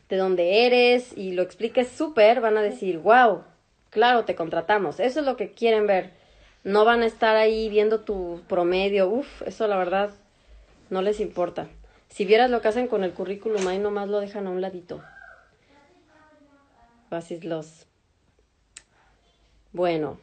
de 0.08 0.16
dónde 0.16 0.66
eres, 0.66 1.16
y 1.16 1.32
lo 1.32 1.42
expliques 1.42 1.88
súper, 1.88 2.40
van 2.40 2.56
a 2.56 2.62
decir, 2.62 2.98
wow, 2.98 3.44
claro, 3.90 4.24
te 4.24 4.34
contratamos. 4.34 4.98
Eso 4.98 5.20
es 5.20 5.26
lo 5.26 5.36
que 5.36 5.52
quieren 5.52 5.86
ver 5.86 6.21
no 6.64 6.84
van 6.84 7.02
a 7.02 7.06
estar 7.06 7.36
ahí 7.36 7.68
viendo 7.68 8.00
tu 8.00 8.40
promedio. 8.48 9.08
Uf, 9.08 9.42
eso 9.42 9.66
la 9.66 9.76
verdad 9.76 10.10
no 10.90 11.02
les 11.02 11.20
importa. 11.20 11.68
Si 12.08 12.24
vieras 12.24 12.50
lo 12.50 12.60
que 12.60 12.68
hacen 12.68 12.88
con 12.88 13.04
el 13.04 13.12
currículum, 13.12 13.66
ahí 13.66 13.78
nomás 13.78 14.08
lo 14.08 14.20
dejan 14.20 14.46
a 14.46 14.50
un 14.50 14.60
ladito. 14.60 15.02
los. 17.42 17.86
Bueno. 19.72 20.20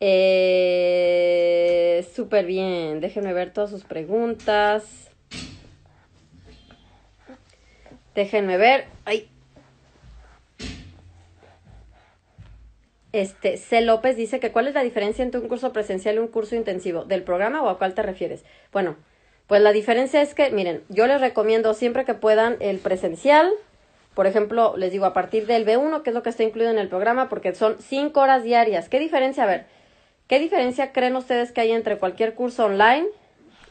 Eh, 0.00 1.30
Súper 2.14 2.44
bien. 2.46 3.00
Déjenme 3.00 3.32
ver 3.32 3.52
todas 3.52 3.70
sus 3.70 3.84
preguntas. 3.84 5.10
Déjenme 8.14 8.56
ver. 8.56 8.86
Ay, 9.04 9.29
Este, 13.12 13.56
C. 13.56 13.80
López 13.80 14.16
dice 14.16 14.40
que 14.40 14.52
cuál 14.52 14.68
es 14.68 14.74
la 14.74 14.82
diferencia 14.82 15.24
entre 15.24 15.40
un 15.40 15.48
curso 15.48 15.72
presencial 15.72 16.16
y 16.16 16.18
un 16.18 16.28
curso 16.28 16.54
intensivo, 16.54 17.04
del 17.04 17.22
programa 17.22 17.62
o 17.62 17.68
a 17.68 17.78
cuál 17.78 17.94
te 17.94 18.02
refieres. 18.02 18.44
Bueno, 18.72 18.96
pues 19.46 19.60
la 19.62 19.72
diferencia 19.72 20.22
es 20.22 20.34
que, 20.34 20.50
miren, 20.50 20.82
yo 20.88 21.06
les 21.06 21.20
recomiendo 21.20 21.74
siempre 21.74 22.04
que 22.04 22.14
puedan 22.14 22.56
el 22.60 22.78
presencial, 22.78 23.50
por 24.14 24.26
ejemplo, 24.26 24.76
les 24.76 24.92
digo 24.92 25.06
a 25.06 25.12
partir 25.12 25.46
del 25.46 25.66
B1, 25.66 26.02
que 26.02 26.10
es 26.10 26.14
lo 26.14 26.22
que 26.22 26.30
está 26.30 26.42
incluido 26.42 26.70
en 26.70 26.78
el 26.78 26.88
programa, 26.88 27.28
porque 27.28 27.54
son 27.54 27.76
cinco 27.80 28.20
horas 28.20 28.42
diarias. 28.42 28.88
¿Qué 28.88 28.98
diferencia? 28.98 29.44
A 29.44 29.46
ver, 29.46 29.66
¿qué 30.26 30.38
diferencia 30.38 30.92
creen 30.92 31.16
ustedes 31.16 31.52
que 31.52 31.62
hay 31.62 31.72
entre 31.72 31.98
cualquier 31.98 32.34
curso 32.34 32.66
online 32.66 33.06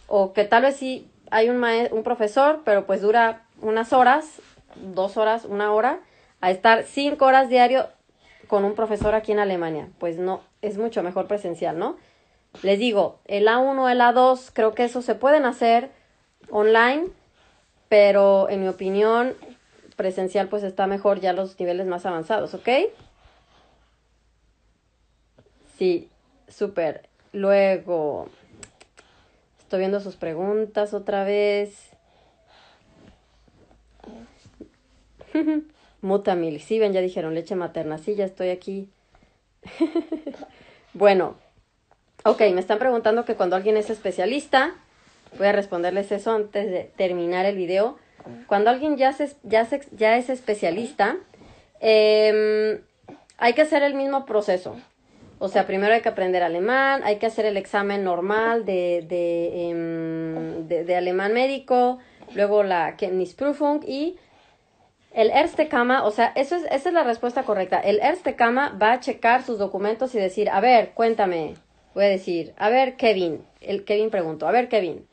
o 0.08 0.34
que 0.34 0.46
tal 0.46 0.64
vez 0.64 0.76
sí 0.76 1.10
hay 1.30 1.50
un, 1.50 1.64
un 1.92 2.04
profesor, 2.04 2.62
pero 2.66 2.86
pues 2.86 3.02
dura 3.02 3.44
unas 3.62 3.94
horas, 3.94 4.42
dos 4.76 5.18
horas, 5.18 5.46
una 5.46 5.74
hora, 5.74 6.00
a 6.42 6.52
estar 6.52 6.84
cinco 6.84 7.26
horas 7.26 7.50
diario 7.50 7.88
con 8.50 8.66
un 8.66 8.74
profesor 8.74 9.16
aquí 9.16 9.32
en 9.32 9.39
Alemania. 9.39 9.88
Pues 10.00 10.18
no, 10.18 10.41
es 10.62 10.78
mucho 10.78 11.04
mejor 11.04 11.28
presencial, 11.28 11.78
¿no? 11.78 11.97
Les 12.64 12.80
digo, 12.80 13.20
el 13.26 13.47
A1, 13.47 13.91
el 13.91 14.02
A2, 14.02 14.50
creo 14.52 14.74
que 14.74 14.84
eso 14.84 15.04
se 15.04 15.14
pueden 15.14 15.45
hacer 15.45 15.91
online, 16.50 17.06
pero 17.89 18.50
en 18.50 18.62
mi 18.62 18.68
opinión, 18.68 19.36
presencial 19.95 20.47
pues 20.50 20.64
está 20.64 20.88
mejor 20.88 21.20
ya 21.20 21.32
los 21.32 21.60
niveles 21.60 21.86
más 21.86 22.08
avanzados, 22.08 22.56
¿ok? 22.56 22.68
Sí, 25.78 26.10
súper. 26.47 27.08
Luego, 27.32 28.30
estoy 29.60 29.80
viendo 29.80 30.00
sus 30.00 30.16
preguntas 30.16 30.95
otra 30.95 31.24
vez. 31.24 31.91
Mutamil. 36.02 36.62
Sí, 36.62 36.80
ven, 36.80 36.93
ya 36.93 37.02
dijeron 37.02 37.36
leche 37.36 37.56
materna. 37.56 37.97
Sí, 37.97 38.16
ya 38.16 38.26
estoy 38.26 38.50
aquí. 38.50 38.89
bueno, 40.93 41.36
ok, 42.24 42.39
me 42.54 42.60
están 42.60 42.80
preguntando 42.80 43.26
que 43.26 43.36
cuando 43.36 43.56
alguien 43.56 43.78
es 43.78 43.89
especialista, 43.89 44.74
voy 45.38 45.47
a 45.47 45.52
responderles 45.52 46.12
eso 46.12 46.32
antes 46.32 46.70
de 46.70 46.91
terminar 46.95 47.45
el 47.45 47.56
video. 47.56 47.97
Cuando 48.47 48.70
alguien 48.70 48.97
ya, 48.97 49.16
ya, 49.43 49.68
ya 49.91 50.18
es 50.18 50.30
especialista, 50.30 51.18
em, 51.80 52.82
hay 53.38 53.54
que 53.54 53.62
hacer 53.62 53.84
el 53.84 53.95
mismo 53.95 54.26
proceso. 54.26 54.76
O 55.39 55.47
sea, 55.47 55.66
primero 55.66 55.93
hay 55.93 56.02
que 56.02 56.10
aprender 56.10 56.43
alemán, 56.43 57.02
hay 57.06 57.16
que 57.16 57.26
hacer 57.26 57.45
el 57.45 57.56
examen 57.56 58.04
normal 58.04 58.66
de, 58.66 59.06
de, 59.08 59.70
em, 59.70 60.68
de, 60.68 60.84
de 60.84 60.95
alemán 60.95 61.34
médico, 61.34 62.00
luego 62.36 62.64
la 62.64 62.97
Kenntnisprüfung 62.97 63.84
y 63.88 64.18
el 65.20 65.32
Erste 65.32 65.68
Kama, 65.68 66.06
o 66.06 66.12
sea, 66.12 66.32
eso 66.36 66.56
es, 66.56 66.64
esa 66.72 66.90
es 66.90 66.94
la 66.94 67.04
respuesta 67.04 67.44
correcta. 67.44 67.78
El 67.78 68.00
Erste 68.00 68.36
Kama 68.36 68.78
va 68.82 68.94
a 68.94 69.00
checar 69.02 69.44
sus 69.44 69.60
documentos 69.60 70.16
y 70.16 70.18
decir, 70.18 70.50
a 70.50 70.62
ver, 70.62 70.92
cuéntame. 70.92 71.56
Voy 71.94 72.06
a 72.06 72.08
decir, 72.08 72.54
a 72.58 72.70
ver, 72.70 72.96
Kevin. 72.96 73.44
El 73.60 73.84
Kevin 73.84 74.12
preguntó, 74.12 74.48
a 74.48 74.52
ver, 74.52 74.70
Kevin, 74.70 75.06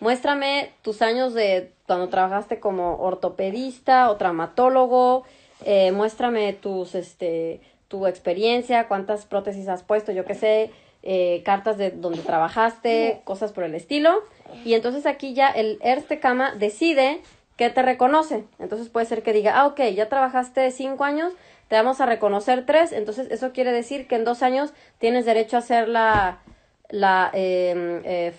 muéstrame 0.00 0.72
tus 0.82 1.00
años 1.00 1.32
de 1.32 1.70
cuando 1.86 2.08
trabajaste 2.08 2.58
como 2.58 2.96
ortopedista 2.96 4.10
o 4.10 4.16
traumatólogo, 4.16 5.22
eh, 5.64 5.92
muéstrame 5.92 6.54
tus, 6.54 6.96
este, 6.96 7.60
tu 7.86 8.08
experiencia, 8.08 8.88
cuántas 8.88 9.26
prótesis 9.26 9.68
has 9.68 9.84
puesto, 9.84 10.10
yo 10.10 10.24
qué 10.24 10.34
sé, 10.34 10.70
eh, 11.04 11.42
cartas 11.44 11.78
de 11.78 11.92
donde 11.92 12.22
trabajaste, 12.22 13.20
cosas 13.22 13.52
por 13.52 13.62
el 13.62 13.76
estilo. 13.76 14.24
Y 14.64 14.74
entonces 14.74 15.06
aquí 15.06 15.34
ya 15.34 15.50
el 15.50 15.78
Erste 15.82 16.18
Kama 16.18 16.56
decide 16.56 17.20
que 17.62 17.70
te 17.74 17.82
reconoce. 17.82 18.44
Entonces 18.58 18.88
puede 18.88 19.06
ser 19.06 19.22
que 19.22 19.32
diga, 19.32 19.58
ah, 19.58 19.66
ok, 19.66 19.80
ya 19.94 20.08
trabajaste 20.08 20.70
cinco 20.70 21.04
años, 21.04 21.32
te 21.68 21.76
vamos 21.76 22.00
a 22.00 22.06
reconocer 22.06 22.66
tres. 22.66 22.92
Entonces 22.92 23.28
eso 23.30 23.52
quiere 23.52 23.72
decir 23.72 24.06
que 24.06 24.16
en 24.16 24.24
dos 24.24 24.42
años 24.42 24.72
tienes 24.98 25.24
derecho 25.24 25.56
a 25.56 25.60
hacer 25.60 25.88
la, 25.88 26.40
la 26.88 27.30
eh, 27.32 28.02
eh, 28.04 28.32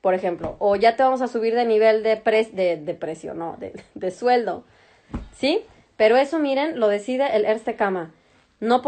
por 0.00 0.14
ejemplo. 0.14 0.56
O 0.58 0.76
ya 0.76 0.96
te 0.96 1.02
vamos 1.02 1.22
a 1.22 1.28
subir 1.28 1.54
de 1.54 1.64
nivel 1.64 2.02
de, 2.02 2.16
de, 2.52 2.76
de 2.76 2.94
precio, 2.94 3.34
no, 3.34 3.56
de, 3.58 3.72
de 3.94 4.10
sueldo. 4.10 4.64
¿Sí? 5.36 5.64
Pero 5.96 6.16
eso, 6.16 6.38
miren, 6.38 6.80
lo 6.80 6.88
decide 6.88 7.36
el 7.36 7.44
Erste 7.44 7.76
Kama. 7.76 8.12
No 8.60 8.82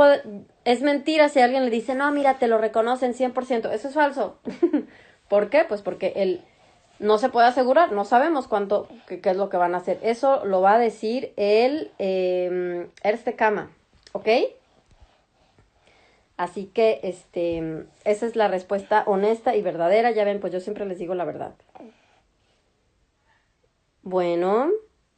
es 0.65 0.83
mentira 0.83 1.29
si 1.29 1.41
alguien 1.41 1.65
le 1.65 1.71
dice, 1.71 1.95
no, 1.95 2.11
mira, 2.13 2.39
te 2.39 2.47
lo 2.49 2.59
reconocen 2.59 3.13
100%. 3.13 3.73
Eso 3.73 3.89
es 3.89 3.95
falso. 3.95 4.39
¿Por 5.29 5.51
qué? 5.51 5.65
Pues 5.69 5.83
porque 5.83 6.13
el, 6.17 6.43
no 6.99 7.19
se 7.19 7.29
puede 7.29 7.47
asegurar, 7.47 7.93
no 7.93 8.05
sabemos 8.05 8.49
cuánto, 8.49 8.89
qué, 9.07 9.21
es 9.23 9.37
lo 9.37 9.49
que 9.49 9.57
van 9.57 9.75
a 9.75 9.79
hacer. 9.79 9.99
Eso 10.03 10.45
lo 10.45 10.61
va 10.61 10.75
a 10.75 10.79
decir 10.79 11.33
el 11.37 11.91
eh, 11.99 12.89
Erste 13.03 13.35
Kama, 13.35 13.71
¿ok? 14.13 14.29
Así 16.37 16.67
que, 16.67 17.01
este, 17.03 17.87
esa 18.05 18.27
es 18.27 18.35
la 18.35 18.49
respuesta 18.49 19.05
honesta 19.07 19.55
y 19.55 19.63
verdadera. 19.63 20.11
Ya 20.11 20.25
ven, 20.25 20.41
pues 20.41 20.53
yo 20.53 20.61
siempre 20.61 20.85
les 20.85 20.99
digo 20.99 21.15
la 21.15 21.25
verdad. 21.25 21.55
Bueno, 24.03 24.71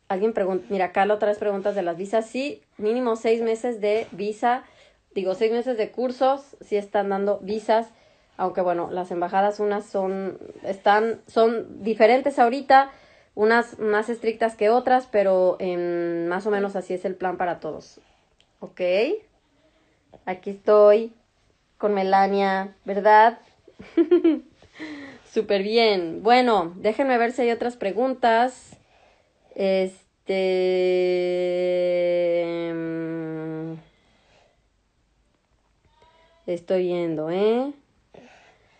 alguien 0.09 0.33
pregunta, 0.33 0.67
mira, 0.69 0.87
acá 0.87 1.05
otra 1.13 1.29
vez 1.29 1.39
preguntas 1.39 1.75
de 1.75 1.83
las 1.83 1.97
visas. 1.97 2.27
Sí, 2.27 2.63
mínimo 2.77 3.17
seis 3.17 3.43
meses 3.43 3.81
de 3.81 4.07
visa, 4.13 4.65
digo, 5.15 5.35
seis 5.35 5.53
meses 5.53 5.79
de 5.79 5.91
cursos, 5.91 6.57
sí 6.61 6.77
están 6.77 7.09
dando 7.09 7.39
visas, 7.39 7.89
aunque 8.37 8.61
bueno, 8.61 8.89
las 8.91 9.11
embajadas 9.11 9.61
unas 9.61 9.85
son, 9.87 10.39
están, 10.63 11.21
son 11.27 11.83
diferentes 11.83 12.39
ahorita, 12.39 12.91
unas 13.35 13.79
más 13.79 14.09
estrictas 14.09 14.57
que 14.57 14.71
otras, 14.71 15.09
pero 15.11 15.59
más 16.29 16.47
o 16.47 16.51
menos 16.51 16.77
así 16.77 16.95
es 16.95 17.05
el 17.05 17.15
plan 17.15 17.37
para 17.37 17.61
todos. 17.61 18.01
¿Ok? 18.61 18.81
Aquí 20.25 20.51
estoy 20.51 21.13
con 21.79 21.95
Melania, 21.95 22.75
¿verdad? 22.85 23.39
Súper 25.33 25.63
bien. 25.63 26.23
Bueno, 26.23 26.73
déjenme 26.77 27.19
ver 27.19 27.33
si 27.33 27.43
hay 27.43 27.51
otras 27.51 27.77
preguntas. 27.77 28.79
Este. 29.55 30.33
Mm, 32.75 33.75
estoy 36.47 36.85
viendo, 36.85 37.31
¿eh? 37.31 37.73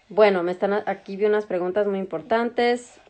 Bueno, 0.09 0.45
me 0.45 0.53
están 0.53 0.73
aquí 0.87 1.17
vi 1.17 1.25
unas 1.25 1.47
preguntas 1.47 1.87
muy 1.89 1.99
importantes. 1.99 3.01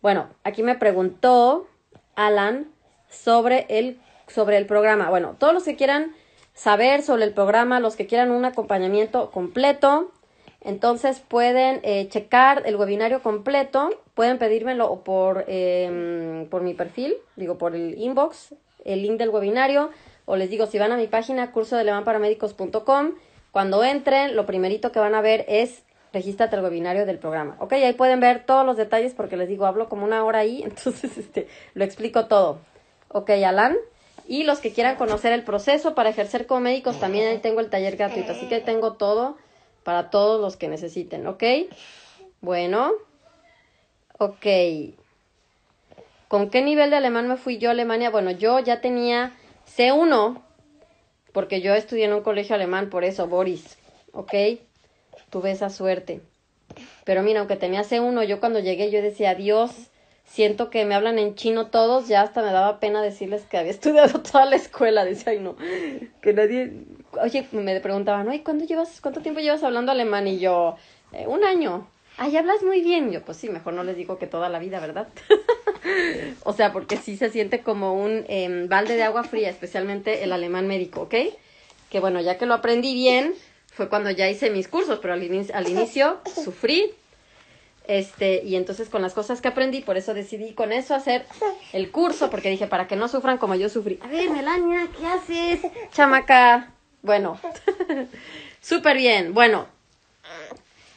Bueno, 0.00 0.28
aquí 0.44 0.62
me 0.62 0.76
preguntó 0.76 1.66
Alan 2.14 2.68
sobre 3.08 3.66
el 3.68 3.98
sobre 4.28 4.58
el 4.58 4.66
programa. 4.66 5.10
Bueno, 5.10 5.34
todos 5.38 5.52
los 5.52 5.64
que 5.64 5.74
quieran 5.74 6.12
saber 6.54 7.02
sobre 7.02 7.24
el 7.24 7.34
programa, 7.34 7.80
los 7.80 7.96
que 7.96 8.06
quieran 8.06 8.30
un 8.30 8.44
acompañamiento 8.44 9.32
completo, 9.32 10.12
entonces 10.60 11.18
pueden 11.18 11.80
eh, 11.82 12.08
checar 12.08 12.62
el 12.64 12.76
webinario 12.76 13.22
completo, 13.22 13.90
pueden 14.14 14.38
pedírmelo 14.38 15.02
por, 15.02 15.44
eh, 15.48 16.46
por 16.48 16.62
mi 16.62 16.74
perfil, 16.74 17.16
digo 17.34 17.58
por 17.58 17.74
el 17.74 17.98
inbox, 17.98 18.54
el 18.84 19.02
link 19.02 19.18
del 19.18 19.30
webinario, 19.30 19.90
o 20.26 20.36
les 20.36 20.48
digo 20.48 20.66
si 20.66 20.78
van 20.78 20.92
a 20.92 20.96
mi 20.96 21.08
página 21.08 21.50
curso 21.50 21.76
de 21.76 21.82
cuando 23.52 23.84
entren, 23.84 24.34
lo 24.34 24.46
primerito 24.46 24.90
que 24.90 24.98
van 24.98 25.14
a 25.14 25.20
ver 25.20 25.44
es 25.46 25.84
regístrate 26.12 26.56
el 26.56 26.62
webinario 26.62 27.06
del 27.06 27.18
programa. 27.18 27.56
Ok, 27.60 27.74
ahí 27.74 27.92
pueden 27.92 28.18
ver 28.18 28.44
todos 28.44 28.66
los 28.66 28.76
detalles 28.76 29.14
porque 29.14 29.36
les 29.36 29.48
digo, 29.48 29.66
hablo 29.66 29.88
como 29.88 30.04
una 30.04 30.24
hora 30.24 30.40
ahí, 30.40 30.62
entonces 30.64 31.16
este, 31.16 31.48
lo 31.74 31.84
explico 31.84 32.26
todo. 32.26 32.58
Ok, 33.08 33.30
Alan. 33.30 33.76
Y 34.26 34.44
los 34.44 34.60
que 34.60 34.72
quieran 34.72 34.96
conocer 34.96 35.32
el 35.32 35.42
proceso 35.42 35.94
para 35.94 36.08
ejercer 36.08 36.46
como 36.46 36.60
médicos, 36.60 36.98
también 36.98 37.28
ahí 37.28 37.38
tengo 37.38 37.60
el 37.60 37.70
taller 37.70 37.96
gratuito, 37.96 38.32
así 38.32 38.48
que 38.48 38.60
tengo 38.60 38.94
todo 38.94 39.36
para 39.82 40.10
todos 40.10 40.40
los 40.40 40.56
que 40.56 40.68
necesiten, 40.68 41.26
¿ok? 41.26 41.42
Bueno, 42.40 42.92
ok. 44.18 44.46
¿Con 46.28 46.48
qué 46.50 46.62
nivel 46.62 46.90
de 46.90 46.96
alemán 46.96 47.28
me 47.28 47.36
fui 47.36 47.58
yo 47.58 47.68
a 47.68 47.72
Alemania? 47.72 48.10
Bueno, 48.10 48.30
yo 48.30 48.58
ya 48.60 48.80
tenía 48.80 49.32
C1, 49.76 50.40
porque 51.32 51.60
yo 51.60 51.74
estudié 51.74 52.04
en 52.04 52.12
un 52.12 52.22
colegio 52.22 52.54
alemán, 52.54 52.90
por 52.90 53.04
eso, 53.04 53.26
Boris, 53.26 53.78
¿ok? 54.12 54.32
Tuve 55.30 55.50
esa 55.50 55.70
suerte. 55.70 56.20
Pero 57.04 57.22
mira, 57.22 57.40
aunque 57.40 57.56
tenía 57.56 57.82
C1, 57.82 58.24
yo 58.24 58.40
cuando 58.40 58.58
llegué 58.60 58.90
yo 58.90 59.02
decía, 59.02 59.34
Dios, 59.34 59.72
siento 60.24 60.70
que 60.70 60.84
me 60.84 60.94
hablan 60.94 61.18
en 61.18 61.34
chino 61.34 61.66
todos, 61.66 62.08
ya 62.08 62.22
hasta 62.22 62.42
me 62.42 62.52
daba 62.52 62.80
pena 62.80 63.02
decirles 63.02 63.42
que 63.42 63.58
había 63.58 63.70
estudiado 63.72 64.20
toda 64.20 64.46
la 64.46 64.56
escuela, 64.56 65.04
decía, 65.04 65.32
ay 65.32 65.40
no, 65.40 65.56
que 66.20 66.32
nadie, 66.32 66.72
oye, 67.20 67.46
me 67.52 67.80
preguntaban, 67.80 68.28
oye, 68.28 68.42
¿cuánto 68.42 68.64
llevas, 68.64 69.00
cuánto 69.00 69.20
tiempo 69.20 69.40
llevas 69.40 69.62
hablando 69.62 69.92
alemán? 69.92 70.26
Y 70.28 70.38
yo, 70.38 70.76
eh, 71.12 71.26
un 71.26 71.44
año. 71.44 71.88
Ay, 72.18 72.36
hablas 72.36 72.62
muy 72.62 72.82
bien. 72.82 73.10
Yo, 73.10 73.22
pues 73.22 73.38
sí, 73.38 73.48
mejor 73.48 73.72
no 73.72 73.84
les 73.84 73.96
digo 73.96 74.18
que 74.18 74.26
toda 74.26 74.48
la 74.50 74.58
vida, 74.58 74.80
¿verdad? 74.80 75.08
o 76.44 76.52
sea, 76.52 76.72
porque 76.72 76.96
sí 76.96 77.16
se 77.16 77.30
siente 77.30 77.60
como 77.60 77.94
un 77.94 78.24
em, 78.28 78.68
balde 78.68 78.96
de 78.96 79.02
agua 79.02 79.24
fría, 79.24 79.50
especialmente 79.50 80.24
el 80.24 80.32
alemán 80.32 80.66
médico, 80.66 81.02
¿ok? 81.02 81.14
Que 81.90 82.00
bueno, 82.00 82.20
ya 82.20 82.38
que 82.38 82.46
lo 82.46 82.54
aprendí 82.54 82.94
bien, 82.94 83.34
fue 83.72 83.88
cuando 83.88 84.10
ya 84.10 84.28
hice 84.28 84.50
mis 84.50 84.68
cursos, 84.68 84.98
pero 85.00 85.14
al, 85.14 85.22
inicio 85.68 86.20
sufrí. 86.42 86.92
Este, 87.88 88.44
y 88.44 88.54
entonces 88.54 88.88
con 88.88 89.02
las 89.02 89.12
cosas 89.12 89.40
que 89.40 89.48
aprendí, 89.48 89.80
por 89.80 89.96
eso 89.96 90.14
decidí 90.14 90.52
con 90.52 90.72
eso 90.72 90.94
hacer 90.94 91.26
el 91.72 91.90
curso, 91.90 92.30
porque 92.30 92.48
dije, 92.48 92.68
para 92.68 92.86
que 92.86 92.94
no 92.94 93.08
sufran 93.08 93.38
como 93.38 93.56
yo 93.56 93.68
sufrí. 93.68 93.98
A 94.02 94.06
ver, 94.06 94.30
Melania, 94.30 94.88
¿qué 94.96 95.06
haces? 95.06 95.60
Chamaca. 95.92 96.70
Bueno, 97.02 97.40
súper 98.62 98.96
bien. 98.96 99.34
Bueno, 99.34 99.66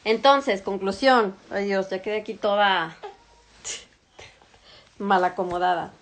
entonces, 0.04 0.62
conclusión. 0.62 1.34
Ay 1.50 1.66
Dios, 1.66 1.90
ya 1.90 2.00
quedé 2.00 2.20
aquí 2.20 2.34
toda 2.34 2.96
mal 4.98 5.24
acomodada. 5.24 5.92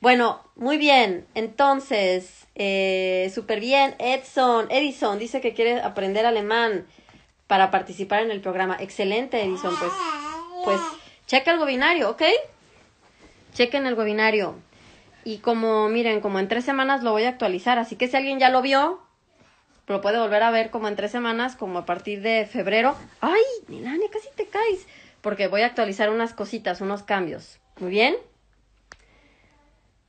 Bueno, 0.00 0.40
muy 0.54 0.76
bien. 0.76 1.26
Entonces, 1.34 2.46
eh, 2.54 3.32
súper 3.34 3.60
bien. 3.60 3.94
Edson, 3.98 4.66
Edison 4.70 5.18
dice 5.18 5.40
que 5.40 5.54
quiere 5.54 5.80
aprender 5.80 6.26
alemán 6.26 6.86
para 7.46 7.70
participar 7.70 8.22
en 8.22 8.30
el 8.30 8.40
programa. 8.40 8.76
Excelente, 8.80 9.42
Edison. 9.42 9.74
Pues, 9.78 9.92
pues, 10.64 10.80
checa 11.26 11.52
el 11.52 11.58
webinario, 11.58 12.10
¿ok? 12.10 12.22
Chequen 13.54 13.86
el 13.86 13.94
webinario. 13.94 14.56
Y 15.24 15.38
como, 15.38 15.88
miren, 15.88 16.20
como 16.20 16.38
en 16.38 16.48
tres 16.48 16.64
semanas 16.64 17.02
lo 17.02 17.12
voy 17.12 17.24
a 17.24 17.30
actualizar. 17.30 17.78
Así 17.78 17.96
que 17.96 18.08
si 18.08 18.16
alguien 18.16 18.38
ya 18.38 18.50
lo 18.50 18.60
vio, 18.60 19.00
lo 19.86 20.00
puede 20.02 20.18
volver 20.18 20.42
a 20.42 20.50
ver 20.50 20.70
como 20.70 20.88
en 20.88 20.96
tres 20.96 21.12
semanas, 21.12 21.56
como 21.56 21.78
a 21.78 21.86
partir 21.86 22.20
de 22.20 22.46
febrero. 22.46 22.94
¡Ay, 23.22 23.42
Milania, 23.68 24.08
casi 24.12 24.28
te 24.36 24.46
caes! 24.48 24.86
Porque 25.22 25.48
voy 25.48 25.62
a 25.62 25.66
actualizar 25.66 26.10
unas 26.10 26.34
cositas, 26.34 26.82
unos 26.82 27.02
cambios. 27.02 27.58
Muy 27.80 27.90
bien. 27.90 28.16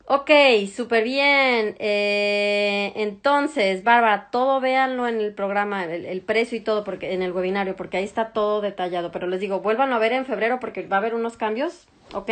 Ok, 0.07 0.30
súper 0.72 1.03
bien. 1.03 1.76
Eh, 1.80 2.93
entonces, 2.95 3.84
Bárbara, 3.84 4.30
todo 4.30 4.59
véanlo 4.59 5.07
en 5.07 5.20
el 5.20 5.34
programa, 5.34 5.86
el, 5.86 6.22
precio 6.22 6.57
y 6.59 6.61
todo, 6.61 6.84
porque 6.84 7.13
en 7.13 7.24
el 7.24 7.32
webinario, 7.32 7.76
porque 7.76 7.97
ahí 7.97 8.03
está 8.03 8.32
todo 8.32 8.61
detallado. 8.61 9.11
Pero 9.11 9.26
les 9.26 9.39
digo, 9.39 9.61
vuélvanlo 9.61 9.95
a 9.95 9.99
ver 9.99 10.13
en 10.13 10.28
febrero 10.28 10.59
porque 10.59 10.86
va 10.86 10.97
a 10.97 10.99
haber 10.99 11.16
unos 11.16 11.38
cambios, 11.38 11.88
¿ok? 12.13 12.30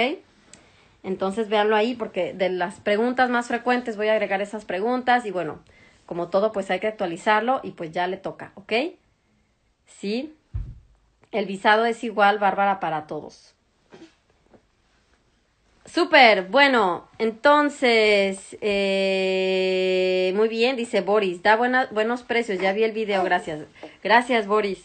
Entonces, 1.01 1.49
véanlo 1.49 1.75
ahí 1.75 1.95
porque 1.95 2.33
de 2.33 2.49
las 2.49 2.79
preguntas 2.79 3.31
más 3.31 3.47
frecuentes 3.47 3.97
voy 3.97 4.09
a 4.09 4.13
agregar 4.13 4.41
esas 4.41 4.65
preguntas 4.65 5.25
y 5.25 5.31
bueno, 5.31 5.59
como 6.05 6.29
todo, 6.29 6.51
pues 6.51 6.69
hay 6.69 6.79
que 6.79 6.87
actualizarlo 6.87 7.59
y 7.63 7.71
pues 7.71 7.91
ya 7.91 8.05
le 8.05 8.17
toca, 8.17 8.51
¿ok? 8.53 8.73
Sí. 9.87 10.35
El 11.31 11.47
visado 11.47 11.85
es 11.85 12.03
igual, 12.03 12.37
Bárbara, 12.37 12.79
para 12.79 13.07
todos. 13.07 13.55
Súper, 15.93 16.47
bueno, 16.47 17.07
entonces, 17.19 18.57
eh, 18.61 20.33
muy 20.35 20.49
bien, 20.49 20.75
dice 20.75 21.01
Boris, 21.01 21.43
da 21.43 21.55
buenos 21.55 22.23
precios, 22.23 22.59
ya 22.59 22.73
vi 22.73 22.83
el 22.83 22.93
video, 22.93 23.23
gracias. 23.23 23.67
Gracias, 24.03 24.47
Boris. 24.47 24.79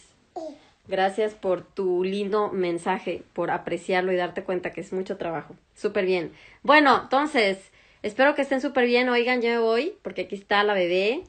Gracias 0.87 1.33
por 1.33 1.63
tu 1.63 2.05
lindo 2.05 2.51
mensaje, 2.51 3.23
por 3.33 3.51
apreciarlo 3.51 4.13
y 4.13 4.17
darte 4.17 4.43
cuenta 4.43 4.71
que 4.73 4.83
es 4.83 4.93
mucho 4.93 5.17
trabajo. 5.17 5.55
Súper 5.75 6.05
bien. 6.05 6.31
Bueno, 6.63 7.01
entonces, 7.05 7.57
espero 8.03 8.35
que 8.35 8.43
estén 8.43 8.61
súper 8.61 8.85
bien. 8.85 9.09
Oigan, 9.09 9.41
yo 9.41 9.49
me 9.49 9.59
voy 9.61 9.95
porque 10.03 10.23
aquí 10.23 10.35
está 10.35 10.63
la 10.63 10.75
bebé. 10.75 11.23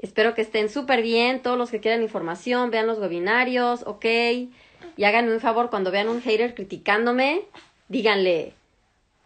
Espero 0.00 0.34
que 0.34 0.40
estén 0.40 0.70
súper 0.70 1.02
bien. 1.02 1.42
Todos 1.42 1.58
los 1.58 1.70
que 1.70 1.80
quieran 1.80 2.00
información, 2.00 2.70
vean 2.70 2.86
los 2.86 2.98
webinarios, 2.98 3.82
ok. 3.86 4.06
Y 4.96 5.04
háganme 5.04 5.34
un 5.34 5.40
favor, 5.40 5.68
cuando 5.68 5.90
vean 5.90 6.08
un 6.08 6.22
hater 6.22 6.54
criticándome, 6.54 7.42
díganle, 7.88 8.54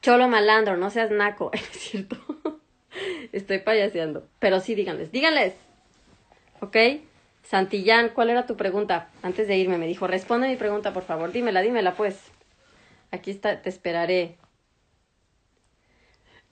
cholo 0.03 0.29
malandro, 0.29 0.77
no 0.77 0.91
seas 0.91 1.11
naco. 1.11 1.51
Es 1.55 1.67
cierto. 1.71 2.17
Estoy 3.33 3.59
payaseando. 3.59 4.27
Pero 4.39 4.61
sí, 4.61 4.75
díganles, 4.75 5.13
díganles. 5.13 5.55
¿Ok? 6.61 6.77
Santillán, 7.43 8.11
¿cuál 8.11 8.31
era 8.31 8.47
tu 8.47 8.57
pregunta? 8.57 9.09
Antes 9.23 9.49
de 9.49 9.57
irme, 9.57 9.79
me 9.79 9.87
dijo, 9.87 10.07
responde 10.07 10.49
mi 10.49 10.57
pregunta, 10.57 10.93
por 10.93 11.05
favor. 11.05 11.33
Dímela, 11.33 11.63
dímela, 11.63 11.95
pues. 11.95 12.19
Aquí 13.11 13.31
está, 13.31 13.63
te 13.63 13.69
esperaré. 13.69 14.37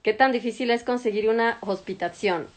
¿Qué 0.01 0.13
tan 0.13 0.31
difícil 0.31 0.71
es 0.71 0.83
conseguir 0.83 1.29
una 1.29 1.57
hospitación? 1.61 2.47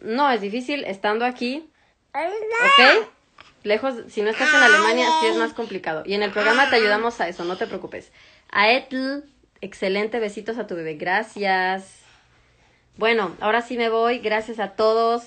No, 0.00 0.30
es 0.30 0.40
difícil 0.40 0.84
estando 0.84 1.24
aquí. 1.24 1.68
¿Ok? 2.14 3.08
Lejos, 3.62 3.94
si 4.08 4.22
no 4.22 4.28
estás 4.28 4.52
en 4.52 4.60
Alemania, 4.60 5.08
sí 5.20 5.26
es 5.28 5.36
más 5.36 5.54
complicado. 5.54 6.02
Y 6.04 6.14
en 6.14 6.22
el 6.22 6.30
programa 6.30 6.68
te 6.68 6.76
ayudamos 6.76 7.20
a 7.20 7.28
eso, 7.28 7.44
no 7.44 7.56
te 7.56 7.66
preocupes. 7.66 8.12
A 8.50 8.70
Etl, 8.70 9.22
excelente, 9.64 10.20
besitos 10.20 10.58
a 10.58 10.66
tu 10.66 10.74
bebé. 10.74 10.94
Gracias. 10.94 12.00
Bueno, 12.96 13.34
ahora 13.40 13.62
sí 13.62 13.76
me 13.76 13.88
voy. 13.88 14.18
Gracias 14.18 14.60
a 14.60 14.72
todos. 14.72 15.22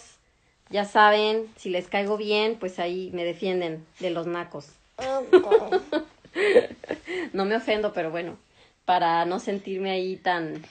Ya 0.70 0.86
saben, 0.86 1.48
si 1.56 1.70
les 1.70 1.88
caigo 1.88 2.18
bien, 2.18 2.58
pues 2.60 2.80
ahí 2.80 3.10
me 3.14 3.24
defienden 3.24 3.86
de 4.00 4.10
los 4.10 4.28
nacos. 4.28 4.70
no 7.34 7.46
me 7.46 7.56
ofendo, 7.56 7.94
pero 7.94 8.12
bueno, 8.12 8.38
para 8.86 9.26
no 9.26 9.40
sentirme 9.40 9.92
ahí 9.92 10.18
tan, 10.18 10.62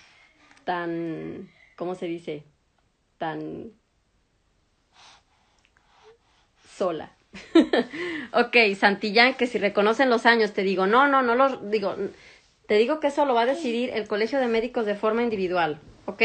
tan, 0.64 1.48
¿cómo 1.76 1.94
se 1.94 2.06
dice? 2.06 2.42
Tan 3.18 3.72
sola. 6.68 7.12
ok, 8.32 8.56
Santillán, 8.78 9.34
que 9.34 9.46
si 9.46 9.58
reconocen 9.58 10.10
los 10.10 10.26
años, 10.26 10.52
te 10.52 10.62
digo, 10.62 10.86
no, 10.86 11.08
no, 11.08 11.22
no 11.22 11.34
los 11.34 11.70
digo, 11.70 11.96
te 12.66 12.74
digo 12.74 13.00
que 13.00 13.08
eso 13.08 13.24
lo 13.24 13.34
va 13.34 13.42
a 13.42 13.46
decidir 13.46 13.90
el 13.90 14.08
Colegio 14.08 14.38
de 14.38 14.48
Médicos 14.48 14.86
de 14.86 14.94
forma 14.94 15.22
individual, 15.22 15.80
¿ok? 16.06 16.22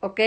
¿Ok? 0.00 0.20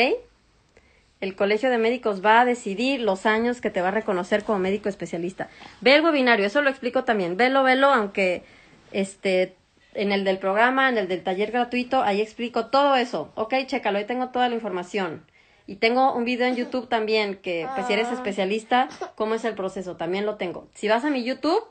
el 1.21 1.35
Colegio 1.35 1.69
de 1.69 1.77
Médicos 1.77 2.23
va 2.23 2.41
a 2.41 2.45
decidir 2.45 3.01
los 3.01 3.25
años 3.25 3.61
que 3.61 3.69
te 3.69 3.81
va 3.81 3.89
a 3.89 3.91
reconocer 3.91 4.43
como 4.43 4.59
médico 4.59 4.89
especialista. 4.89 5.49
Ve 5.81 5.95
el 5.95 6.03
webinario, 6.03 6.45
eso 6.45 6.61
lo 6.61 6.69
explico 6.69 7.03
también. 7.03 7.37
Velo, 7.37 7.63
velo, 7.63 7.87
aunque 7.87 8.43
este 8.91 9.55
en 9.93 10.11
el 10.11 10.25
del 10.25 10.39
programa, 10.39 10.89
en 10.89 10.97
el 10.97 11.07
del 11.07 11.23
taller 11.23 11.51
gratuito, 11.51 12.03
ahí 12.03 12.21
explico 12.21 12.67
todo 12.67 12.95
eso. 12.95 13.31
Ok, 13.35 13.53
chécalo, 13.65 13.97
ahí 13.97 14.05
tengo 14.05 14.29
toda 14.29 14.49
la 14.49 14.55
información. 14.55 15.25
Y 15.67 15.77
tengo 15.77 16.13
un 16.13 16.25
video 16.25 16.47
en 16.47 16.55
YouTube 16.55 16.89
también, 16.89 17.35
que 17.35 17.67
pues 17.73 17.87
si 17.87 17.93
eres 17.93 18.11
especialista, 18.11 18.87
cómo 19.15 19.35
es 19.35 19.45
el 19.45 19.55
proceso, 19.55 19.95
también 19.95 20.25
lo 20.25 20.35
tengo. 20.35 20.67
Si 20.75 20.87
vas 20.87 21.05
a 21.05 21.09
mi 21.09 21.23
YouTube, 21.23 21.63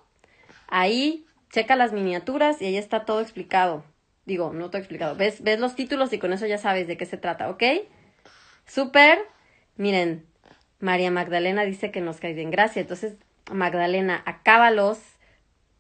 ahí 0.67 1.27
checa 1.55 1.77
las 1.77 1.93
miniaturas 1.93 2.61
y 2.61 2.67
ahí 2.67 2.77
está 2.77 3.05
todo 3.05 3.21
explicado. 3.21 3.85
Digo, 4.27 4.53
no 4.53 4.71
todo 4.71 4.79
explicado. 4.79 5.15
Ves, 5.15 5.43
ves 5.45 5.61
los 5.61 5.77
títulos 5.77 6.13
y 6.13 6.19
con 6.19 6.33
eso 6.33 6.47
ya 6.47 6.59
sabes 6.59 6.89
de 6.89 6.97
qué 6.97 7.07
se 7.07 7.17
trata, 7.17 7.49
¿ok? 7.49 7.63
Súper. 8.67 9.21
Miren, 9.77 10.27
María 10.81 11.13
Magdalena 11.13 11.63
dice 11.65 11.93
que 11.93 12.01
nos 12.01 12.19
cae 12.19 12.35
bien. 12.35 12.51
Gracias. 12.51 12.83
Entonces, 12.83 13.15
Magdalena, 13.53 14.21
acábalos, 14.27 14.99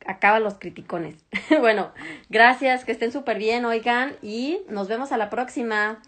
acaba 0.06 0.38
los 0.38 0.54
criticones. 0.54 1.16
bueno, 1.60 1.92
gracias, 2.28 2.84
que 2.84 2.92
estén 2.92 3.10
súper 3.10 3.38
bien, 3.38 3.64
oigan, 3.64 4.14
y 4.22 4.60
nos 4.68 4.86
vemos 4.86 5.10
a 5.10 5.16
la 5.16 5.28
próxima. 5.28 6.00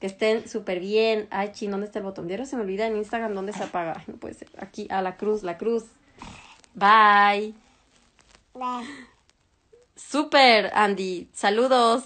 Que 0.00 0.06
estén 0.06 0.48
súper 0.48 0.80
bien. 0.80 1.26
Ay, 1.30 1.50
chin, 1.52 1.70
¿dónde 1.70 1.86
está 1.86 1.98
el 1.98 2.04
botón? 2.04 2.28
Diario 2.28 2.46
se 2.46 2.56
me 2.56 2.62
olvida 2.62 2.86
en 2.86 2.96
Instagram 2.96 3.34
dónde 3.34 3.52
se 3.52 3.64
apaga. 3.64 4.02
no 4.06 4.16
puede 4.16 4.34
ser. 4.34 4.48
Aquí, 4.58 4.86
a 4.90 5.02
la 5.02 5.16
cruz, 5.16 5.42
la 5.42 5.58
cruz. 5.58 5.84
Bye. 6.74 7.65
Bye. 8.56 8.88
Súper, 9.94 10.72
Andy. 10.74 11.30
Saludos. 11.32 12.02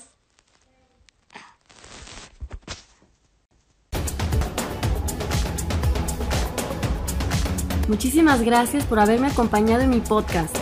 Muchísimas 7.89 8.43
gracias 8.43 8.85
por 8.85 9.01
haberme 9.01 9.29
acompañado 9.29 9.83
en 9.83 9.89
mi 9.91 10.01
podcast. 10.01 10.57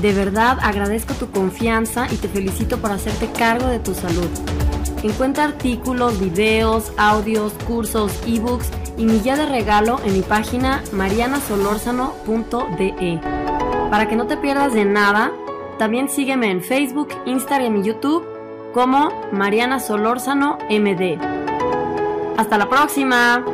De 0.00 0.12
verdad 0.12 0.58
agradezco 0.62 1.14
tu 1.14 1.30
confianza 1.30 2.06
y 2.10 2.16
te 2.16 2.28
felicito 2.28 2.78
por 2.78 2.92
hacerte 2.92 3.30
cargo 3.32 3.66
de 3.66 3.80
tu 3.80 3.92
salud. 3.92 4.30
Encuentra 5.02 5.44
artículos, 5.44 6.20
videos, 6.20 6.92
audios, 6.96 7.52
cursos, 7.66 8.12
ebooks 8.26 8.70
y 8.96 9.04
mi 9.04 9.18
de 9.18 9.46
regalo 9.46 9.98
en 10.04 10.12
mi 10.12 10.22
página 10.22 10.84
marianasolorzano.de. 10.92 13.49
Para 13.90 14.08
que 14.08 14.16
no 14.16 14.26
te 14.26 14.36
pierdas 14.36 14.72
de 14.72 14.84
nada, 14.84 15.32
también 15.78 16.08
sígueme 16.08 16.50
en 16.50 16.62
Facebook, 16.62 17.08
Instagram 17.26 17.78
y 17.78 17.82
YouTube 17.82 18.24
como 18.72 19.10
Mariana 19.32 19.80
Solórzano 19.80 20.58
MD. 20.70 21.18
Hasta 22.36 22.56
la 22.56 22.68
próxima. 22.68 23.44